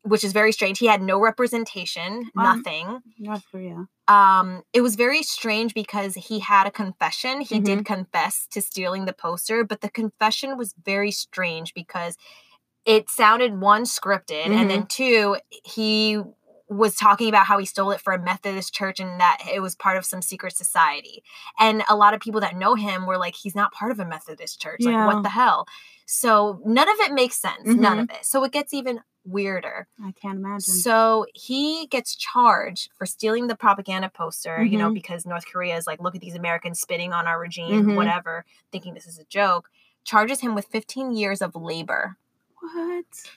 which 0.04 0.24
is 0.24 0.32
very 0.32 0.50
strange. 0.50 0.80
He 0.80 0.86
had 0.86 1.00
no 1.00 1.20
representation 1.20 2.28
Wow. 2.34 2.54
nothing. 2.54 3.02
North 3.18 3.44
Korea. 3.50 3.86
um 4.08 4.62
it 4.72 4.80
was 4.80 4.96
very 4.96 5.22
strange 5.22 5.74
because 5.74 6.14
he 6.14 6.40
had 6.40 6.66
a 6.66 6.70
confession. 6.72 7.40
He 7.40 7.60
did 7.60 7.84
confess 7.84 8.46
to 8.50 8.60
stealing 8.60 9.04
the 9.04 9.12
poster 9.12 9.62
but 9.64 9.80
the 9.80 9.90
confession 9.90 10.56
was 10.58 10.74
very 10.84 11.10
strange 11.12 11.72
because 11.74 12.16
it 12.84 13.08
sounded 13.08 13.60
one 13.60 13.84
scripted 13.84 14.46
and 14.48 14.68
then 14.70 14.86
two 14.86 15.36
he 15.64 16.20
was 16.68 16.96
talking 16.96 17.28
about 17.28 17.44
how 17.46 17.58
he 17.58 17.66
stole 17.66 17.90
it 17.90 18.00
for 18.00 18.12
a 18.14 18.18
methodist 18.22 18.72
church 18.74 18.98
and 18.98 19.20
that 19.20 19.38
it 19.52 19.60
was 19.60 19.74
part 19.76 19.98
of 19.98 20.06
some 20.06 20.22
secret 20.22 20.56
society. 20.56 21.22
And 21.58 21.82
a 21.86 21.94
lot 21.94 22.14
of 22.14 22.20
people 22.20 22.40
that 22.40 22.56
know 22.56 22.74
him 22.76 23.04
were 23.06 23.18
like 23.18 23.34
he's 23.36 23.54
not 23.54 23.72
part 23.72 23.92
of 23.92 24.00
a 24.00 24.06
methodist 24.06 24.58
church. 24.60 24.80
Like 24.80 24.96
what 25.06 25.22
the 25.22 25.28
hell 25.28 25.66
so 26.12 26.60
none 26.64 26.88
of 26.88 26.96
it 27.00 27.12
makes 27.12 27.36
sense 27.36 27.64
none 27.66 27.98
of 27.98 28.10
it 28.10 28.24
so 28.24 28.44
it 28.44 28.52
gets 28.52 28.72
even 28.74 29.00
weirder 29.24 29.86
I 30.04 30.12
can't 30.20 30.38
imagine. 30.38 30.60
so 30.60 31.26
he 31.32 31.86
gets 31.86 32.14
charged 32.16 32.90
for 32.98 33.06
stealing 33.06 33.46
the 33.46 33.54
propaganda 33.54 34.08
poster, 34.08 34.62
you 34.64 34.76
know, 34.76 34.90
Mhm. 34.90 34.94
because 34.94 35.24
North 35.24 35.46
Korea 35.46 35.76
is 35.76 35.86
like, 35.86 36.00
look 36.00 36.16
at 36.16 36.20
these 36.20 36.34
Americans 36.34 36.80
spitting 36.80 37.12
on 37.12 37.28
our 37.28 37.38
regime, 37.38 37.86
Mhm. 37.86 37.94
whatever, 37.94 38.44
thinking 38.72 38.94
this 38.94 39.06
is 39.06 39.18
a 39.20 39.24
joke, 39.24 39.70
charges 40.04 40.40
him 40.40 40.56
with 40.56 40.66
15 40.66 41.12
years 41.12 41.40
of 41.40 41.54
labor. 41.54 42.16
what? 42.60 43.30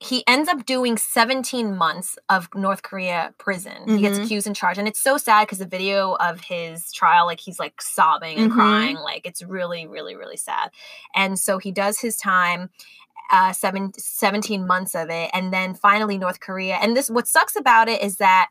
He 0.00 0.22
ends 0.28 0.48
up 0.48 0.64
doing 0.64 0.96
17 0.96 1.76
months 1.76 2.18
of 2.28 2.48
North 2.54 2.82
Korea 2.82 3.34
prison. 3.38 3.88
He 3.88 4.00
gets 4.00 4.18
Mhm. 4.18 4.24
accused 4.24 4.46
and 4.46 4.54
charged. 4.54 4.78
And 4.78 4.86
it's 4.86 5.00
so 5.00 5.16
sad 5.18 5.42
because 5.46 5.58
the 5.58 5.66
video 5.66 6.14
of 6.20 6.40
his 6.42 6.92
trial, 6.92 7.26
like 7.26 7.40
he's 7.40 7.58
like 7.58 7.82
sobbing 7.82 8.38
and 8.38 8.50
Mhm. 8.50 8.54
crying. 8.54 8.96
Like 8.98 9.26
it's 9.26 9.42
really, 9.42 9.88
really, 9.88 10.14
really 10.14 10.36
sad. 10.36 10.70
And 11.16 11.36
so 11.38 11.58
he 11.58 11.72
does 11.72 11.98
his 12.00 12.16
time 12.16 12.70
uh, 13.30 13.52
seven, 13.52 13.92
17 13.98 14.66
months 14.66 14.94
of 14.94 15.10
it. 15.10 15.28
And 15.34 15.52
then 15.52 15.74
finally, 15.74 16.16
North 16.16 16.40
Korea. 16.40 16.76
And 16.76 16.96
this, 16.96 17.10
what 17.10 17.28
sucks 17.28 17.56
about 17.56 17.86
it 17.86 18.00
is 18.00 18.16
that 18.16 18.48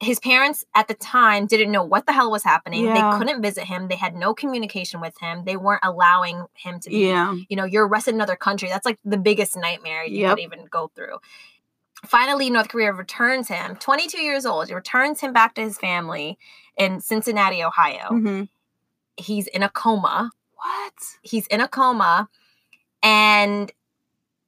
his 0.00 0.18
parents 0.18 0.64
at 0.74 0.88
the 0.88 0.94
time 0.94 1.46
didn't 1.46 1.70
know 1.70 1.84
what 1.84 2.06
the 2.06 2.12
hell 2.12 2.30
was 2.30 2.42
happening. 2.42 2.84
Yeah. 2.86 2.94
They 2.94 3.18
couldn't 3.18 3.42
visit 3.42 3.64
him. 3.64 3.88
They 3.88 3.96
had 3.96 4.14
no 4.14 4.32
communication 4.32 5.00
with 5.00 5.18
him. 5.20 5.44
They 5.44 5.56
weren't 5.58 5.82
allowing 5.84 6.46
him 6.54 6.80
to 6.80 6.88
be, 6.88 7.08
Yeah. 7.08 7.34
you 7.50 7.56
know, 7.56 7.64
you're 7.64 7.86
arrested 7.86 8.10
in 8.10 8.14
another 8.16 8.36
country. 8.36 8.68
That's 8.70 8.86
like 8.86 8.98
the 9.04 9.18
biggest 9.18 9.56
nightmare 9.58 10.04
you 10.04 10.20
Yep. 10.22 10.30
could 10.36 10.42
even 10.42 10.64
go 10.70 10.90
through. 10.94 11.18
Finally, 12.06 12.48
North 12.48 12.68
Korea 12.68 12.94
returns 12.94 13.48
him, 13.48 13.76
22 13.76 14.22
years 14.22 14.46
old, 14.46 14.68
he 14.68 14.74
returns 14.74 15.20
him 15.20 15.34
back 15.34 15.54
to 15.56 15.60
his 15.60 15.76
family 15.76 16.38
in 16.78 17.00
Cincinnati, 17.00 17.62
Ohio. 17.62 18.08
Mm-hmm. 18.10 18.42
He's 19.18 19.48
in 19.48 19.62
a 19.62 19.68
coma 19.68 20.30
What? 20.54 20.94
he's 21.20 21.46
in 21.48 21.60
a 21.60 21.68
coma 21.68 22.30
and 23.02 23.70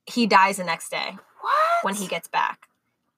he 0.06 0.26
dies 0.26 0.56
the 0.56 0.64
next 0.64 0.88
day 0.90 1.16
What? 1.42 1.84
when 1.84 1.94
he 1.94 2.06
gets 2.06 2.26
back. 2.26 2.68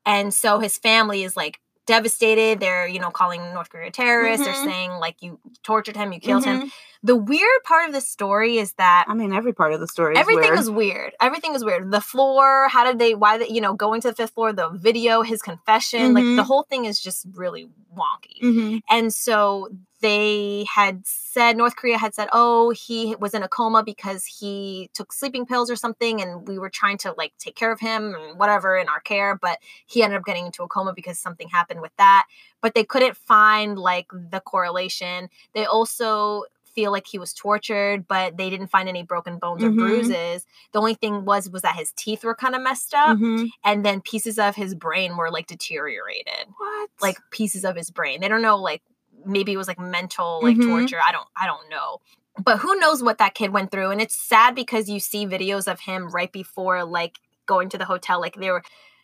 And 0.05 0.35
so 0.35 0.59
his 0.59 0.79
family 0.79 1.23
is 1.23 1.37
like 1.37 1.61
devastated. 1.87 2.61
They're, 2.61 2.87
you 2.87 2.99
know, 2.99 3.11
calling 3.11 3.41
North 3.53 3.71
Korea 3.71 3.91
terrorists. 3.91 4.43
Mhm. 4.47 4.53
They're 4.53 4.65
saying 4.65 4.91
like 4.93 5.17
you 5.23 5.39
tortured 5.63 5.97
him, 5.97 6.13
you 6.13 6.21
killed 6.21 6.45
him. 6.45 6.63
Mhm. 6.63 6.71
The 7.03 7.17
weird 7.17 7.63
part 7.65 7.87
of 7.87 7.95
the 7.95 8.01
story 8.01 8.57
is 8.57 8.73
that 8.75 9.05
I 9.09 9.15
mean, 9.15 9.33
every 9.33 9.53
part 9.53 9.73
of 9.75 9.81
the 9.81 9.87
story. 9.87 10.15
Is 10.15 10.19
everything 10.21 10.45
weird. 10.45 10.57
was 10.57 10.71
weird. 10.71 11.13
Everything 11.21 11.53
was 11.53 11.65
weird. 11.65 11.91
The 11.91 12.01
floor, 12.01 12.69
how 12.69 12.85
did 12.85 12.99
they 12.99 13.15
why 13.15 13.37
they, 13.39 13.49
you 13.49 13.61
know, 13.61 13.75
going 13.75 14.01
to 14.03 14.09
the 14.09 14.15
fifth 14.15 14.33
floor, 14.35 14.53
the 14.53 14.71
video, 14.71 15.23
his 15.23 15.43
confession, 15.43 16.15
like 16.15 16.25
Mhm. 16.25 16.37
the 16.37 16.45
whole 16.45 16.63
thing 16.63 16.87
is 16.87 16.99
just 17.01 17.27
really 17.35 17.69
wonky. 17.95 18.41
Mhm. 18.43 18.83
And 18.89 19.13
so 19.13 19.69
they 20.05 20.67
had 20.73 21.01
said, 21.07 21.57
North 21.57 21.77
Korea 21.77 21.97
had 21.97 22.15
said, 22.15 22.29
oh, 22.31 22.71
he 22.71 23.17
was 23.19 23.33
in 23.33 23.43
a 23.43 23.49
coma 23.49 23.83
because 23.83 24.27
he 24.27 24.91
took 24.93 25.15
sleeping 25.15 25.47
pills 25.47 25.71
or 25.71 25.77
something. 25.77 26.21
And 26.21 26.47
we 26.47 26.59
were 26.59 26.69
trying 26.69 26.99
to 26.99 27.15
like 27.17 27.33
take 27.39 27.57
care 27.57 27.73
of 27.73 27.81
him 27.81 28.15
and 28.15 28.39
whatever 28.39 28.77
in 28.77 28.87
our 28.91 29.01
care. 29.01 29.35
But 29.35 29.59
he 29.87 30.03
ended 30.03 30.19
up 30.19 30.27
getting 30.27 30.45
into 30.45 30.63
a 30.63 30.69
coma 30.69 30.93
because 30.95 31.19
something 31.19 31.49
happened 31.49 31.81
with 31.81 31.97
that. 31.97 32.27
But 32.61 32.75
they 32.75 32.85
couldn't 32.85 33.17
find 33.17 33.79
like 33.79 34.09
the 34.13 34.41
correlation. 34.41 35.31
They 35.55 35.65
also 35.65 36.45
feel 36.75 36.93
like 36.93 37.07
he 37.07 37.19
was 37.19 37.33
tortured, 37.33 38.07
but 38.07 38.37
they 38.37 38.51
didn't 38.51 38.67
find 38.67 38.89
any 38.89 39.05
broken 39.05 39.39
bones 39.39 39.63
Mhm. 39.63 39.69
or 39.69 39.71
bruises. 39.71 40.45
The 40.73 40.81
only 40.81 40.95
thing 40.95 41.25
was 41.25 41.49
was 41.49 41.63
that 41.63 41.77
his 41.77 41.93
teeth 41.97 42.25
were 42.25 42.35
kind 42.35 42.55
of 42.55 42.61
messed 42.63 42.93
up, 42.93 43.17
Mhm. 43.17 43.49
and 43.63 43.85
then 43.87 44.01
pieces 44.03 44.39
of 44.39 44.57
his 44.57 44.75
brain 44.75 45.17
were 45.17 45.31
like 45.31 45.47
deteriorated 45.47 46.47
What? 46.59 46.91
like 47.01 47.19
pieces 47.31 47.65
of 47.65 47.77
his 47.77 47.91
brain. 47.91 48.21
They 48.21 48.29
don't 48.29 48.43
know 48.43 48.57
like 48.59 48.83
maybe 49.27 49.53
it 49.53 49.57
was 49.57 49.69
like 49.69 49.79
mental 49.79 50.41
like 50.43 50.57
Mhm. 50.57 50.67
torture. 50.67 50.99
I 51.07 51.13
don't 51.13 51.29
I 51.41 51.47
don't 51.47 51.69
know. 51.71 52.01
But 52.43 52.59
who 52.59 52.75
knows 52.81 53.03
what 53.03 53.19
that 53.19 53.35
kid 53.35 53.53
went 53.53 53.71
through 53.71 53.91
and 53.91 54.01
it's 54.01 54.17
sad 54.17 54.55
because 54.55 54.89
you 54.89 55.01
see 55.01 55.27
videos 55.27 55.71
of 55.71 55.81
him 55.81 56.09
right 56.11 56.33
before 56.33 56.85
like 56.85 57.19
going 57.47 57.69
to 57.71 57.79
the 57.79 57.85
hotel 57.85 58.21
like 58.21 58.35
they 58.37 58.51
were 58.51 58.63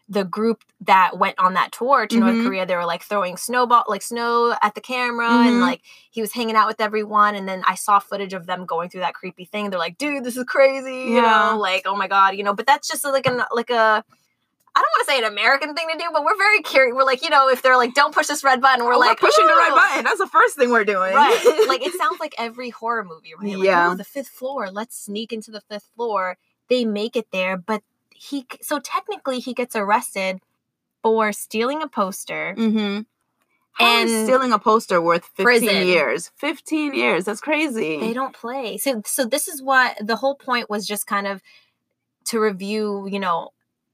the 0.09 0.24
group 0.24 0.64
that 0.80 1.18
went 1.18 1.38
on 1.38 1.54
that 1.54 1.70
tour 1.70 2.04
to 2.04 2.18
North 2.18 2.35
Mhm. 2.35 2.42
Korea, 2.44 2.66
they 2.66 2.74
were 2.74 2.85
like 2.85 3.04
throwing 3.04 3.37
snowball, 3.37 3.85
like 3.87 4.02
snow 4.02 4.56
at 4.61 4.74
the 4.74 4.80
camera, 4.80 5.28
and 5.46 5.56
Mhm. 5.59 5.61
like 5.61 5.83
he 6.11 6.20
was 6.20 6.33
hanging 6.33 6.56
out 6.56 6.66
with 6.66 6.80
everyone. 6.80 7.37
And 7.37 7.48
then 7.48 7.62
I 7.64 7.76
saw 7.76 8.00
footage 8.00 8.33
of 8.33 8.46
them 8.46 8.66
going 8.66 8.88
through 8.90 9.02
that 9.02 9.14
creepy 9.14 9.44
thing. 9.44 9.70
They're 9.70 9.78
like, 9.78 9.98
"Dude, 9.98 10.24
this 10.24 10.37
is 10.37 10.42
crazy," 10.44 11.12
you 11.14 11.22
know, 11.22 11.56
like, 11.61 11.83
"Oh 11.87 11.94
my 11.94 12.09
god," 12.09 12.35
you 12.37 12.42
know. 12.42 12.52
But 12.54 12.66
that's 12.66 12.88
just 12.88 13.04
like 13.04 13.26
an 13.26 13.42
like 13.52 13.70
a 13.70 14.02
I 14.74 14.80
don't 14.80 14.88
want 14.92 15.06
to 15.06 15.12
say 15.12 15.18
an 15.18 15.24
American 15.33 15.74
thing 15.74 15.88
to 15.92 15.98
do, 15.98 16.04
but 16.12 16.24
we're 16.24 16.37
very 16.37 16.62
curious. 16.62 16.94
We're 16.94 17.04
like, 17.04 17.22
you 17.22 17.30
know, 17.30 17.48
if 17.48 17.61
they're 17.62 17.76
like, 17.76 17.92
don't 17.94 18.14
push 18.14 18.28
this 18.28 18.44
red 18.44 18.61
button, 18.61 18.85
we're 18.85 18.94
Oh, 18.94 18.98
like, 18.98 19.18
pushing 19.18 19.46
the 19.46 19.52
red 19.56 19.70
button. 19.74 20.04
That's 20.04 20.18
the 20.18 20.28
first 20.28 20.56
thing 20.56 20.70
we're 20.70 20.85
doing. 20.85 21.12
Right. 21.12 21.64
like 21.68 21.83
it 21.85 21.92
sounds 21.94 22.20
like 22.20 22.35
every 22.38 22.70
horror 22.70 23.04
movie, 23.04 23.33
right? 23.38 23.56
Like, 23.59 23.64
Yeah. 23.66 23.92
"Ooh, 23.92 23.96
the 23.96 24.04
fifth 24.04 24.28
floor. 24.28 24.70
Let's 24.70 24.96
sneak 24.96 25.33
into 25.33 25.50
the 25.50 25.61
fifth 25.61 25.88
floor. 25.96 26.37
They 26.68 26.85
make 26.85 27.16
it 27.16 27.26
there, 27.33 27.56
but 27.56 27.83
he 28.14 28.46
so 28.62 28.78
technically 28.78 29.40
he 29.40 29.54
gets 29.54 29.74
arrested 29.74 30.40
for 31.02 31.33
stealing 31.33 31.83
a 31.83 31.88
poster. 31.88 32.54
Mm-hmm. 32.56 32.78
And 32.78 33.06
And 34.11 34.26
stealing 34.26 34.52
a 34.52 34.59
poster 34.59 35.00
worth 35.00 35.24
15 35.37 35.44
prison. 35.44 35.87
years. 35.87 36.30
15 36.37 36.94
years. 36.94 37.24
That's 37.24 37.40
crazy. 37.40 37.98
They 37.98 38.12
don't 38.12 38.35
play. 38.35 38.76
So 38.76 39.02
so 39.06 39.24
this 39.24 39.48
is 39.48 39.62
what 39.62 39.96
the 40.00 40.16
whole 40.16 40.35
point 40.35 40.68
was 40.70 40.87
just 40.87 41.06
kind 41.06 41.26
of 41.26 41.42
to 42.26 42.38
review, 42.38 43.09
you 43.11 43.18
know, 43.18 43.50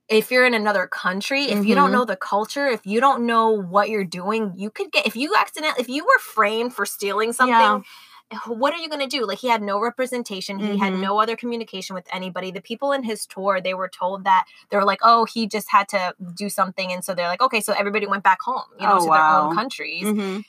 if 0.09 0.31
you're 0.31 0.47
in 0.47 0.55
another 0.55 0.87
country, 0.87 1.45
if 1.45 1.65
you 1.67 1.75
don't 1.75 1.91
Mhm. 1.91 1.95
know 1.95 2.05
the 2.05 2.17
culture, 2.17 2.67
if 2.69 2.87
you 2.87 3.01
don't 3.01 3.27
know 3.27 3.51
what 3.51 3.89
you're 3.91 4.05
doing, 4.05 4.53
you 4.57 4.71
could 4.71 4.93
get 4.93 5.07
if 5.07 5.17
you 5.17 5.35
accidentally 5.37 5.81
if 5.81 5.89
you 5.89 6.05
were 6.05 6.19
framed 6.21 6.75
for 6.75 6.87
stealing 6.87 7.33
something, 7.33 7.85
Yeah. 8.33 8.39
what 8.47 8.73
are 8.73 8.77
you 8.79 8.89
going 8.89 9.01
to 9.01 9.07
do? 9.19 9.25
Like 9.27 9.39
he 9.39 9.49
had 9.49 9.63
no 9.63 9.81
representation, 9.81 10.59
he 10.59 10.77
had 10.79 10.93
Mhm. 10.93 11.01
no 11.01 11.21
other 11.21 11.35
communication 11.37 11.95
with 11.95 12.07
anybody. 12.13 12.51
The 12.53 12.61
people 12.61 12.93
in 12.93 13.03
his 13.03 13.27
tour, 13.27 13.61
they 13.61 13.75
were 13.75 13.89
told 13.89 14.25
that 14.25 14.45
they 14.71 14.77
were 14.77 14.85
like, 14.85 15.01
"Oh, 15.03 15.25
he 15.25 15.47
just 15.47 15.71
had 15.71 15.89
to 15.89 16.15
do 16.35 16.49
something." 16.49 16.93
And 16.93 17.05
so 17.05 17.15
they're 17.15 17.29
like, 17.29 17.43
"Okay, 17.43 17.61
so 17.61 17.73
everybody 17.73 18.07
went 18.07 18.23
back 18.23 18.41
home, 18.43 18.63
you 18.79 18.87
know, 18.87 18.95
Oh, 18.97 19.05
to 19.07 19.11
their 19.13 19.27
own 19.29 19.55
countries." 19.55 20.05
Mhm. 20.05 20.45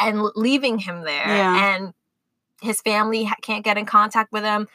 and 0.00 0.22
leaving 0.36 0.78
him 0.78 1.02
there 1.02 1.26
Yeah. 1.26 1.74
and 1.74 1.92
his 2.62 2.80
family 2.80 3.24
ha- 3.24 3.34
can't 3.42 3.64
get 3.64 3.76
in 3.78 3.84
contact 3.84 4.32
with 4.32 4.44
him 4.44 4.68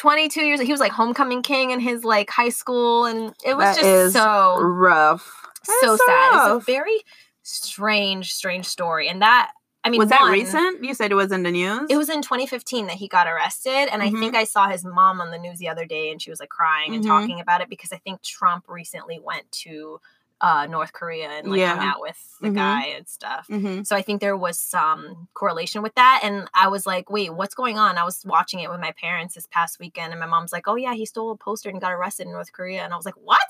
22 0.00 0.40
years 0.42 0.60
he 0.60 0.72
was 0.72 0.80
like 0.80 0.92
homecoming 0.92 1.42
king 1.42 1.70
in 1.72 1.78
his 1.80 2.04
like 2.04 2.30
high 2.30 2.48
school 2.48 3.04
and 3.04 3.34
it 3.44 3.54
was 3.56 3.76
That 3.76 3.82
just 3.82 4.12
so 4.14 4.58
Rough. 4.60 5.46
That 5.66 5.78
so 5.82 5.92
is 5.94 6.00
sad 6.06 6.56
it's 6.56 6.62
a 6.68 6.72
very 6.72 7.00
strange 7.42 8.32
strange 8.32 8.66
story 8.66 9.08
and 9.08 9.20
that 9.20 9.50
i 9.84 9.90
mean 9.90 9.98
was 9.98 10.08
that 10.08 10.30
recent? 10.30 10.82
You 10.84 10.94
said 10.94 11.10
it 11.10 11.16
was 11.16 11.32
in 11.32 11.42
the 11.42 11.50
news? 11.50 11.86
it 11.90 11.96
was 11.98 12.08
in 12.08 12.22
2015 12.22 12.86
that 12.86 12.96
he 12.96 13.08
got 13.08 13.26
arrested 13.26 13.88
and 13.92 14.02
i 14.02 14.10
think 14.10 14.34
i 14.34 14.44
saw 14.44 14.68
his 14.68 14.84
mom 14.84 15.20
on 15.20 15.30
the 15.30 15.38
news 15.38 15.58
the 15.58 15.68
other 15.68 15.84
day 15.84 16.10
and 16.10 16.22
she 16.22 16.30
was 16.30 16.40
like 16.40 16.48
crying 16.48 16.94
and 16.94 17.04
Mhm. 17.04 17.08
talking 17.08 17.40
about 17.40 17.60
it 17.60 17.68
because 17.68 17.92
i 17.92 17.96
think 17.98 18.22
trump 18.22 18.64
recently 18.68 19.18
went 19.22 19.50
to 19.52 20.00
uh, 20.40 20.66
north 20.66 20.92
korea 20.92 21.28
and 21.28 21.50
like 21.50 21.60
hung 21.60 21.80
Yeah. 21.82 21.90
out 21.92 22.00
with 22.00 22.16
the 22.40 22.48
Mhm. 22.48 22.54
guy 22.54 22.84
and 22.96 23.08
stuff 23.08 23.46
Mm-hmm. 23.50 23.82
so 23.82 23.94
I 23.94 24.02
think 24.02 24.20
there 24.20 24.36
was 24.36 24.58
some 24.58 25.28
correlation 25.34 25.82
with 25.82 25.94
that. 25.96 26.20
And 26.22 26.48
I 26.54 26.68
was 26.68 26.86
like, 26.86 27.10
wait, 27.10 27.34
what's 27.34 27.54
going 27.54 27.78
on? 27.78 27.98
I 27.98 28.04
was 28.04 28.22
watching 28.24 28.60
it 28.60 28.70
with 28.70 28.80
my 28.80 28.92
parents 28.92 29.34
this 29.34 29.46
past 29.50 29.78
weekend, 29.78 30.12
and 30.12 30.20
my 30.20 30.26
mom's 30.26 30.52
like, 30.52 30.66
oh, 30.68 30.76
yeah, 30.76 30.94
he 30.94 31.04
stole 31.06 31.30
a 31.30 31.36
poster 31.36 31.68
and 31.68 31.80
got 31.80 31.92
arrested 31.92 32.26
in 32.26 32.32
North 32.32 32.52
Korea. 32.52 32.82
And 32.84 32.92
I 32.92 32.96
was 32.96 33.04
like, 33.04 33.16
what? 33.16 33.40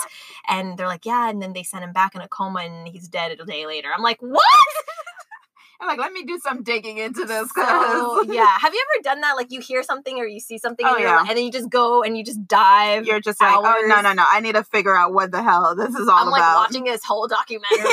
And 0.48 0.76
they're 0.76 0.86
like, 0.88 1.04
yeah. 1.06 1.28
And 1.30 1.40
then 1.42 1.52
they 1.52 1.62
sent 1.62 1.84
him 1.84 1.92
back 1.92 2.14
in 2.14 2.20
a 2.20 2.28
coma 2.28 2.60
and 2.60 2.88
he's 2.88 3.08
dead 3.08 3.32
a 3.38 3.44
day 3.44 3.66
later. 3.66 3.88
I'm 3.94 4.02
like, 4.02 4.20
what? 4.20 4.42
I'm 5.80 5.88
like, 5.88 5.98
let 5.98 6.12
me 6.12 6.24
do 6.24 6.38
some 6.38 6.62
digging 6.62 6.98
into 6.98 7.24
this. 7.24 7.50
So, 7.54 8.22
yeah. 8.24 8.58
Have 8.58 8.74
you 8.74 8.84
ever 8.94 9.02
done 9.02 9.20
that? 9.22 9.36
Like 9.36 9.50
you 9.50 9.60
hear 9.60 9.82
something 9.82 10.18
or 10.18 10.26
you 10.26 10.38
see 10.40 10.58
something 10.58 10.84
Oh, 10.86 10.94
in 10.96 11.00
your 11.02 11.10
yeah. 11.10 11.20
and 11.20 11.30
then 11.30 11.44
you 11.44 11.50
just 11.50 11.70
go 11.70 12.02
and 12.02 12.16
you 12.18 12.24
just 12.24 12.46
dive. 12.46 13.06
You're 13.06 13.20
just 13.20 13.40
like, 13.40 13.54
oh, 13.56 13.84
no, 13.86 14.00
no, 14.00 14.12
no. 14.12 14.24
I 14.30 14.40
need 14.40 14.54
to 14.56 14.64
figure 14.64 14.96
out 14.96 15.12
what 15.14 15.30
the 15.32 15.42
hell 15.42 15.74
this 15.74 15.94
is 15.94 16.08
all 16.08 16.18
I'm 16.18 16.28
like 16.30 16.40
about. 16.40 16.56
watching 16.70 16.84
this 16.84 17.02
whole 17.04 17.26
documentary. 17.28 17.88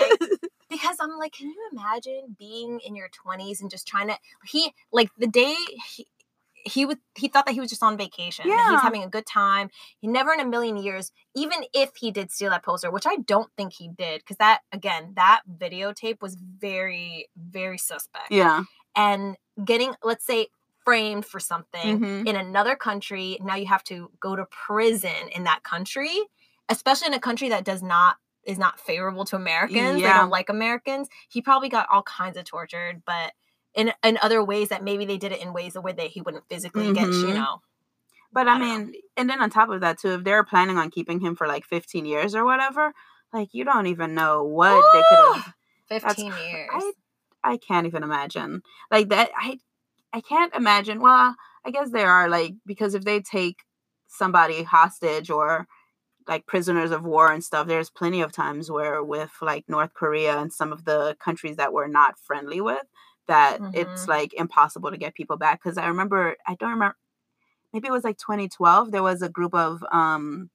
like, 0.00 0.30
because 0.70 0.96
I'm 1.00 1.18
like, 1.18 1.32
can 1.32 1.48
you 1.48 1.68
imagine 1.72 2.36
being 2.38 2.80
in 2.80 2.94
your 2.96 3.08
20s 3.26 3.60
and 3.60 3.70
just 3.70 3.86
trying 3.86 4.08
to 4.08 4.16
he 4.44 4.72
like 4.92 5.10
the 5.18 5.26
day 5.26 5.54
he, 5.94 6.06
he 6.64 6.84
would 6.86 6.98
he 7.16 7.28
thought 7.28 7.46
that 7.46 7.52
he 7.52 7.60
was 7.60 7.70
just 7.70 7.82
on 7.82 7.96
vacation. 7.96 8.46
Yeah. 8.48 8.72
was 8.72 8.82
having 8.82 9.02
a 9.02 9.08
good 9.08 9.26
time. 9.26 9.70
He 10.00 10.06
never 10.06 10.32
in 10.32 10.40
a 10.40 10.46
million 10.46 10.76
years, 10.76 11.12
even 11.34 11.64
if 11.74 11.96
he 11.96 12.10
did 12.10 12.30
steal 12.30 12.50
that 12.50 12.62
poster, 12.64 12.90
which 12.90 13.06
I 13.06 13.16
don't 13.16 13.50
think 13.56 13.72
he 13.72 13.88
did, 13.88 14.20
because 14.20 14.36
that 14.38 14.60
again, 14.72 15.12
that 15.16 15.42
videotape 15.58 16.20
was 16.20 16.36
very, 16.36 17.28
very 17.36 17.78
suspect. 17.78 18.30
Yeah. 18.30 18.64
And 18.94 19.36
getting, 19.64 19.94
let's 20.02 20.24
say, 20.26 20.48
framed 20.84 21.24
for 21.24 21.38
something 21.40 22.00
Mhm. 22.00 22.26
in 22.28 22.36
another 22.36 22.74
country, 22.76 23.38
now 23.40 23.54
you 23.54 23.66
have 23.66 23.84
to 23.84 24.10
go 24.20 24.34
to 24.36 24.44
prison 24.46 25.28
in 25.34 25.44
that 25.44 25.62
country, 25.62 26.16
especially 26.68 27.06
in 27.08 27.14
a 27.14 27.20
country 27.20 27.48
that 27.50 27.64
does 27.64 27.82
not 27.82 28.16
is 28.44 28.58
not 28.58 28.80
favorable 28.80 29.24
to 29.24 29.36
Americans. 29.36 30.02
They 30.02 30.08
don't 30.08 30.28
like 30.28 30.48
Americans. 30.48 31.08
He 31.28 31.40
probably 31.40 31.68
got 31.68 31.86
all 31.88 32.02
kinds 32.02 32.36
of 32.36 32.44
tortured, 32.44 33.02
but 33.06 33.34
in 33.74 33.92
in 34.04 34.18
other 34.22 34.42
ways 34.44 34.68
that 34.68 34.82
maybe 34.84 35.04
they 35.04 35.18
did 35.18 35.32
it 35.32 35.40
in 35.42 35.52
ways 35.52 35.74
where 35.80 35.92
they 35.92 36.08
he 36.08 36.20
wouldn't 36.20 36.48
physically 36.48 36.90
get, 36.92 37.08
you 37.22 37.28
Mhm. 37.28 37.34
know. 37.34 37.62
But 38.32 38.48
I 38.48 38.54
I 38.56 38.58
don't 38.58 38.68
know. 38.68 38.92
mean, 38.92 39.02
and 39.16 39.30
then 39.30 39.40
on 39.42 39.50
top 39.50 39.70
of 39.70 39.80
that 39.82 39.98
too, 39.98 40.12
if 40.14 40.24
they're 40.24 40.44
planning 40.44 40.78
on 40.78 40.90
keeping 40.90 41.20
him 41.20 41.36
for 41.36 41.46
like 41.46 41.64
15 41.64 42.04
years 42.06 42.34
or 42.34 42.44
whatever, 42.44 42.92
like 43.32 43.50
you 43.52 43.64
don't 43.64 43.86
even 43.86 44.14
know 44.14 44.42
what 44.44 44.82
they 44.92 45.02
could 45.04 45.18
have. 45.44 45.54
Fifteen 45.88 46.32
cr- 46.32 46.38
years. 46.38 46.70
I 46.72 46.92
I 47.44 47.56
can't 47.56 47.86
even 47.86 48.02
imagine 48.02 48.62
like 48.90 49.08
that. 49.10 49.30
I 49.36 49.58
I 50.12 50.20
can't 50.20 50.54
imagine. 50.54 51.00
Well, 51.00 51.34
I 51.64 51.70
guess 51.70 51.90
there 51.90 52.10
are 52.10 52.28
like 52.28 52.54
because 52.66 52.94
if 52.94 53.04
they 53.04 53.20
take 53.20 53.64
somebody 54.08 54.62
hostage 54.62 55.30
or 55.30 55.66
like 56.28 56.46
prisoners 56.46 56.90
of 56.90 57.04
war 57.04 57.32
and 57.32 57.42
stuff, 57.42 57.66
there's 57.66 57.90
plenty 57.90 58.22
of 58.22 58.32
times 58.32 58.70
where 58.70 59.02
with 59.02 59.32
like 59.42 59.64
North 59.68 59.94
Korea 59.94 60.38
and 60.38 60.52
some 60.52 60.72
of 60.72 60.84
the 60.84 61.16
countries 61.20 61.56
that 61.56 61.72
we're 61.72 61.88
not 61.88 62.18
friendly 62.18 62.60
with, 62.60 62.86
that 63.28 63.58
it's 63.74 64.04
Mhm. 64.06 64.08
like 64.08 64.34
impossible 64.34 64.90
to 64.90 64.96
get 64.96 65.14
people 65.14 65.36
back. 65.36 65.62
Because 65.62 65.78
I 65.78 65.86
remember, 65.86 66.36
I 66.46 66.54
don't 66.56 66.70
remember, 66.70 66.96
maybe 67.72 67.88
it 67.88 67.92
was 67.92 68.04
like 68.04 68.18
2012. 68.18 68.90
There 68.90 69.02
was 69.02 69.22
a 69.22 69.28
group 69.28 69.54
of 69.54 69.84
um 69.92 70.50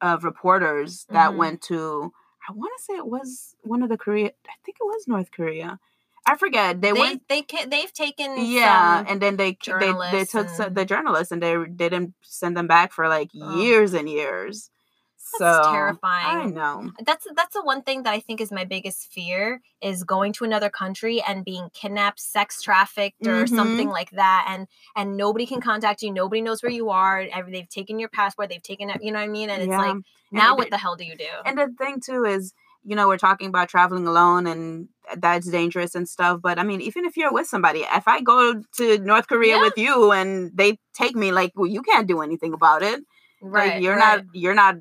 of 0.00 0.24
reporters 0.24 1.06
that 1.10 1.32
Mhm. 1.32 1.36
went 1.36 1.62
to. 1.62 2.12
I 2.48 2.52
want 2.52 2.72
to 2.78 2.82
say 2.84 2.94
it 2.94 3.06
was 3.06 3.56
one 3.62 3.82
of 3.82 3.88
the 3.88 3.98
Korea. 3.98 4.28
I 4.48 4.52
think 4.64 4.76
it 4.80 4.84
was 4.84 5.06
North 5.08 5.30
Korea. 5.32 5.78
I 6.24 6.36
forget. 6.36 6.80
They, 6.80 6.92
they 6.92 7.00
went. 7.00 7.28
they 7.28 7.42
can 7.42 7.68
they've 7.70 7.92
taken 7.92 8.36
Yeah, 8.38 9.04
and 9.08 9.20
then 9.20 9.36
they 9.36 9.56
they 9.80 9.92
they 10.12 10.24
took 10.24 10.46
and- 10.60 10.74
the 10.74 10.84
journalists 10.84 11.32
and 11.32 11.42
they 11.42 11.56
they 11.56 11.88
didn't 11.88 12.14
send 12.22 12.56
them 12.56 12.66
back 12.66 12.92
for 12.92 13.08
like 13.08 13.30
Oh. 13.40 13.56
years 13.60 13.92
and 13.94 14.08
years. 14.08 14.70
That's 15.38 15.56
so 15.66 15.70
terrifying. 15.72 16.40
I 16.42 16.44
know. 16.46 16.90
that's 17.04 17.26
that's 17.34 17.54
the 17.54 17.62
one 17.62 17.82
thing 17.82 18.02
that 18.04 18.12
I 18.14 18.20
think 18.20 18.40
is 18.40 18.50
my 18.52 18.64
biggest 18.64 19.12
fear 19.12 19.60
is 19.82 20.04
going 20.04 20.32
to 20.34 20.44
another 20.44 20.70
country 20.70 21.22
and 21.26 21.44
being 21.44 21.68
kidnapped, 21.74 22.20
sex 22.20 22.62
trafficked, 22.62 23.26
or 23.26 23.44
Mhm. 23.44 23.48
something 23.56 23.88
like 23.88 24.10
that, 24.12 24.46
and 24.48 24.66
and 24.96 25.16
nobody 25.16 25.46
can 25.46 25.60
contact 25.60 26.02
you, 26.02 26.12
nobody 26.12 26.40
knows 26.40 26.62
where 26.62 26.72
you 26.72 26.90
are. 26.90 27.26
Every, 27.32 27.52
they've 27.52 27.68
taken 27.68 27.98
your 27.98 28.08
passport, 28.08 28.48
they've 28.48 28.62
taken 28.62 28.90
it, 28.90 29.02
you 29.02 29.12
know 29.12 29.18
what 29.18 29.24
I 29.24 29.28
mean? 29.28 29.50
And 29.50 29.62
it's 29.62 29.70
Yeah. 29.70 29.78
like 29.78 29.90
And 29.90 30.04
now, 30.32 30.54
it- 30.54 30.58
what 30.58 30.70
the 30.70 30.78
hell 30.78 30.96
do 30.96 31.04
you 31.04 31.16
do? 31.16 31.24
And 31.44 31.58
the 31.58 31.68
thing 31.78 32.00
too 32.00 32.24
is, 32.24 32.52
you 32.84 32.94
know, 32.96 33.08
we're 33.08 33.18
talking 33.18 33.48
about 33.48 33.68
traveling 33.68 34.06
alone 34.06 34.46
and 34.46 34.88
that's 35.16 35.46
dangerous 35.50 35.94
and 35.94 36.08
stuff. 36.08 36.40
But 36.42 36.58
I 36.58 36.62
mean, 36.62 36.80
even 36.80 37.04
if 37.04 37.16
you're 37.16 37.32
with 37.32 37.46
somebody, 37.46 37.80
if 37.80 38.06
I 38.06 38.20
go 38.20 38.62
to 38.78 38.98
North 38.98 39.26
Korea 39.26 39.56
Yeah. 39.56 39.62
with 39.62 39.76
you 39.76 40.12
and 40.12 40.50
they 40.54 40.78
take 40.94 41.14
me, 41.16 41.32
like, 41.32 41.52
well, 41.54 41.66
you 41.66 41.82
can't 41.82 42.06
do 42.06 42.20
anything 42.22 42.52
about 42.54 42.82
it. 42.82 43.00
right, 43.40 43.74
like, 43.74 43.82
you're 43.82 43.94
right. 43.96 44.16
not, 44.24 44.34
you're 44.34 44.54
not, 44.54 44.74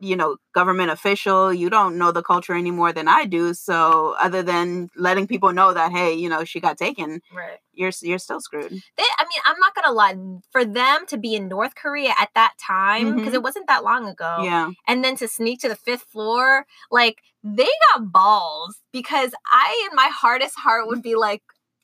you 0.00 0.16
know, 0.16 0.36
government 0.54 0.90
official. 0.90 1.52
You 1.52 1.70
don't 1.70 1.98
know 1.98 2.10
the 2.12 2.22
culture 2.22 2.54
any 2.54 2.70
more 2.70 2.92
than 2.92 3.06
I 3.08 3.24
do. 3.26 3.54
So 3.54 4.14
other 4.18 4.42
than 4.42 4.88
letting 4.96 5.26
people 5.26 5.52
know 5.52 5.72
that, 5.74 5.92
hey, 5.92 6.14
you 6.14 6.28
know, 6.28 6.44
she 6.44 6.58
got 6.60 6.78
taken, 6.78 7.20
right. 7.34 7.58
you're 7.72 7.92
you're 8.02 8.18
still 8.18 8.40
screwed. 8.40 8.70
They, 8.72 9.04
I 9.18 9.24
mean, 9.24 9.42
I'm 9.44 9.58
not 9.60 9.74
gonna 9.74 9.92
lie. 9.92 10.14
For 10.52 10.64
them 10.64 11.06
to 11.08 11.16
be 11.18 11.34
in 11.34 11.48
North 11.48 11.74
Korea 11.74 12.14
at 12.18 12.30
that 12.34 12.54
time, 12.60 13.14
because 13.16 13.32
Mhm. 13.32 13.36
it 13.36 13.42
wasn't 13.42 13.66
that 13.68 13.84
long 13.84 14.06
ago, 14.08 14.42
Yeah. 14.42 14.70
and 14.88 15.04
then 15.04 15.16
to 15.16 15.28
sneak 15.28 15.60
to 15.60 15.68
the 15.68 15.76
fifth 15.76 16.02
floor 16.02 16.66
like 16.90 17.18
they 17.42 17.68
got 17.94 18.12
balls 18.12 18.76
because 18.92 19.32
i 19.50 19.88
in 19.90 19.96
my 19.96 20.08
hardest 20.12 20.54
heart 20.58 20.86
would 20.86 21.00
be 21.02 21.14
like 21.14 21.42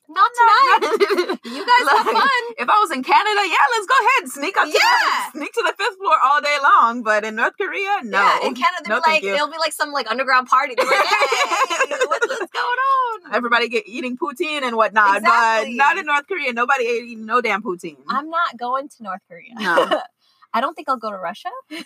not 0.09 0.31
tonight 0.37 1.39
you 1.45 1.65
guys 1.65 1.85
have 1.91 2.05
fun 2.05 2.43
If 2.57 2.69
I 2.69 2.77
was 2.79 2.91
in 2.91 3.03
Canada, 3.03 3.41
yeah, 3.45 3.65
let's 3.75 3.87
go 3.87 3.95
ahead, 4.01 4.29
sneak 4.31 4.57
up 4.57 4.65
to 4.65 4.71
the, 4.71 4.79
Yeah. 4.79 5.31
sneak 5.31 5.51
to 5.53 5.63
the 5.65 5.73
fifth 5.77 5.97
floor 5.97 6.15
all 6.23 6.41
day 6.41 6.57
long. 6.63 7.03
But 7.03 7.25
in 7.25 7.35
North 7.35 7.53
Korea, 7.57 7.99
no. 8.03 8.17
yeah 8.19 8.47
in 8.47 8.53
canada 8.55 8.83
they'll 8.85 8.97
no, 8.97 9.01
be 9.05 9.11
like 9.11 9.23
it'll 9.23 9.47
be 9.51 9.57
like 9.57 9.73
some 9.73 9.91
like 9.91 10.09
underground 10.09 10.47
party 10.47 10.75
They're 10.77 10.85
like, 10.85 10.95
hey, 10.95 11.95
what's, 12.07 12.27
what's 12.27 12.51
going 12.51 12.79
on 12.89 13.35
Everybody 13.35 13.67
get 13.69 13.87
eating 13.87 14.17
poutine 14.17 14.63
and 14.63 14.75
whatnot, 14.75 15.17
Exactly. 15.17 15.71
but 15.77 15.83
not 15.83 15.97
in 15.97 16.05
North 16.05 16.27
Korea. 16.27 16.53
Nobody 16.53 16.85
ate 16.87 17.17
no 17.19 17.41
damn 17.41 17.61
poutine. 17.61 17.97
i'm 18.07 18.29
not 18.29 18.57
going 18.57 18.87
to 18.89 19.03
north 19.03 19.21
korea 19.27 19.53
No. 19.55 20.01
i 20.53 20.61
don't 20.61 20.73
think 20.75 20.87
i'll 20.89 20.97
go 20.97 21.09
to 21.11 21.17
russia 21.17 21.49
yeah, 21.69 21.79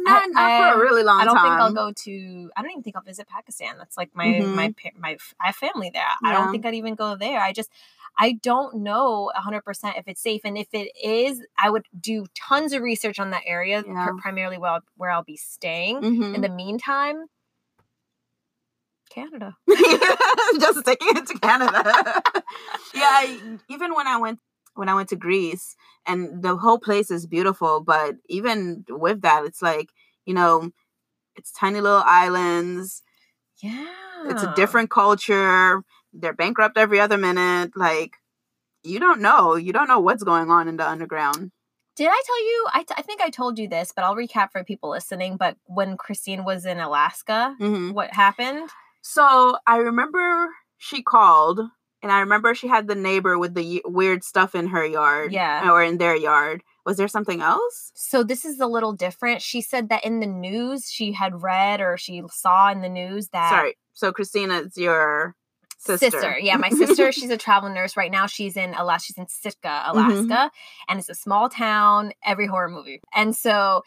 not, 0.00 0.30
not 0.30 0.36
I- 0.36 0.72
for 0.74 0.80
a 0.80 0.84
really 0.84 1.02
long 1.02 1.18
time. 1.18 1.22
I 1.22 1.24
don't 1.24 1.36
time. 1.36 1.44
think 1.44 1.60
I'll 1.60 1.72
go 1.72 1.92
to. 2.04 2.50
I 2.56 2.62
don't 2.62 2.70
even 2.70 2.82
think 2.82 2.96
I'll 2.96 3.02
visit 3.02 3.26
Pakistan. 3.28 3.76
That's 3.78 3.96
like 3.96 4.10
my 4.14 4.26
Mhm. 4.26 4.54
my 4.54 4.74
my 4.98 5.16
I 5.40 5.46
have 5.46 5.56
family 5.56 5.90
there. 5.92 6.04
I 6.24 6.32
don't 6.32 6.50
think 6.52 6.64
I'd 6.66 6.74
even 6.74 6.94
go 6.94 7.16
there. 7.16 7.40
I 7.40 7.52
just 7.52 7.70
I 8.18 8.32
don't 8.42 8.76
know 8.82 9.30
hundred 9.34 9.62
percent 9.64 9.96
if 9.96 10.06
it's 10.08 10.20
safe, 10.22 10.42
and 10.44 10.56
if 10.58 10.68
it 10.72 10.90
is, 11.02 11.42
I 11.58 11.70
would 11.70 11.86
do 11.98 12.26
tons 12.34 12.72
of 12.72 12.82
research 12.82 13.18
on 13.18 13.30
that 13.30 13.42
area, 13.46 13.82
pr- 13.82 13.90
Yeah. 13.90 14.08
primarily 14.20 14.58
where 14.58 14.70
I'll, 14.72 14.84
where 14.96 15.10
I'll 15.10 15.24
be 15.24 15.36
staying. 15.36 16.00
Mhm. 16.02 16.34
In 16.34 16.40
the 16.42 16.48
meantime, 16.48 17.26
Canada. 19.10 19.56
just 20.60 20.84
taking 20.84 21.16
it 21.16 21.26
to 21.26 21.38
Canada. 21.38 21.82
yeah, 22.94 23.08
I, 23.10 23.58
even 23.68 23.94
when 23.94 24.06
I 24.06 24.18
went 24.18 24.38
when 24.80 24.88
I 24.88 24.94
went 24.94 25.10
to 25.10 25.16
Greece 25.16 25.76
and 26.06 26.42
the 26.42 26.56
whole 26.56 26.78
place 26.78 27.10
is 27.12 27.26
beautiful, 27.36 27.80
but 27.80 28.16
even 28.28 28.84
with 28.88 29.20
that, 29.22 29.44
it's 29.44 29.62
like 29.62 29.88
you 30.24 30.34
know, 30.34 30.70
it's 31.36 31.52
tiny 31.52 31.80
little 31.80 32.02
islands. 32.06 33.02
Yeah, 33.62 33.86
It's 34.30 34.42
a 34.42 34.52
different 34.56 34.90
culture. 34.90 35.82
They're 36.12 36.32
bankrupt 36.42 36.78
every 36.78 36.98
other 36.98 37.18
minute. 37.18 37.72
Like 37.76 38.16
you 38.82 38.98
don't 38.98 39.20
know. 39.20 39.54
You 39.56 39.72
don't 39.72 39.88
know 39.88 40.00
what's 40.00 40.24
going 40.24 40.50
on 40.50 40.66
in 40.66 40.76
the 40.78 40.88
underground. 40.88 41.52
Did 41.96 42.08
I 42.08 42.22
tell 42.24 42.42
you? 42.50 42.66
I, 42.72 42.82
t- 42.84 42.94
I 42.96 43.02
think 43.02 43.20
I 43.20 43.28
told 43.28 43.58
you 43.58 43.68
this, 43.68 43.92
but 43.94 44.04
I'll 44.04 44.16
recap 44.16 44.52
for 44.52 44.64
people 44.64 44.88
listening. 44.90 45.36
But 45.36 45.56
when 45.66 45.98
Christine 45.98 46.44
was 46.44 46.64
in 46.64 46.78
Alaska, 46.80 47.54
Mhm. 47.60 47.92
what 47.92 48.14
happened? 48.14 48.70
So 49.02 49.58
I 49.66 49.76
remember 49.76 50.48
she 50.78 51.02
called, 51.02 51.60
and 52.02 52.10
I 52.10 52.20
remember 52.20 52.54
she 52.54 52.68
had 52.68 52.86
the 52.86 52.94
neighbor 52.94 53.38
with 53.38 53.54
the 53.54 53.80
y- 53.84 53.90
weird 53.90 54.24
stuff 54.24 54.54
in 54.54 54.68
her 54.68 54.84
yard, 54.84 55.32
Yeah. 55.32 55.70
or 55.70 55.82
in 55.82 55.98
their 55.98 56.16
yard. 56.16 56.62
Was 56.86 56.96
there 56.96 57.08
something 57.08 57.40
else? 57.42 57.92
So 57.94 58.22
this 58.22 58.44
is 58.44 58.58
a 58.58 58.66
little 58.66 58.92
different. 58.92 59.42
She 59.42 59.60
said 59.60 59.90
that 59.90 60.04
in 60.04 60.20
the 60.20 60.26
news 60.26 60.90
she 60.90 61.12
had 61.12 61.42
read 61.42 61.80
or 61.80 61.96
she 61.96 62.22
saw 62.30 62.70
in 62.70 62.80
the 62.80 62.88
news 62.88 63.28
that 63.28 63.50
Sorry. 63.50 63.76
So 63.92 64.12
Christina's 64.12 64.76
your 64.78 65.36
sister. 65.78 66.10
Sister. 66.10 66.38
Yeah, 66.38 66.56
my 66.56 66.70
sister. 66.70 67.12
she's 67.12 67.30
a 67.30 67.36
travel 67.36 67.68
nurse 67.70 67.96
right 67.96 68.10
now. 68.10 68.26
She's 68.26 68.56
in 68.56 68.74
Alaska. 68.74 69.06
She's 69.06 69.18
in 69.18 69.28
Sitka, 69.28 69.68
mm-hmm. 69.68 69.98
Alaska, 69.98 70.50
and 70.88 70.98
it's 70.98 71.10
a 71.10 71.14
small 71.14 71.48
town. 71.48 72.12
Every 72.24 72.46
horror 72.46 72.68
movie. 72.68 73.00
And 73.14 73.36
so 73.36 73.82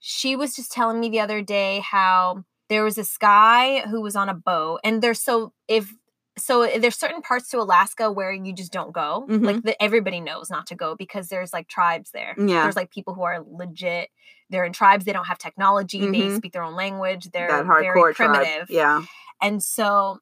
she 0.00 0.34
was 0.36 0.56
just 0.56 0.72
telling 0.72 0.98
me 1.00 1.08
the 1.10 1.20
other 1.20 1.42
day 1.42 1.80
how 1.80 2.44
there 2.68 2.84
was 2.84 2.96
this 2.96 3.16
guy 3.18 3.80
who 3.88 4.00
was 4.00 4.16
on 4.16 4.28
a 4.28 4.34
boat, 4.34 4.80
and 4.82 5.00
there's 5.02 5.20
so 5.20 5.52
if 5.68 5.92
so 6.38 6.66
there's 6.78 6.96
certain 6.98 7.20
parts 7.22 7.48
to 7.50 7.58
Alaska 7.58 8.10
where 8.10 8.32
you 8.32 8.52
just 8.54 8.72
don't 8.72 8.92
go. 8.92 9.26
Mhm. 9.28 9.44
Like 9.44 9.62
the, 9.62 9.82
everybody 9.82 10.20
knows 10.20 10.50
not 10.50 10.66
to 10.68 10.74
go 10.74 10.94
because 10.96 11.28
there's 11.28 11.52
like 11.52 11.68
tribes 11.68 12.10
there. 12.12 12.34
Yeah. 12.38 12.62
There's 12.62 12.76
like 12.76 12.90
people 12.90 13.14
who 13.14 13.22
are 13.22 13.44
legit. 13.46 14.08
They're 14.50 14.64
in 14.64 14.72
tribes. 14.72 15.04
They 15.04 15.12
don't 15.12 15.26
have 15.26 15.38
technology. 15.38 16.00
They 16.00 16.06
Mhm. 16.22 16.36
speak 16.38 16.52
their 16.52 16.62
own 16.62 16.74
language. 16.74 17.30
They're 17.32 17.48
that 17.48 17.66
very 17.66 17.86
hardcore 17.86 18.14
tribe. 18.14 18.34
primitive 18.34 18.70
Yeah. 18.70 19.02
and 19.42 19.62
so 19.62 20.18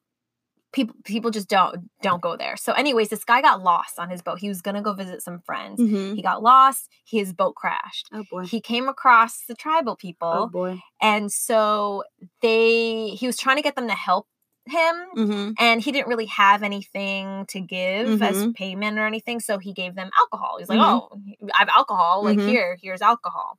people 0.73 0.95
people 1.03 1.31
just 1.31 1.49
don't 1.49 1.89
don't 2.01 2.21
go 2.21 2.37
there 2.37 2.55
so 2.55 2.71
anyways 2.71 3.09
this 3.09 3.25
guy 3.25 3.41
got 3.41 3.61
lost 3.61 3.99
on 3.99 4.09
his 4.09 4.21
boat 4.21 4.39
he 4.39 4.47
was 4.47 4.61
gonna 4.61 4.81
go 4.81 4.93
visit 4.93 5.21
some 5.21 5.41
friends 5.41 5.81
Mhm. 5.81 6.15
he 6.15 6.21
got 6.21 6.41
lost 6.41 6.87
his 7.05 7.33
boat 7.33 7.55
crashed 7.55 8.07
Oh 8.13 8.23
boy. 8.31 8.45
he 8.45 8.61
came 8.61 8.87
across 8.87 9.43
the 9.49 9.53
tribal 9.53 9.97
people 9.97 10.31
oh 10.33 10.47
boy. 10.47 10.81
and 11.01 11.29
so 11.29 12.05
they 12.41 13.09
he 13.09 13.27
was 13.27 13.35
trying 13.35 13.57
to 13.57 13.61
get 13.61 13.75
them 13.75 13.89
to 13.89 13.93
help 13.93 14.27
him 14.67 14.95
Mm-hmm. 15.15 15.51
and 15.59 15.81
he 15.81 15.91
didn't 15.91 16.07
really 16.07 16.27
have 16.27 16.63
anything 16.63 17.45
to 17.47 17.59
give 17.59 18.21
as 18.21 18.35
Mhm. 18.37 18.53
payment 18.53 18.99
or 18.99 19.05
anything 19.07 19.39
so 19.39 19.57
he 19.57 19.73
gave 19.73 19.95
them 19.95 20.09
alcohol 20.17 20.57
he's 20.59 20.69
like 20.69 20.79
Mhm. 20.79 21.09
oh 21.11 21.21
i 21.53 21.59
have 21.59 21.69
alcohol 21.75 22.23
like 22.23 22.37
Mhm. 22.39 22.47
here 22.47 22.77
here's 22.81 23.01
alcohol 23.01 23.57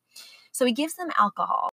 so 0.53 0.65
he 0.65 0.73
gives 0.73 0.95
them 0.95 1.11
alcohol 1.19 1.69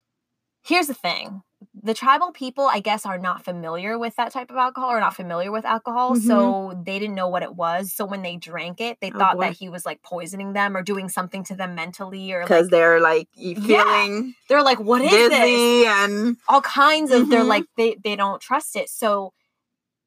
here's 0.64 0.88
the 0.88 0.94
thing 0.94 1.42
the 1.82 1.94
tribal 1.94 2.32
people 2.32 2.66
i 2.68 2.80
guess 2.80 3.06
are 3.06 3.18
not 3.18 3.44
familiar 3.46 3.98
with 3.98 4.16
that 4.18 4.32
type 4.32 4.50
of 4.52 4.58
alcohol 4.58 4.90
or 4.92 5.00
not 5.00 5.16
familiar 5.16 5.52
with 5.52 5.66
alcohol 5.66 6.16
Mhm. 6.16 6.22
so 6.28 6.82
they 6.86 7.00
didn't 7.00 7.16
know 7.16 7.28
what 7.30 7.44
it 7.44 7.56
was 7.56 7.94
so 7.94 8.06
when 8.06 8.22
they 8.22 8.36
drank 8.36 8.82
it 8.82 8.98
they 9.02 9.12
Oh, 9.14 9.18
thought 9.20 9.36
boy. 9.38 9.42
that 9.46 9.54
he 9.54 9.70
was 9.70 9.86
like 9.86 10.02
poisoning 10.02 10.54
them 10.54 10.76
or 10.76 10.82
doing 10.82 11.10
something 11.10 11.44
to 11.46 11.56
them 11.56 11.76
mentally 11.76 12.32
or 12.34 12.42
Because 12.42 12.66
like 12.66 12.72
they're 12.72 13.00
like 13.00 13.28
y- 13.38 13.56
Yeah. 13.58 13.84
feeling 13.84 14.36
they're 14.50 14.64
like 14.64 14.80
what 14.80 15.02
is 15.02 15.12
this 15.30 15.88
and 15.88 16.38
all 16.48 16.62
kinds 16.62 17.12
of 17.12 17.30
they're 17.30 17.44
Mhm. 17.44 17.48
like 17.48 17.66
they 17.78 17.96
they 18.04 18.16
don't 18.16 18.42
trust 18.42 18.76
it 18.76 18.90
so 18.90 19.34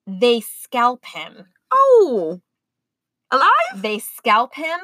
they 0.06 0.40
scalp 0.40 1.04
him 1.06 1.46
oh, 1.70 2.40
alive. 3.30 3.48
they 3.76 3.98
scalp 3.98 4.54
him 4.54 4.78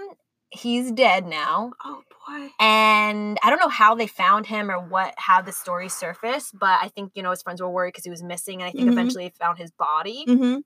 he's 0.50 0.92
dead 0.92 1.26
now. 1.26 1.72
Oh 1.84 2.02
boy. 2.26 2.48
And 2.60 3.38
I 3.42 3.50
don't 3.50 3.60
know 3.60 3.68
how 3.68 3.94
they 3.94 4.06
found 4.06 4.46
him 4.46 4.70
or 4.70 4.78
what 4.78 5.14
how 5.16 5.40
the 5.42 5.52
story 5.52 5.88
surfaced, 5.88 6.58
but 6.58 6.78
I 6.82 6.88
think 6.88 7.12
you 7.14 7.22
know 7.22 7.30
his 7.30 7.42
friends 7.42 7.60
were 7.60 7.70
worried 7.70 7.90
because 7.92 8.04
he 8.04 8.10
was 8.10 8.22
missing, 8.22 8.60
and 8.62 8.68
I 8.68 8.72
think 8.72 8.88
Mhm. 8.88 8.92
eventually 8.92 9.24
they 9.28 9.34
found 9.38 9.58
his 9.58 9.70
body. 9.70 10.24
Mm-hmm. 10.28 10.58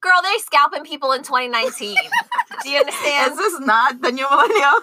Girl, 0.00 0.20
they're 0.22 0.38
scalping 0.38 0.84
people 0.84 1.12
in 1.12 1.22
2019. 1.22 1.96
Do 2.62 2.70
you 2.70 2.78
understand? 2.78 3.32
Is 3.32 3.38
this 3.38 3.60
not 3.60 4.00
the 4.00 4.12
new 4.12 4.28
millennial? 4.28 4.72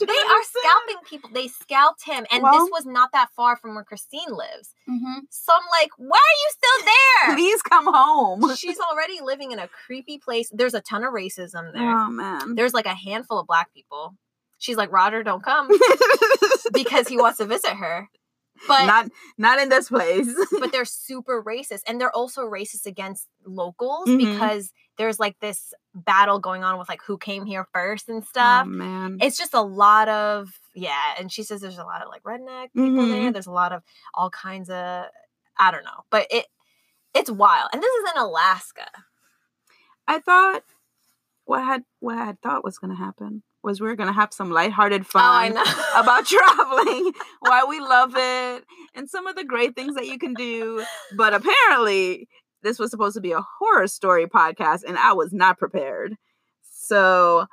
They 0.00 0.06
are 0.12 0.42
scalping 0.42 0.96
people. 1.08 1.30
They 1.32 1.48
scalped 1.48 2.04
him, 2.04 2.26
and 2.30 2.42
Well- 2.42 2.52
this 2.52 2.70
was 2.70 2.84
not 2.86 3.12
that 3.12 3.28
far 3.36 3.56
from 3.56 3.74
where 3.74 3.84
Christine 3.84 4.28
lives. 4.30 4.74
Mm-hmm. 4.88 5.20
So 5.30 5.52
I'm 5.52 5.62
like, 5.80 5.90
why 5.98 6.18
are 6.18 6.38
you 6.42 6.50
still 6.50 6.86
there? 6.86 7.34
Please 7.36 7.62
come 7.62 7.86
home. 7.92 8.54
She's 8.56 8.78
already 8.80 9.20
living 9.22 9.52
in 9.52 9.58
a 9.58 9.68
creepy 9.68 10.18
place. 10.18 10.50
There's 10.52 10.74
a 10.74 10.80
ton 10.80 11.04
of 11.04 11.12
racism 11.12 11.72
there. 11.72 11.90
Oh 11.90 12.10
man. 12.10 12.54
There's 12.54 12.74
like 12.74 12.86
a 12.86 12.94
handful 12.94 13.38
of 13.38 13.46
black 13.46 13.72
people. 13.72 14.16
She's 14.58 14.76
like, 14.76 14.90
Roger, 14.92 15.22
don't 15.22 15.42
come 15.44 15.68
because 16.72 17.06
he 17.08 17.16
wants 17.16 17.38
to 17.38 17.44
visit 17.44 17.72
her. 17.72 18.08
But 18.68 18.86
not 18.86 19.08
not 19.36 19.58
in 19.60 19.68
this 19.68 19.88
place. 19.88 20.28
but 20.60 20.70
they're 20.72 20.84
super 20.84 21.42
racist 21.42 21.80
and 21.86 22.00
they're 22.00 22.14
also 22.14 22.42
racist 22.42 22.86
against 22.86 23.28
locals 23.44 24.08
Mhm. 24.08 24.18
because 24.18 24.72
there's 24.96 25.18
like 25.18 25.38
this 25.40 25.74
battle 25.94 26.38
going 26.38 26.62
on 26.62 26.78
with 26.78 26.88
like 26.88 27.00
who 27.06 27.18
came 27.18 27.44
here 27.46 27.66
first 27.72 28.08
and 28.08 28.22
oh 28.22 28.26
stuff. 28.28 28.66
man. 28.66 29.18
It's 29.20 29.36
just 29.36 29.54
a 29.54 29.60
lot 29.62 30.08
of 30.08 30.48
yeah, 30.74 31.14
and 31.18 31.30
she 31.32 31.42
says 31.42 31.60
there's 31.60 31.78
a 31.78 31.84
lot 31.84 32.02
of 32.02 32.08
like 32.08 32.22
redneck 32.22 32.72
people 32.74 33.06
there. 33.08 33.30
Mhm. 33.30 33.32
There's 33.32 33.46
a 33.48 33.52
lot 33.52 33.72
of 33.72 33.82
all 34.14 34.30
kinds 34.30 34.70
of 34.70 35.06
I 35.56 35.70
don't 35.70 35.84
know, 35.84 36.04
but 36.10 36.26
it 36.30 36.46
it's 37.14 37.30
wild. 37.30 37.70
And 37.72 37.82
this 37.82 37.92
is 37.92 38.10
in 38.14 38.20
Alaska. 38.22 38.88
I 40.06 40.18
thought 40.20 40.62
what 41.44 41.62
had 41.64 41.84
what 42.00 42.16
I 42.18 42.24
had 42.24 42.40
thought 42.40 42.64
was 42.64 42.78
gonna 42.78 42.96
happen 42.96 43.42
was 43.64 43.80
we 43.80 43.88
were 43.88 43.96
gonna 43.96 44.12
have 44.12 44.32
some 44.32 44.50
lighthearted 44.50 45.02
oh, 45.02 45.04
fun 45.04 45.54
Oh, 45.56 46.00
about 46.02 46.26
traveling, 46.26 47.12
why 47.40 47.64
we 47.68 47.80
love 47.80 48.12
it, 48.16 48.64
and 48.94 49.08
some 49.08 49.26
of 49.26 49.36
the 49.36 49.44
great 49.44 49.74
things 49.74 49.94
that 49.94 50.06
you 50.06 50.18
can 50.18 50.34
do. 50.34 50.84
But 51.16 51.34
apparently, 51.34 52.28
this 52.62 52.78
was 52.78 52.90
supposed 52.90 53.14
to 53.14 53.20
be 53.20 53.32
a 53.32 53.44
horror 53.58 53.86
story 53.88 54.26
podcast, 54.26 54.82
and 54.86 54.98
I 54.98 55.12
was 55.14 55.32
not 55.32 55.58
prepared. 55.58 56.14
So 56.62 57.46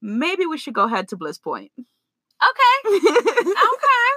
maybe 0.00 0.46
we 0.46 0.58
should 0.58 0.74
go 0.74 0.88
head 0.88 1.08
to 1.08 1.16
Bliss 1.16 1.38
Point. 1.38 1.72
okay. 1.78 2.98
Okay. 3.42 4.12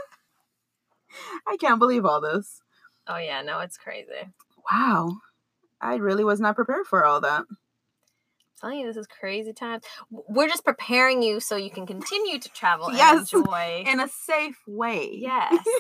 I 1.47 1.57
can't 1.57 1.79
believe 1.79 2.05
all 2.05 2.19
this. 2.21 2.61
Oh 3.07 3.17
yeah, 3.17 3.41
no, 3.41 3.59
it's 3.59 3.77
crazy. 3.77 4.09
Wow. 4.71 5.17
I 5.79 5.95
really 5.95 6.23
was 6.23 6.39
not 6.39 6.55
prepared 6.55 6.87
for 6.87 7.05
all 7.05 7.21
that. 7.21 7.43
Telling 8.59 8.79
you 8.79 8.87
this 8.87 8.97
is 8.97 9.07
crazy 9.07 9.53
times. 9.53 9.83
We're 10.09 10.47
just 10.47 10.65
preparing 10.65 11.21
you 11.21 11.39
so 11.39 11.55
you 11.55 11.69
can 11.69 11.85
continue 11.85 12.39
to 12.39 12.49
travel 12.49 12.87
and 12.87 12.97
Yes. 12.97 13.31
enjoy. 13.33 13.83
In 13.87 13.99
a 13.99 14.07
safe 14.07 14.57
way. 14.67 15.09
yes. 15.13 15.53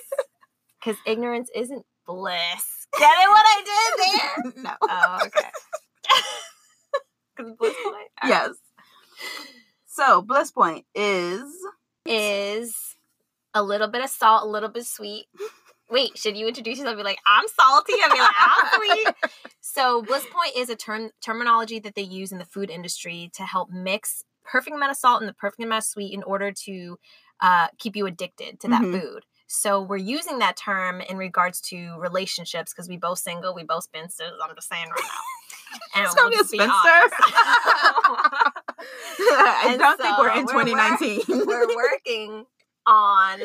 Because 0.83 0.99
ignorance 1.07 1.49
isn't 1.55 1.83
bliss. 2.05 2.87
Get 2.99 3.09
it 3.11 3.29
what 3.29 3.45
I 3.47 3.63
did 4.45 4.53
there? 4.53 4.63
no. 4.63 4.71
Oh, 4.83 5.17
okay. 5.25 5.49
Bliss 7.57 7.73
point 7.83 7.95
right, 8.23 8.29
Yes. 8.29 8.51
So, 9.87 10.21
Bliss 10.21 10.51
Point 10.51 10.85
is 10.93 11.43
is 12.05 12.95
a 13.55 13.63
little 13.63 13.87
bit 13.87 14.03
of 14.03 14.09
salt, 14.11 14.43
a 14.43 14.47
little 14.47 14.69
bit 14.69 14.85
sweet. 14.85 15.25
Wait, 15.89 16.17
should 16.17 16.35
you 16.35 16.47
introduce 16.47 16.77
yourself? 16.79 16.93
and 16.93 16.99
Be 16.99 17.03
like, 17.03 17.19
I'm 17.27 17.45
salty. 17.47 17.93
I'll 18.03 18.11
be 18.11 18.19
like, 18.19 18.31
I'm 18.37 18.67
sweet. 18.75 19.07
So, 19.67 20.03
bliss 20.03 20.25
point 20.31 20.51
is 20.55 20.69
a 20.69 20.75
term 20.75 21.09
terminology 21.23 21.79
that 21.79 21.95
they 21.95 22.03
use 22.03 22.31
in 22.31 22.37
the 22.37 22.45
food 22.45 22.69
industry 22.69 23.29
to 23.33 23.43
help 23.43 23.69
mix 23.71 24.23
perfect 24.45 24.75
amount 24.75 24.91
of 24.91 24.97
salt 24.97 25.21
and 25.21 25.27
the 25.27 25.33
perfect 25.33 25.61
amount 25.63 25.79
of 25.83 25.87
sweet 25.87 26.13
in 26.13 26.21
order 26.23 26.51
to 26.65 26.97
uh, 27.41 27.67
keep 27.79 27.95
you 27.95 28.05
addicted 28.05 28.59
to 28.61 28.67
that 28.69 28.83
Mhm. 28.83 29.01
food. 29.01 29.25
So 29.47 29.81
we're 29.81 29.97
using 29.97 30.37
that 30.39 30.55
term 30.55 31.01
in 31.01 31.17
regards 31.17 31.59
to 31.71 31.97
relationships 31.99 32.71
because 32.73 32.87
we 32.87 32.95
both 32.95 33.17
single, 33.19 33.53
we 33.55 33.63
both 33.63 33.83
spinsters. 33.85 34.31
I'm 34.41 34.55
just 34.55 34.69
saying 34.69 34.87
right 34.89 35.03
now. 35.03 35.79
And 35.95 36.05
It's 36.05 36.13
gonna 36.15 36.29
we'll 36.29 36.37
be 36.37 36.43
a 36.43 36.47
spinster. 36.47 36.69
I 39.19 39.75
don't 39.77 39.99
think 39.99 40.17
we're 40.17 40.29
in 40.29 40.45
we're- 40.45 40.71
we're- 40.73 40.97
2019. 40.97 41.47
we're 41.47 41.75
working 41.75 42.45
on 42.85 43.39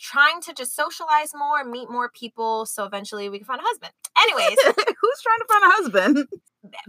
trying 0.00 0.40
to 0.42 0.52
just 0.54 0.74
socialize 0.74 1.32
more, 1.34 1.62
meet 1.64 1.90
more 1.90 2.08
people, 2.08 2.66
so 2.66 2.84
eventually 2.84 3.28
we 3.28 3.38
can 3.38 3.44
find 3.46 3.60
a 3.60 3.64
husband. 3.64 3.92
Anyways, 4.18 4.56
Who's 4.64 5.22
trying 5.22 5.38
to 5.38 5.46
find 5.48 5.64
a 5.64 5.70
husband? 5.76 6.28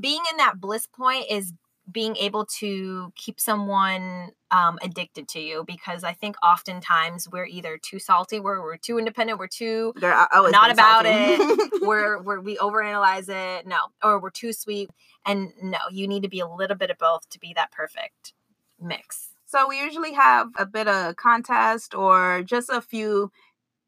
being 0.01 0.21
in 0.31 0.37
that 0.37 0.59
bliss 0.59 0.85
point 0.87 1.25
is 1.29 1.53
being 1.91 2.15
able 2.17 2.45
to 2.45 3.11
keep 3.15 3.39
someone 3.39 4.29
um, 4.51 4.77
addicted 4.81 5.27
to 5.29 5.39
you 5.39 5.63
because 5.65 6.03
I 6.03 6.13
think 6.13 6.35
oftentimes 6.45 7.27
we're 7.29 7.45
either 7.47 7.77
too 7.81 7.99
salty, 7.99 8.39
we're, 8.39 8.61
we're 8.61 8.77
too 8.77 8.97
independent, 8.99 9.39
we're 9.39 9.47
too 9.47 9.93
They're 9.97 10.11
a- 10.11 10.27
always 10.33 10.51
Not 10.51 10.71
about 10.71 11.05
it, 11.05 11.71
we're, 11.81 12.21
we're 12.21 12.39
we 12.39 12.55
overanalyze 12.57 13.27
it, 13.29 13.65
no, 13.67 13.77
or 14.03 14.19
we're 14.19 14.29
too 14.29 14.53
sweet, 14.53 14.89
and 15.25 15.51
no, 15.61 15.79
you 15.91 16.07
need 16.07 16.23
to 16.23 16.29
be 16.29 16.39
a 16.39 16.47
little 16.47 16.77
bit 16.77 16.91
of 16.91 16.97
both 16.97 17.27
to 17.29 17.39
be 17.39 17.53
that 17.55 17.71
perfect 17.71 18.33
mix. 18.79 19.30
So 19.51 19.67
we 19.67 19.81
usually 19.81 20.13
have 20.13 20.47
a 20.57 20.65
bit 20.65 20.87
of 20.87 21.17
contest 21.17 21.93
or 21.93 22.41
just 22.41 22.69
a 22.69 22.79
few 22.79 23.31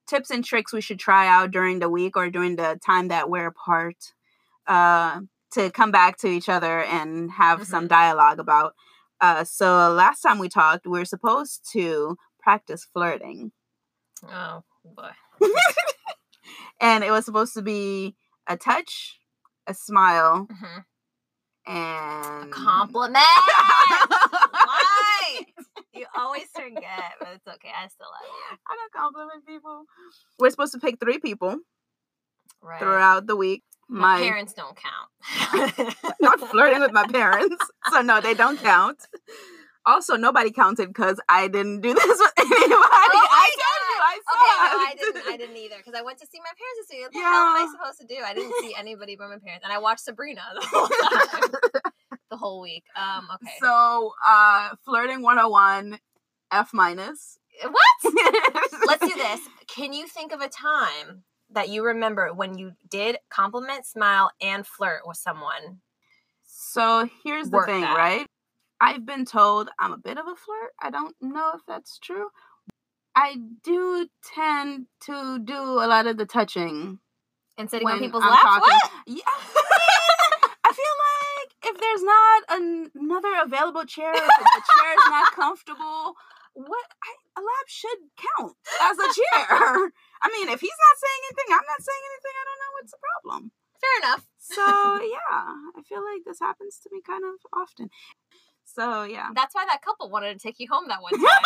tips 0.10 0.30
and 0.30 0.44
tricks 0.44 0.74
we 0.74 0.82
should 0.82 1.00
try 1.00 1.26
out 1.26 1.52
during 1.52 1.80
the 1.80 1.88
week 1.90 2.18
or 2.18 2.30
during 2.30 2.58
the 2.58 2.78
time 2.86 3.08
that 3.08 3.30
we're 3.30 3.48
apart 3.48 3.96
uh, 4.68 5.22
to 5.54 5.70
come 5.72 5.90
back 5.90 6.18
to 6.18 6.28
each 6.28 6.50
other 6.50 6.82
and 6.84 7.32
have 7.32 7.66
some 7.66 7.88
dialogue 7.88 8.40
about. 8.40 8.74
Uh, 9.22 9.46
so 9.46 9.90
last 9.94 10.20
time 10.20 10.38
we 10.38 10.50
talked, 10.50 10.86
we 10.86 11.00
were 11.00 11.06
supposed 11.06 11.62
to 11.72 12.18
practice 12.42 12.86
flirting, 12.92 13.54
Oh 14.30 14.64
boy. 14.84 15.12
and 16.82 17.06
it 17.06 17.12
was 17.12 17.24
supposed 17.24 17.54
to 17.54 17.62
be 17.62 18.16
a 18.48 18.58
touch, 18.58 19.18
a 19.66 19.74
smile, 19.74 20.46
Mhm. 20.52 20.84
and 21.68 22.50
a 22.50 22.54
Compliment. 22.54 23.24
You 25.94 26.06
always 26.18 26.48
forget, 26.56 27.14
but 27.20 27.30
it's 27.36 27.48
okay. 27.48 27.70
I 27.70 27.88
still 27.88 28.08
love 28.08 28.30
you. 28.52 28.58
I 28.68 28.76
don't 28.76 28.94
compliment 28.94 29.46
people. 29.46 29.84
We're 30.40 30.50
supposed 30.50 30.74
to 30.74 30.80
pick 30.80 31.00
three 31.00 31.20
people 31.20 31.58
Right. 32.62 32.80
throughout 32.80 33.28
the 33.28 33.36
week. 33.36 33.64
My, 33.90 34.20
My 34.20 34.26
parents 34.26 34.54
don't 34.54 34.76
count. 34.76 36.08
not 36.22 36.40
flirting 36.40 36.80
with 36.80 36.94
my 36.94 37.06
parents, 37.06 37.64
so 37.92 38.02
no, 38.02 38.22
they 38.22 38.34
don't 38.34 38.60
count. 38.60 38.98
Also, 39.86 40.16
nobody 40.16 40.50
counted 40.50 40.88
because 40.88 41.20
I 41.28 41.48
didn't 41.50 41.82
do 41.82 41.94
this 41.94 42.06
with 42.06 42.34
anybody. 42.40 42.74
Oh 42.74 42.80
I 42.90 43.10
my 43.12 43.50
told 43.52 43.52
you, 43.52 43.60
God. 43.60 44.00
I 44.02 44.14
Okay, 44.34 44.54
no, 44.64 44.80
I 44.80 44.96
didn't. 44.96 45.24
I 45.34 45.38
didn't 45.38 45.58
either 45.58 45.76
because 45.78 45.94
I 45.94 46.02
went 46.02 46.18
to 46.20 46.26
see 46.26 46.40
my 46.40 46.52
parents 46.58 46.80
this 46.88 46.96
week. 46.98 47.04
What 47.04 47.12
the 47.12 47.20
hell 47.20 47.48
am 47.48 47.68
I 47.68 47.72
supposed 47.72 48.00
to 48.00 48.08
do? 48.08 48.22
I 48.26 48.34
didn't 48.34 48.54
see 48.62 48.74
anybody 48.74 49.16
but 49.18 49.28
my 49.30 49.38
parents, 49.44 49.64
and 49.66 49.74
I 49.74 49.78
watched 49.80 50.02
Sabrina 50.06 50.42
the 50.56 50.66
whole 50.66 50.88
time, 50.88 51.52
the 52.34 52.38
whole 52.38 52.60
week. 52.62 52.84
Um, 52.96 53.28
okay. 53.36 53.52
So, 53.62 54.12
uh, 54.28 54.70
flirting 54.84 55.22
101, 55.22 56.00
F 56.52 56.72
minus. 56.74 57.38
what? 57.64 58.14
Let's 58.88 59.08
do 59.08 59.14
this. 59.16 59.40
Can 59.68 59.94
you 59.94 60.08
think 60.08 60.32
of 60.34 60.42
a 60.42 60.50
time 60.50 61.24
that 61.52 61.70
you 61.70 61.84
remember 61.86 62.34
when 62.34 62.58
you 62.58 62.72
did 62.90 63.18
compliment, 63.30 63.86
smile, 63.86 64.32
and 64.42 64.66
flirt 64.66 65.02
with 65.06 65.18
someone? 65.18 65.82
So 66.44 67.08
here's 67.24 67.52
the 67.52 67.58
Work 67.58 67.68
thing, 67.68 67.82
that. 67.82 67.96
right? 67.96 68.26
I've 68.82 69.06
been 69.06 69.26
told 69.26 69.70
I'm 69.78 69.94
a 69.94 69.98
bit 69.98 70.18
of 70.18 70.26
a 70.26 70.36
flirt. 70.36 70.72
I 70.82 70.90
don't 70.90 71.16
know 71.22 71.52
if 71.56 71.62
that's 71.68 72.00
true. 72.00 72.30
I 73.16 73.36
do 73.64 74.08
tend 74.24 74.88
to 75.06 75.38
do 75.40 75.54
a 75.56 75.86
lot 75.88 76.08
of 76.08 76.18
the 76.18 76.26
touching 76.26 76.98
And 77.60 77.70
sitting 77.70 77.88
on 77.88 78.00
people's 78.00 78.24
I'm 78.24 78.32
laps? 78.32 78.42
talking. 78.44 78.62
What? 78.74 78.92
Yeah. 79.06 79.22
I 81.64 81.72
feel 81.72 81.72
like 81.72 81.76
if 81.76 81.82
there's 81.82 82.04
not 82.04 82.40
an- 82.60 82.92
another 82.96 83.34
available 83.44 83.86
chair, 83.86 84.12
if 84.14 84.22
the 84.28 84.64
chair 84.76 84.92
is 84.94 85.08
not 85.10 85.32
comfortable, 85.36 86.16
what 86.54 86.88
I, 87.02 87.12
a 87.40 87.42
lap 87.42 87.68
should 87.68 88.00
count 88.20 88.56
as 88.82 88.98
a 89.00 89.10
chair. 89.10 89.48
I 90.22 90.28
mean, 90.32 90.50
if 90.50 90.60
he's 90.62 90.80
not 90.80 90.96
saying 91.00 91.22
anything, 91.32 91.50
I'm 91.56 91.68
not 91.68 91.82
saying 91.82 92.04
anything. 92.12 92.36
I 92.36 92.44
don't 92.46 92.62
know 92.62 92.74
what's 92.78 92.92
the 92.92 93.02
problem. 93.02 93.52
Fair 93.82 93.96
enough. 94.04 94.24
So 94.38 94.64
yeah, 95.18 95.44
I 95.76 95.82
feel 95.88 96.04
like 96.04 96.24
this 96.26 96.40
happens 96.40 96.80
to 96.84 96.90
me 96.92 97.02
kind 97.06 97.24
of 97.24 97.40
often. 97.52 97.90
So 98.64 99.04
yeah. 99.04 99.30
That's 99.36 99.56
why 99.56 99.66
that 99.66 99.82
couple 99.82 100.10
wanted 100.10 100.40
to 100.40 100.40
take 100.40 100.60
you 100.60 100.68
home 100.72 100.88
that 100.88 101.02
one 101.02 101.14
time. 101.14 101.44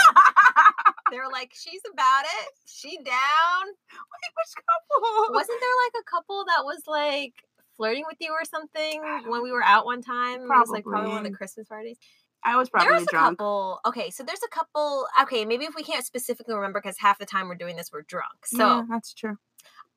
they 1.12 1.18
were 1.18 1.32
like, 1.32 1.52
she's 1.54 1.82
about 1.92 2.26
it. 2.26 2.50
She 2.66 2.98
down. 2.98 3.64
Which 3.68 4.54
couple? 4.56 5.34
Wasn't 5.34 5.60
there 5.60 5.78
like 5.88 5.98
a 6.02 6.10
couple 6.10 6.46
that 6.46 6.64
was 6.64 6.84
like 6.86 7.34
flirting 7.78 8.04
with 8.08 8.18
you 8.20 8.32
or 8.32 8.44
something 8.44 9.02
when 9.28 9.42
we 9.44 9.52
were 9.52 9.64
out 9.64 9.86
one 9.86 10.02
time? 10.02 10.42
It 10.42 10.48
was 10.48 10.70
like 10.70 10.84
probably 10.84 11.10
one 11.10 11.26
of 11.26 11.32
the 11.32 11.38
Christmas 11.38 11.68
parties. 11.68 11.98
I 12.44 12.56
was 12.58 12.70
probably 12.70 12.90
There's 12.90 13.04
a 13.04 13.06
drunk. 13.12 13.38
couple. 13.38 13.80
Okay, 13.86 14.10
so 14.10 14.24
there's 14.24 14.44
a 14.44 14.50
couple. 14.50 15.08
Okay, 15.24 15.44
maybe 15.46 15.66
if 15.66 15.76
we 15.76 15.84
can't 15.84 16.06
specifically 16.06 16.54
remember 16.56 16.80
because 16.82 16.98
half 17.00 17.18
the 17.20 17.26
time 17.26 17.48
we're 17.48 17.56
doing 17.56 17.76
this, 17.76 17.92
we're 17.92 18.04
drunk. 18.04 18.46
So 18.46 18.58
yeah, 18.60 18.82
that's 18.90 19.14
true. 19.14 19.38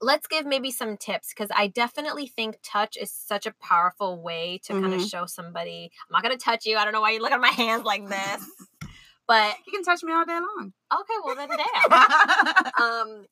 let's 0.00 0.26
give 0.26 0.46
maybe 0.46 0.70
some 0.70 0.96
tips 0.96 1.32
because 1.34 1.50
I 1.54 1.66
definitely 1.68 2.26
think 2.26 2.58
touch 2.64 2.96
is 2.96 3.12
such 3.12 3.44
a 3.46 3.52
powerful 3.60 4.20
way 4.20 4.58
to 4.64 4.72
kind 4.72 4.94
of 4.94 5.02
show 5.02 5.26
somebody. 5.26 5.90
I'm 6.08 6.12
not 6.12 6.22
gonna 6.22 6.38
touch 6.38 6.64
you. 6.66 6.76
I 6.78 6.84
don't 6.84 6.92
know 6.94 7.02
why 7.02 7.10
you 7.10 7.20
look 7.20 7.32
at 7.32 7.40
my 7.40 7.48
hands 7.48 7.84
like 7.84 8.08
this, 8.08 8.44
but 9.28 9.54
You 9.66 9.72
can 9.72 9.84
touch 9.84 10.02
me 10.02 10.12
all 10.12 10.24
day 10.24 10.32
long. 10.40 10.72
okay, 10.92 11.14
well 11.24 11.36
then 11.36 11.50
damn. 11.50 12.82
um, 12.82 13.26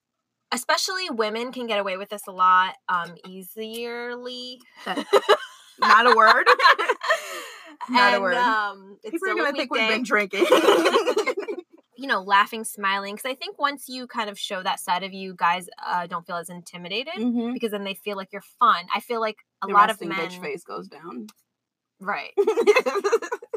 especially 0.53 1.11
women 1.11 1.53
can 1.53 1.67
get 1.67 1.79
away 1.79 1.97
with 1.97 2.09
this 2.09 2.27
a 2.27 2.33
lot 2.33 2.75
um 2.89 3.15
easierly. 3.27 4.61
Not 5.81 6.07
a 6.13 6.17
word. 6.17 6.47
Not 7.91 8.15
a 8.15 8.21
word. 8.21 8.35
Um, 8.35 8.99
it's 9.05 9.13
People 9.13 9.31
are 9.31 9.35
gonna 9.37 9.53
think 9.53 9.73
we've 9.73 9.89
been 9.89 10.03
drinking. 10.03 10.45
you 11.97 12.07
know, 12.07 12.21
laughing, 12.23 12.65
smiling. 12.65 13.15
Because 13.15 13.31
I 13.31 13.35
think 13.35 13.59
once 13.59 13.89
you 13.89 14.07
kind 14.09 14.29
of 14.29 14.39
show 14.39 14.63
that 14.63 14.81
side 14.81 15.05
of 15.05 15.13
you, 15.13 15.35
guys 15.37 15.69
uh, 15.87 16.07
don't 16.07 16.27
feel 16.27 16.37
as 16.37 16.49
intimidated 16.51 17.15
Mhm. 17.17 17.53
because 17.55 17.71
then 17.71 17.85
they 17.85 17.95
feel 17.95 18.17
like 18.17 18.29
you're 18.33 18.43
fun. 18.59 18.85
I 18.95 19.01
feel 19.01 19.21
like 19.21 19.37
a 19.63 19.69
The 19.69 19.73
lot 19.73 19.91
of 19.91 20.01
men, 20.01 20.11
bitch 20.19 20.41
face 20.41 20.65
goes 20.65 20.89
down. 20.89 21.29
right? 22.01 22.31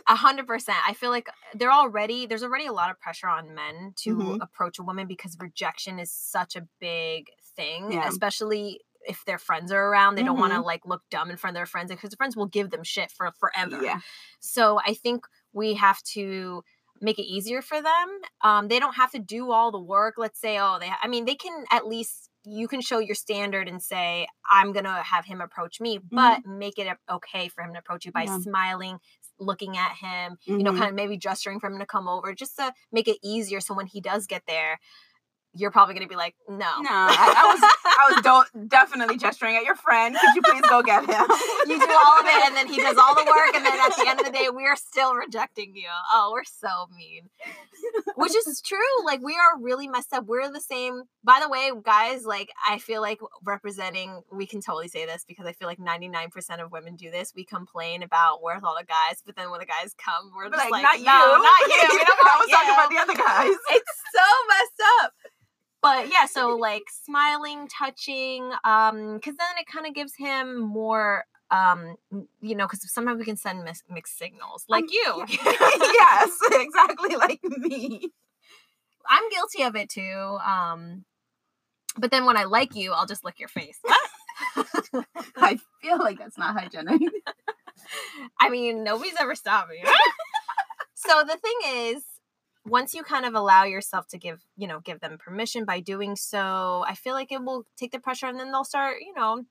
A 0.08 0.16
hundred 0.16 0.47
percent. 0.47 0.78
I 0.88 0.93
feel 0.93 1.10
like 1.10 1.28
they're 1.54 1.72
already 1.72 2.26
there's 2.26 2.43
already 2.43 2.66
a 2.68 2.74
lot 2.74 2.89
of 2.91 2.99
pressure 2.99 3.28
on 3.28 3.54
men 3.54 3.93
to 3.97 4.16
Mhm. 4.16 4.38
approach 4.41 4.80
a 4.80 4.84
woman 4.84 5.08
because 5.08 5.38
rejection 5.39 5.99
is 5.99 6.12
such 6.12 6.56
a 6.56 6.68
big 6.80 7.28
thing, 7.56 7.91
Yeah. 7.91 8.08
especially 8.08 8.82
if 9.08 9.26
their 9.26 9.39
friends 9.39 9.72
are 9.72 9.88
around. 9.89 10.16
They 10.16 10.24
don't 10.24 10.38
want 10.39 10.54
to 10.54 10.62
like 10.62 10.86
look 10.86 11.02
dumb 11.10 11.30
in 11.32 11.38
front 11.38 11.56
of 11.56 11.60
their 11.60 11.66
friends 11.66 11.89
because 11.89 12.12
their 12.12 12.18
friends 12.18 12.36
will 12.38 12.45
give 12.47 12.70
them 12.70 12.84
shit 12.84 13.12
for 13.12 13.32
forever. 13.39 13.84
yeah. 13.84 13.99
So 14.39 14.80
I 14.86 14.93
think 14.93 15.26
we 15.54 15.74
have 15.76 16.02
to 16.14 16.64
make 17.02 17.18
it 17.18 17.24
easier 17.26 17.64
for 17.64 17.82
them. 17.82 18.20
Um, 18.41 18.68
they 18.68 18.78
don't 18.80 18.93
have 18.95 19.12
to 19.12 19.20
do 19.20 19.52
all 19.52 19.72
the 19.72 19.80
work. 19.82 20.16
Let's 20.18 20.39
say, 20.39 20.60
oh, 20.60 20.78
they, 20.80 20.91
I 21.02 21.08
mean, 21.08 21.26
they 21.26 21.34
can 21.34 21.66
at 21.72 21.88
least, 21.88 22.30
you 22.43 22.68
can 22.68 22.80
show 22.82 22.99
your 22.99 23.16
standard 23.16 23.68
and 23.68 23.82
say, 23.82 24.28
I'm 24.49 24.72
going 24.72 24.86
to 24.86 25.02
have 25.04 25.26
him 25.26 25.41
approach 25.41 25.82
me, 25.82 25.97
but 25.97 26.45
make 26.45 26.78
it 26.78 26.88
okay 27.10 27.47
for 27.47 27.64
him 27.64 27.74
to 27.74 27.80
approach 27.80 28.06
you 28.06 28.12
by 28.12 28.24
Yeah. 28.26 28.38
smiling, 28.39 28.99
looking 29.42 29.78
at 29.78 29.98
him, 29.98 30.38
you 30.58 30.64
know, 30.64 30.72
Mhm. 30.72 30.74
kind 30.74 30.89
of 30.89 30.96
maybe 30.96 31.18
gesturing 31.18 31.60
for 31.60 31.70
him 31.72 31.80
to 31.80 31.86
come 31.86 32.08
over 32.08 32.34
just 32.36 32.56
to 32.58 32.74
make 32.92 33.08
it 33.10 33.18
easier. 33.24 33.60
So 33.62 33.74
when 33.74 33.88
he 33.88 34.02
does 34.02 34.28
get 34.28 34.44
there, 34.48 34.80
you're 35.54 35.72
probably 35.72 35.93
going 35.95 36.06
to 36.06 36.10
be 36.10 36.16
like, 36.16 36.36
no. 36.47 36.56
No, 36.58 36.89
I, 36.89 37.34
I 37.36 37.43
was 37.54 37.62
I 37.86 38.14
was 38.14 38.45
do- 38.54 38.68
definitely 38.68 39.18
gesturing 39.18 39.56
at 39.58 39.64
your 39.64 39.76
friend. 39.76 40.16
Could 40.20 40.36
you 40.36 40.41
please 40.43 40.62
go 40.70 40.82
get 40.82 41.02
him? 41.04 41.26
you 41.68 41.80
do 41.80 41.91
all 41.91 42.20
of 42.20 42.26
it 42.26 42.47
and 42.47 42.56
then 42.56 42.68
he 42.68 42.78
does 42.78 42.97
all 42.97 43.14
the 43.16 43.24
work 43.26 43.56
and 43.56 43.66
then 43.66 43.74
at 43.80 43.95
the 43.95 44.06
end 44.08 44.20
of 44.20 44.26
the 44.26 44.32
day 44.32 44.47
we're 44.52 44.76
still 44.76 45.14
rejecting 45.14 45.76
you 45.76 45.88
oh 46.14 46.30
we're 46.34 46.43
so 46.43 46.88
mean 46.95 47.30
which 48.16 48.36
is 48.36 48.62
true 48.66 48.78
like 49.06 49.22
we 49.22 49.34
are 49.34 49.60
really 49.62 49.88
messed 49.88 50.14
up 50.14 50.26
we're 50.26 50.52
the 50.52 50.60
same 50.62 51.04
by 51.24 51.39
the 51.41 51.49
way 51.49 51.72
guys 51.84 52.24
like 52.26 52.49
i 52.68 52.78
feel 52.80 53.02
like 53.02 53.20
representing 53.43 54.22
we 54.32 54.45
can 54.45 54.60
totally 54.62 54.88
say 54.88 55.06
this 55.06 55.24
because 55.28 55.45
i 55.45 55.54
feel 55.54 55.68
like 55.68 55.78
99% 55.80 56.30
of 56.64 56.72
women 56.72 56.95
do 56.95 57.12
this 57.12 57.34
we 57.36 57.45
complain 57.45 58.04
about 58.04 58.41
where's 58.41 58.64
all 58.64 58.76
the 58.78 58.86
guys 58.86 59.22
but 59.26 59.36
then 59.36 59.49
when 59.52 59.60
the 59.60 59.66
guys 59.66 59.93
come 59.97 60.32
we're 60.36 60.49
But, 60.49 60.58
just 60.60 60.72
like, 60.72 60.84
not 60.84 60.99
you. 60.99 61.06
no 61.06 61.12
not 61.38 61.62
you 61.68 61.88
we 61.91 61.97
don't 62.04 62.20
I 62.32 62.38
was 62.39 62.49
talking 62.49 62.74
about 62.74 62.89
the 62.89 62.97
other 62.97 63.16
guys. 63.16 63.56
it's 63.70 64.02
so 64.14 64.28
messed 64.49 64.82
up 65.04 65.14
but 65.82 66.10
yeah 66.12 66.26
so 66.26 66.56
like 66.56 66.84
smiling 66.90 67.68
touching 67.68 68.52
um 68.64 69.16
because 69.16 69.36
then 69.38 69.48
it 69.60 69.66
kind 69.68 69.86
of 69.88 69.94
gives 69.94 70.16
him 70.16 70.60
more 70.60 71.26
um 71.52 71.96
you 72.42 72.56
know 72.56 72.66
because 72.66 72.90
sometimes 72.92 73.20
we 73.20 73.26
can 73.26 73.38
send 73.38 73.64
mis- 73.64 73.84
mixed 73.90 74.18
signals 74.18 74.66
like 74.70 74.84
Um, 74.86 74.90
you 74.92 75.26
yes, 75.44 76.32
exactly 76.54 77.16
like 77.16 77.40
me. 77.44 78.10
i'm 79.10 79.30
guilty 79.30 79.64
of 79.64 79.76
it 79.76 79.90
too 79.90 80.38
um 80.46 81.04
but 81.98 82.12
then 82.12 82.26
when 82.26 82.38
i 82.38 82.46
like 82.46 82.76
you 82.76 82.94
i'll 82.94 83.06
just 83.06 83.26
lick 83.26 83.40
your 83.40 83.50
face 83.50 83.80
I 85.38 85.60
feel 85.82 85.98
like 86.00 86.18
that's 86.18 86.38
not 86.38 86.58
hygienic. 86.60 87.02
i 88.40 88.50
mean 88.50 88.84
nobody's 88.84 89.16
ever 89.20 89.36
stopped 89.36 89.70
me 89.70 89.84
so 90.96 91.24
the 91.28 91.38
thing 91.38 91.88
is 91.94 92.04
once 92.66 92.93
you 92.93 93.03
kind 93.03 93.26
of 93.26 93.34
allow 93.34 93.64
yourself 93.64 94.07
to 94.07 94.18
give 94.18 94.43
you 94.57 94.68
know 94.68 94.80
give 94.80 94.99
them 94.99 95.18
permission 95.18 95.66
by 95.66 95.80
doing 95.80 96.16
so 96.16 96.84
i 96.88 96.93
feel 96.95 97.14
like 97.14 97.32
it 97.32 97.43
will 97.43 97.66
take 97.78 97.91
the 97.91 97.99
pressure 97.99 98.28
and 98.28 98.39
then 98.39 98.51
they'll 98.51 98.64
start 98.64 98.97
you 99.01 99.14
know 99.16 99.43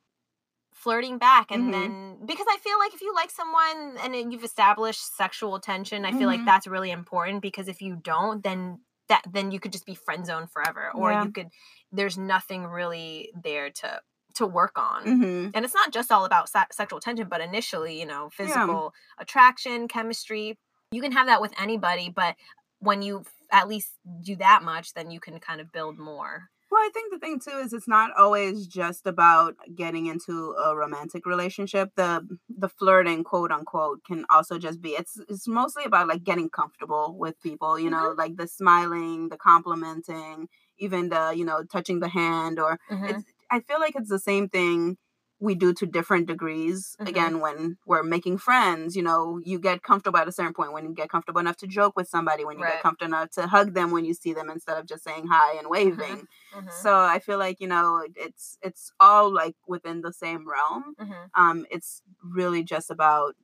flirting 0.72 1.18
back 1.18 1.50
and 1.50 1.64
Mhm. 1.64 1.72
then 1.72 2.26
because 2.26 2.46
i 2.48 2.56
feel 2.58 2.78
like 2.78 2.94
if 2.94 3.02
you 3.02 3.12
like 3.14 3.30
someone 3.30 3.96
and 3.98 4.32
you've 4.32 4.44
established 4.44 5.16
sexual 5.16 5.58
tension 5.60 6.04
i 6.04 6.12
feel 6.12 6.26
like 6.28 6.40
Mhm. 6.40 6.46
that's 6.46 6.66
really 6.66 6.90
important 6.90 7.42
because 7.42 7.68
if 7.68 7.82
you 7.82 7.96
don't 7.96 8.42
then 8.44 8.80
that 9.08 9.22
then 9.30 9.50
you 9.50 9.58
could 9.58 9.72
just 9.72 9.84
be 9.84 9.94
friend 9.94 10.24
zoned 10.24 10.50
forever 10.50 10.92
or 10.94 11.10
Yeah. 11.12 11.24
you 11.24 11.32
could 11.32 11.48
there's 11.92 12.16
nothing 12.16 12.66
really 12.66 13.32
there 13.34 13.70
to 13.70 14.00
to 14.36 14.46
work 14.46 14.78
on 14.78 15.02
hmm 15.02 15.48
and 15.52 15.64
it's 15.64 15.74
not 15.74 15.92
just 15.92 16.12
all 16.12 16.24
about 16.24 16.48
se- 16.48 16.70
sexual 16.70 17.00
tension 17.00 17.28
but 17.28 17.40
initially 17.40 17.98
you 17.98 18.06
know 18.06 18.30
physical 18.30 18.94
attraction 19.18 19.88
chemistry 19.88 20.56
you 20.92 21.02
can 21.02 21.12
have 21.12 21.26
that 21.26 21.40
with 21.40 21.52
anybody 21.60 22.08
but 22.08 22.36
when 22.80 23.02
you 23.02 23.24
at 23.52 23.68
least 23.68 23.90
do 24.22 24.36
that 24.36 24.62
much 24.62 24.94
then 24.94 25.10
you 25.10 25.20
can 25.20 25.38
kind 25.40 25.60
of 25.60 25.72
build 25.72 25.98
more 25.98 26.50
Well, 26.70 26.80
I 26.82 26.90
think 26.94 27.12
the 27.12 27.18
thing 27.18 27.40
too 27.40 27.58
is 27.64 27.72
it's 27.72 27.88
not 27.88 28.10
always 28.16 28.66
just 28.68 29.04
about 29.06 29.56
getting 29.74 30.06
into 30.06 30.52
a 30.52 30.76
romantic 30.76 31.26
relationship. 31.26 31.90
The 31.96 32.24
the 32.48 32.68
flirting, 32.68 33.24
quote 33.24 33.50
unquote, 33.50 34.04
can 34.04 34.24
also 34.30 34.56
just 34.58 34.80
be 34.80 34.90
it's 34.90 35.18
it's 35.28 35.48
mostly 35.48 35.84
about 35.84 36.06
like 36.08 36.22
getting 36.22 36.48
comfortable 36.48 37.16
with 37.18 37.40
people, 37.42 37.76
you 37.78 37.90
know, 37.90 38.14
like 38.16 38.36
the 38.36 38.46
smiling, 38.46 39.30
the 39.30 39.36
complimenting, 39.36 40.48
even 40.78 41.08
the, 41.08 41.32
you 41.36 41.44
know, 41.44 41.64
touching 41.64 41.98
the 42.00 42.08
hand 42.08 42.58
or 42.60 42.78
Mhm. 42.90 43.10
it's 43.10 43.24
I 43.50 43.60
feel 43.60 43.80
like 43.80 43.96
it's 43.96 44.08
the 44.10 44.20
same 44.20 44.48
thing 44.48 44.96
we 45.40 45.54
do 45.54 45.72
to 45.74 45.86
different 45.86 46.26
degrees. 46.28 46.96
Mhm. 47.00 47.08
Again, 47.08 47.40
when 47.40 47.78
we're 47.86 48.02
making 48.02 48.38
friends, 48.38 48.94
you 48.96 49.02
know, 49.02 49.40
you 49.42 49.58
get 49.58 49.82
comfortable 49.82 50.18
at 50.18 50.28
a 50.28 50.32
certain 50.32 50.54
point 50.54 50.72
when 50.72 50.84
you 50.84 50.92
get 50.94 51.08
comfortable 51.10 51.40
enough 51.40 51.56
to 51.58 51.66
joke 51.66 51.94
with 51.96 52.08
somebody, 52.08 52.44
when 52.44 52.58
you 52.58 52.64
Right. 52.64 52.74
get 52.74 52.82
comfortable 52.82 53.14
enough 53.14 53.30
to 53.32 53.46
hug 53.46 53.74
them 53.74 53.90
when 53.90 54.04
you 54.04 54.14
see 54.14 54.34
them 54.34 54.50
instead 54.50 54.78
of 54.78 54.86
just 54.86 55.02
saying 55.04 55.26
hi 55.28 55.54
and 55.58 55.68
waving. 55.68 56.28
Mhm. 56.54 56.72
So 56.82 56.98
I 57.00 57.18
feel 57.20 57.38
like, 57.38 57.60
you 57.60 57.68
know, 57.68 58.04
it's 58.16 58.58
it's 58.62 58.92
all 59.00 59.32
like 59.32 59.56
within 59.66 60.02
the 60.02 60.12
same 60.12 60.46
realm. 60.48 60.94
Mhm. 61.00 61.30
Um 61.34 61.66
it's 61.70 62.02
really 62.22 62.62
just 62.62 62.90
about 62.90 63.34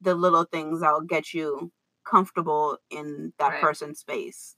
the 0.00 0.14
little 0.14 0.44
things 0.44 0.80
that'll 0.80 1.02
get 1.02 1.32
you 1.34 1.72
comfortable 2.04 2.78
in 2.90 3.32
that 3.38 3.52
Right. 3.52 3.60
person's 3.62 4.00
space. 4.00 4.56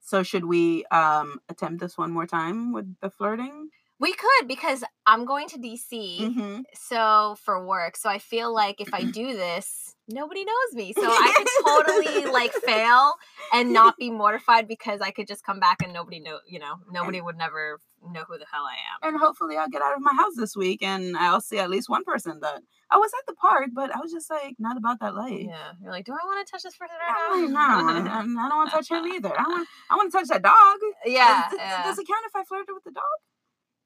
So 0.00 0.22
should 0.22 0.44
we 0.46 0.84
um 0.86 1.40
attempt 1.48 1.80
this 1.80 1.98
one 1.98 2.12
more 2.12 2.26
time 2.26 2.72
with 2.72 2.96
the 3.00 3.10
flirting? 3.10 3.70
We 4.00 4.12
could 4.12 4.48
because 4.48 4.82
i'm 5.06 5.24
going 5.24 5.48
to 5.48 5.58
dc 5.58 5.90
Mm-hmm. 6.20 6.60
so 6.74 7.36
for 7.44 7.64
work 7.64 7.96
so 7.96 8.08
i 8.08 8.18
feel 8.18 8.52
like 8.52 8.80
if 8.80 8.92
i 8.92 9.02
do 9.20 9.34
this 9.34 9.94
nobody 10.08 10.44
knows 10.44 10.74
me 10.74 10.92
so 10.92 11.02
i 11.04 11.32
could 11.36 11.48
totally 11.64 12.26
like 12.32 12.52
fail 12.52 13.12
and 13.52 13.72
not 13.72 13.96
be 13.96 14.10
mortified 14.10 14.68
because 14.68 15.00
i 15.00 15.10
could 15.10 15.26
just 15.26 15.44
come 15.44 15.58
back 15.60 15.78
and 15.82 15.92
nobody 15.92 16.20
know 16.20 16.38
you 16.46 16.58
know 16.58 16.74
nobody 16.90 17.20
would 17.20 17.36
never 17.38 17.78
know 18.12 18.24
who 18.28 18.36
the 18.36 18.44
hell 18.52 18.64
i 18.68 18.74
am 19.08 19.14
And 19.14 19.18
hopefully 19.20 19.56
I'll 19.56 19.70
get 19.70 19.80
out 19.80 19.96
of 19.96 20.02
my 20.02 20.12
house 20.12 20.34
this 20.36 20.54
week 20.54 20.82
and 20.82 21.16
I'll 21.16 21.40
see 21.40 21.58
at 21.58 21.70
least 21.70 21.88
one 21.88 22.04
person 22.04 22.40
that 22.42 22.60
I 22.90 22.98
was 22.98 23.10
at 23.18 23.26
the 23.26 23.34
park, 23.34 23.70
but 23.72 23.94
I 23.96 23.98
was 23.98 24.12
just 24.12 24.28
like 24.28 24.56
not 24.58 24.76
about 24.76 25.00
that 25.00 25.14
life. 25.14 25.40
yeah 25.48 25.72
you're 25.80 25.90
like 25.90 26.04
do 26.04 26.12
i 26.12 26.22
want 26.26 26.46
to 26.46 26.50
touch 26.52 26.62
this 26.64 26.76
person 26.76 26.94
right 27.00 27.40
like, 27.40 27.48
no, 27.50 27.58
I 27.58 28.48
don't 28.50 28.58
want 28.58 28.70
to 28.70 28.76
touch 28.76 28.90
him 28.90 29.06
either. 29.06 29.32
I 29.32 29.42
want, 29.48 29.68
I 29.90 29.96
want 29.96 30.12
to 30.12 30.18
touch 30.18 30.28
that 30.28 30.42
dog. 30.42 30.76
yeah, 31.06 31.48
Does, 31.50 31.58
yeah. 31.58 31.82
does 31.84 31.98
it 31.98 32.06
count 32.06 32.20
if 32.26 32.36
I 32.36 32.44
flirted 32.44 32.74
with 32.74 32.84
the 32.84 32.90
dog? 32.92 33.18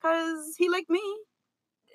Cause 0.03 0.55
he 0.57 0.68
licked 0.68 0.90
me. 0.90 1.03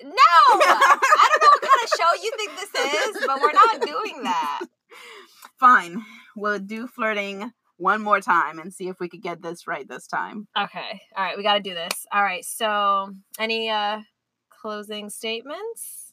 no 0.04 0.12
i 0.12 1.30
don't 1.30 1.42
know 1.44 1.50
what 1.50 1.62
kind 1.62 1.84
of 1.84 1.90
show 1.90 2.24
you 2.24 2.32
think 2.38 2.52
this 2.58 2.74
is 2.76 3.26
but 3.26 3.40
we're 3.40 3.52
not 3.54 3.82
doing 3.82 4.24
that 4.24 4.60
Fine, 5.60 6.04
we'll 6.36 6.60
do 6.60 6.88
flirting 6.88 7.52
one 7.78 8.02
more 8.02 8.20
time 8.20 8.60
and 8.60 8.74
see 8.74 8.88
if 8.90 9.00
we 9.00 9.08
could 9.08 9.22
get 9.22 9.42
this 9.42 9.66
right 9.66 9.88
this 9.88 10.08
time. 10.08 10.48
Okay. 10.58 11.00
All 11.16 11.24
right. 11.24 11.38
We 11.38 11.44
got 11.44 11.54
to 11.54 11.60
do 11.62 11.74
this. 11.74 12.06
All 12.12 12.24
right. 12.24 12.44
So, 12.44 13.12
any 13.40 13.70
uh 13.70 14.02
closing 14.50 15.10
statements? 15.10 16.12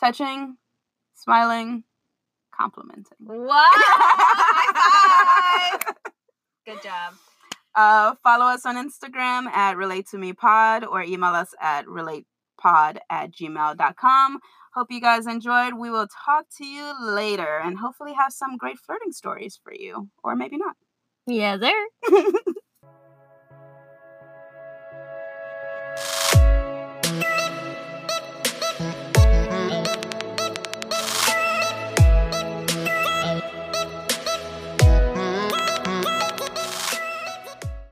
Touching, 0.00 0.56
smiling, 1.14 1.84
complimenting. 2.54 3.18
Five. 3.26 3.44
Good 6.66 6.82
job. 6.82 7.14
Uh, 7.78 8.16
follow 8.24 8.46
us 8.46 8.66
on 8.66 8.74
Instagram 8.74 9.46
at 9.46 9.76
Relate 9.76 10.08
to 10.08 10.18
Me 10.18 10.32
Pod 10.32 10.84
or 10.84 11.00
email 11.00 11.32
us 11.32 11.54
at 11.60 11.86
relatepod 11.86 12.98
at 13.08 13.30
gmail.com. 13.30 14.40
Hope 14.74 14.90
you 14.90 15.00
guys 15.00 15.28
enjoyed. 15.28 15.74
We 15.74 15.88
will 15.88 16.08
talk 16.26 16.46
to 16.56 16.66
you 16.66 16.92
later 17.00 17.60
and 17.62 17.78
hopefully 17.78 18.14
have 18.14 18.32
some 18.32 18.56
great 18.56 18.80
flirting 18.80 19.12
stories 19.12 19.60
for 19.62 19.72
you, 19.72 20.08
or 20.24 20.34
maybe 20.34 20.56
not. 20.56 20.74
Yeah, 21.28 21.56
there. 21.56 21.86